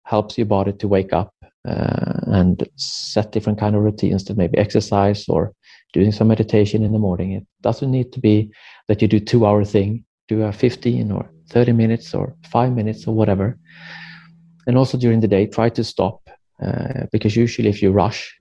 helps 0.03 0.37
your 0.37 0.47
body 0.47 0.73
to 0.73 0.87
wake 0.87 1.13
up 1.13 1.33
uh, 1.67 2.19
and 2.27 2.67
set 2.75 3.31
different 3.31 3.59
kind 3.59 3.75
of 3.75 3.83
routines 3.83 4.23
that 4.25 4.37
maybe 4.37 4.57
exercise 4.57 5.27
or 5.29 5.53
doing 5.93 6.11
some 6.11 6.27
meditation 6.27 6.83
in 6.83 6.91
the 6.91 6.99
morning. 6.99 7.33
It 7.33 7.45
doesn't 7.61 7.91
need 7.91 8.11
to 8.13 8.19
be 8.19 8.51
that 8.87 9.01
you 9.01 9.07
do 9.07 9.19
two 9.19 9.45
hour 9.45 9.63
thing 9.63 10.05
do 10.27 10.43
a 10.43 10.51
15 10.51 11.11
or 11.11 11.27
30 11.49 11.71
minutes 11.71 12.13
or 12.13 12.35
five 12.51 12.71
minutes 12.73 13.07
or 13.07 13.15
whatever. 13.15 13.57
And 14.67 14.77
also 14.77 14.97
during 14.97 15.21
the 15.21 15.27
day 15.27 15.47
try 15.47 15.69
to 15.69 15.83
stop 15.83 16.21
uh, 16.63 17.07
because 17.11 17.35
usually 17.35 17.69
if 17.69 17.81
you 17.81 17.91
rush 17.91 18.37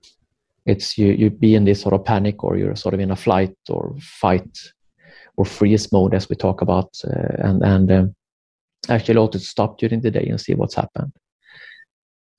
It's 0.69 0.97
you 0.97 1.07
you 1.13 1.29
be 1.29 1.55
in 1.55 1.65
this 1.65 1.81
sort 1.81 1.95
of 1.95 2.05
panic 2.05 2.43
or 2.43 2.57
you're 2.57 2.75
sort 2.75 2.93
of 2.93 2.99
in 2.99 3.11
a 3.11 3.15
flight 3.15 3.55
or 3.69 3.95
fight 3.99 4.71
or 5.37 5.45
freeze 5.45 5.91
mode 5.91 6.13
as 6.13 6.29
we 6.29 6.35
talk 6.35 6.61
about, 6.61 6.89
uh, 7.05 7.47
and 7.47 7.63
and 7.63 7.91
um, 7.91 8.15
actually 8.89 9.17
also 9.17 9.39
stop 9.39 9.77
during 9.79 10.01
the 10.01 10.11
day 10.11 10.27
and 10.29 10.39
see 10.39 10.55
what's 10.55 10.75
happened. 10.75 11.11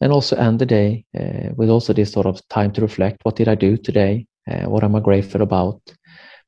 And 0.00 0.12
also 0.12 0.36
end 0.36 0.58
the 0.58 0.66
day 0.66 1.04
uh, 1.18 1.52
with 1.56 1.70
also 1.70 1.92
this 1.92 2.12
sort 2.12 2.26
of 2.26 2.40
time 2.48 2.72
to 2.72 2.80
reflect. 2.80 3.18
What 3.24 3.36
did 3.36 3.48
i 3.48 3.54
do 3.54 3.76
today? 3.76 4.26
Uh, 4.50 4.68
what 4.70 4.84
am 4.84 4.96
i 4.96 5.00
grateful 5.00 5.42
about? 5.42 5.80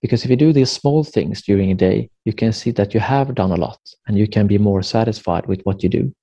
Because 0.00 0.24
if 0.24 0.30
you 0.30 0.36
do 0.36 0.52
these 0.52 0.70
small 0.70 1.04
things 1.04 1.42
during 1.42 1.70
a 1.70 1.74
day 1.74 2.10
you 2.24 2.32
can 2.32 2.52
see 2.52 2.72
that 2.72 2.94
you 2.94 3.00
have 3.00 3.34
done 3.34 3.52
a 3.52 3.60
lot 3.66 3.78
and 4.06 4.18
you 4.18 4.26
can 4.26 4.46
be 4.46 4.58
more 4.58 4.82
satisfied 4.82 5.46
with 5.46 5.60
what 5.64 5.82
you 5.82 5.88
do. 5.88 6.14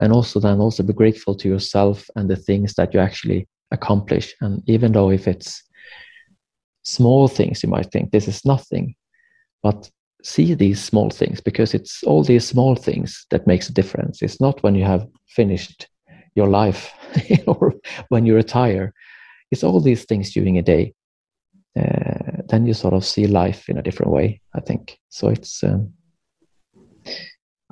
And 0.00 0.12
also 0.12 0.40
then 0.40 0.58
also 0.58 0.82
be 0.82 0.92
grateful 0.92 1.34
to 1.36 1.48
yourself 1.48 2.10
and 2.16 2.28
the 2.28 2.36
things 2.36 2.74
that 2.74 2.92
you 2.92 3.00
actually 3.00 3.46
accomplish. 3.72 4.34
And 4.40 4.62
even 4.66 4.92
though 4.92 5.10
if 5.10 5.26
it's 5.26 5.62
small 6.84 7.28
things 7.28 7.62
you 7.62 7.68
might 7.68 7.90
think 7.92 8.10
this 8.10 8.26
is 8.26 8.44
nothing 8.44 8.94
but 9.62 9.88
see 10.24 10.54
these 10.54 10.82
small 10.82 11.10
things 11.10 11.40
because 11.40 11.74
it's 11.74 12.02
all 12.04 12.22
these 12.22 12.46
small 12.46 12.76
things 12.76 13.26
that 13.30 13.46
makes 13.46 13.68
a 13.68 13.72
difference. 13.72 14.22
It's 14.22 14.40
not 14.40 14.62
when 14.62 14.74
you 14.74 14.84
have 14.84 15.06
finished 15.28 15.88
your 16.34 16.48
life 16.48 16.92
or 17.46 17.74
when 18.08 18.24
you 18.26 18.34
retire. 18.34 18.92
It's 19.50 19.64
all 19.64 19.80
these 19.80 20.04
things 20.04 20.32
during 20.32 20.58
a 20.58 20.62
day. 20.62 20.94
Uh, 21.78 22.42
then 22.48 22.66
you 22.66 22.74
sort 22.74 22.94
of 22.94 23.04
see 23.04 23.26
life 23.26 23.68
in 23.68 23.78
a 23.78 23.82
different 23.82 24.12
way 24.12 24.40
i 24.54 24.60
think. 24.60 24.98
So 25.08 25.28
it's 25.28 25.64
um, 25.64 25.92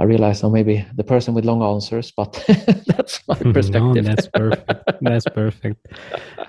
i 0.01 0.05
realize 0.05 0.43
i'm 0.43 0.53
maybe 0.53 0.85
the 0.95 1.05
person 1.05 1.35
with 1.35 1.45
long 1.45 1.63
answers 1.63 2.13
but 2.17 2.33
that's 2.87 3.21
my 3.29 3.37
perspective 3.37 3.95
no, 3.95 4.03
that's 4.03 4.29
perfect 4.29 4.83
that's 5.03 5.27
perfect 5.35 5.87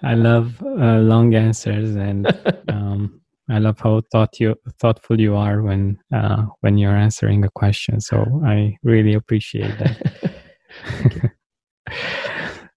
i 0.04 0.16
love 0.16 0.62
uh, 0.64 0.98
long 1.00 1.36
answers 1.36 1.96
and 1.96 2.28
um, 2.70 3.22
I 3.52 3.58
love 3.58 3.80
how 3.80 4.02
thought 4.12 4.40
you 4.40 4.56
thoughtful 4.80 5.20
you 5.20 5.36
are 5.36 5.62
when 5.62 6.00
uh, 6.14 6.46
when 6.62 6.78
you're 6.78 6.96
answering 6.96 7.44
a 7.44 7.50
question. 7.50 8.00
So 8.00 8.42
I 8.46 8.78
really 8.82 9.14
appreciate 9.14 9.78
that. 9.78 11.32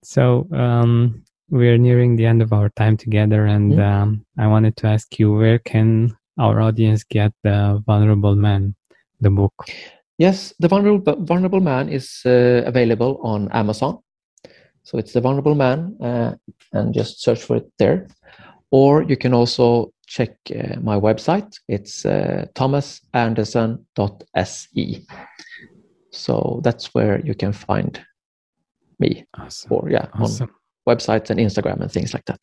so 0.03 0.49
um, 0.53 1.23
we're 1.49 1.79
nearing 1.79 2.17
the 2.17 2.27
end 2.27 2.43
of 2.43 2.53
our 2.53 2.71
time 2.71 2.97
together, 2.97 3.47
and 3.47 3.73
mm-hmm. 3.73 3.81
um, 3.81 4.27
I 4.37 4.49
wanted 4.49 4.77
to 4.79 4.89
ask 4.89 5.17
you, 5.19 5.33
where 5.33 5.61
can 5.61 6.17
our 6.41 6.61
audience 6.61 7.05
get 7.05 7.33
the 7.45 7.81
Vulnerable 7.87 8.35
Man, 8.35 8.75
the 9.21 9.31
book? 9.31 9.55
Yes, 10.19 10.53
the 10.61 10.69
Vulnerable 10.69 11.17
Vulnerable 11.25 11.61
Man 11.61 11.89
is 11.89 12.21
uh, 12.25 12.63
available 12.67 13.19
on 13.23 13.51
Amazon. 13.53 13.99
So 14.85 14.99
it's 14.99 15.13
the 15.13 15.21
Vulnerable 15.21 15.55
Man, 15.55 15.97
uh, 16.01 16.35
and 16.73 16.95
just 16.95 17.23
search 17.23 17.43
for 17.43 17.57
it 17.57 17.71
there. 17.79 18.07
Or 18.71 19.03
you 19.03 19.17
can 19.17 19.35
also 19.35 19.93
check 20.07 20.37
uh, 20.51 20.79
my 20.81 21.01
website. 21.01 21.59
It's 21.69 22.05
uh, 22.05 22.47
thomasanderson.se. 22.55 25.07
So 26.11 26.61
that's 26.63 26.95
where 26.95 27.19
you 27.21 27.35
can 27.35 27.53
find 27.53 28.05
me. 28.99 29.27
Awesome. 29.37 29.73
Or 29.73 29.91
yeah, 29.91 30.09
awesome. 30.15 30.49
on 30.49 30.55
websites 30.95 31.31
and 31.31 31.41
Instagram 31.41 31.81
and 31.81 31.91
things 31.91 32.15
like 32.15 32.27
that. 32.27 32.41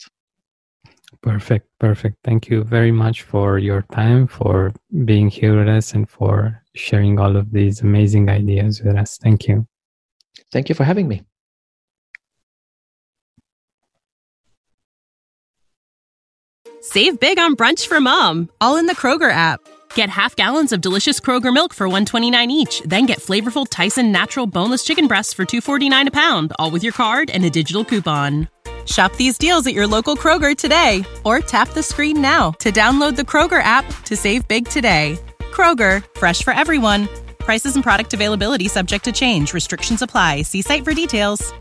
Perfect, 1.24 1.68
perfect. 1.80 2.18
Thank 2.24 2.50
you 2.50 2.64
very 2.64 2.92
much 2.92 3.22
for 3.22 3.60
your 3.60 3.84
time, 3.92 4.26
for 4.26 4.74
being 5.06 5.30
here 5.30 5.58
with 5.58 5.68
us, 5.68 5.94
and 5.94 6.10
for 6.10 6.64
sharing 6.74 7.20
all 7.20 7.38
of 7.38 7.52
these 7.52 7.82
amazing 7.82 8.28
ideas 8.30 8.82
with 8.82 8.96
us. 8.96 9.20
Thank 9.22 9.48
you. 9.48 9.68
Thank 10.52 10.70
you 10.70 10.76
for 10.76 10.84
having 10.84 11.08
me. 11.08 11.22
Save 16.82 17.20
big 17.20 17.38
on 17.38 17.56
brunch 17.56 17.86
for 17.86 18.02
mom, 18.02 18.50
all 18.60 18.78
in 18.78 18.88
the 18.88 18.96
Kroger 18.96 19.32
app. 19.32 19.60
Get 19.94 20.10
half 20.10 20.36
gallons 20.36 20.72
of 20.72 20.82
delicious 20.82 21.20
Kroger 21.20 21.54
milk 21.54 21.76
for 21.76 21.88
129 21.88 22.50
each, 22.50 22.82
then 22.82 23.06
get 23.06 23.20
flavorful 23.20 23.68
Tyson 23.70 24.12
natural 24.12 24.48
boneless 24.48 24.84
chicken 24.84 25.06
breasts 25.06 25.34
for 25.34 25.46
249 25.46 26.08
a 26.08 26.12
pound, 26.12 26.54
all 26.58 26.72
with 26.72 26.82
your 26.82 26.94
card 26.94 27.30
and 27.30 27.46
a 27.46 27.52
digital 27.52 27.86
coupon. 27.86 28.48
Shop 28.92 29.16
these 29.16 29.38
deals 29.38 29.66
at 29.68 29.74
your 29.74 29.88
local 29.88 30.18
Kroger 30.18 30.56
today 30.56 31.06
or 31.24 31.40
tap 31.40 31.70
the 31.70 31.82
screen 31.82 32.22
now 32.22 32.52
to 32.60 32.72
download 32.72 33.16
the 33.16 33.22
Kroger 33.22 33.64
app 33.64 33.86
to 34.04 34.18
save 34.18 34.48
big 34.48 34.68
today. 34.68 35.18
Kroger, 35.40 36.04
fresh 36.18 36.44
for 36.44 36.52
everyone. 36.52 37.08
Prices 37.40 37.76
and 37.76 37.84
product 37.84 38.14
availability 38.14 38.68
subject 38.68 39.06
to 39.06 39.12
change. 39.12 39.54
Restrictions 39.54 40.02
apply. 40.02 40.42
See 40.42 40.62
site 40.62 40.84
for 40.84 40.94
details. 40.94 41.54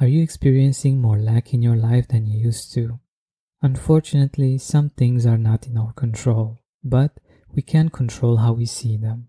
Are 0.00 0.08
you 0.08 0.22
experiencing 0.22 1.00
more 1.00 1.18
lack 1.18 1.52
in 1.52 1.62
your 1.62 1.76
life 1.76 2.08
than 2.08 2.26
you 2.26 2.38
used 2.38 2.72
to? 2.74 2.98
Unfortunately, 3.60 4.56
some 4.56 4.90
things 4.90 5.26
are 5.26 5.38
not 5.38 5.66
in 5.66 5.76
our 5.76 5.92
control, 5.92 6.58
but 6.82 7.18
we 7.54 7.62
can 7.62 7.88
control 7.88 8.38
how 8.38 8.52
we 8.52 8.66
see 8.66 8.96
them. 8.96 9.28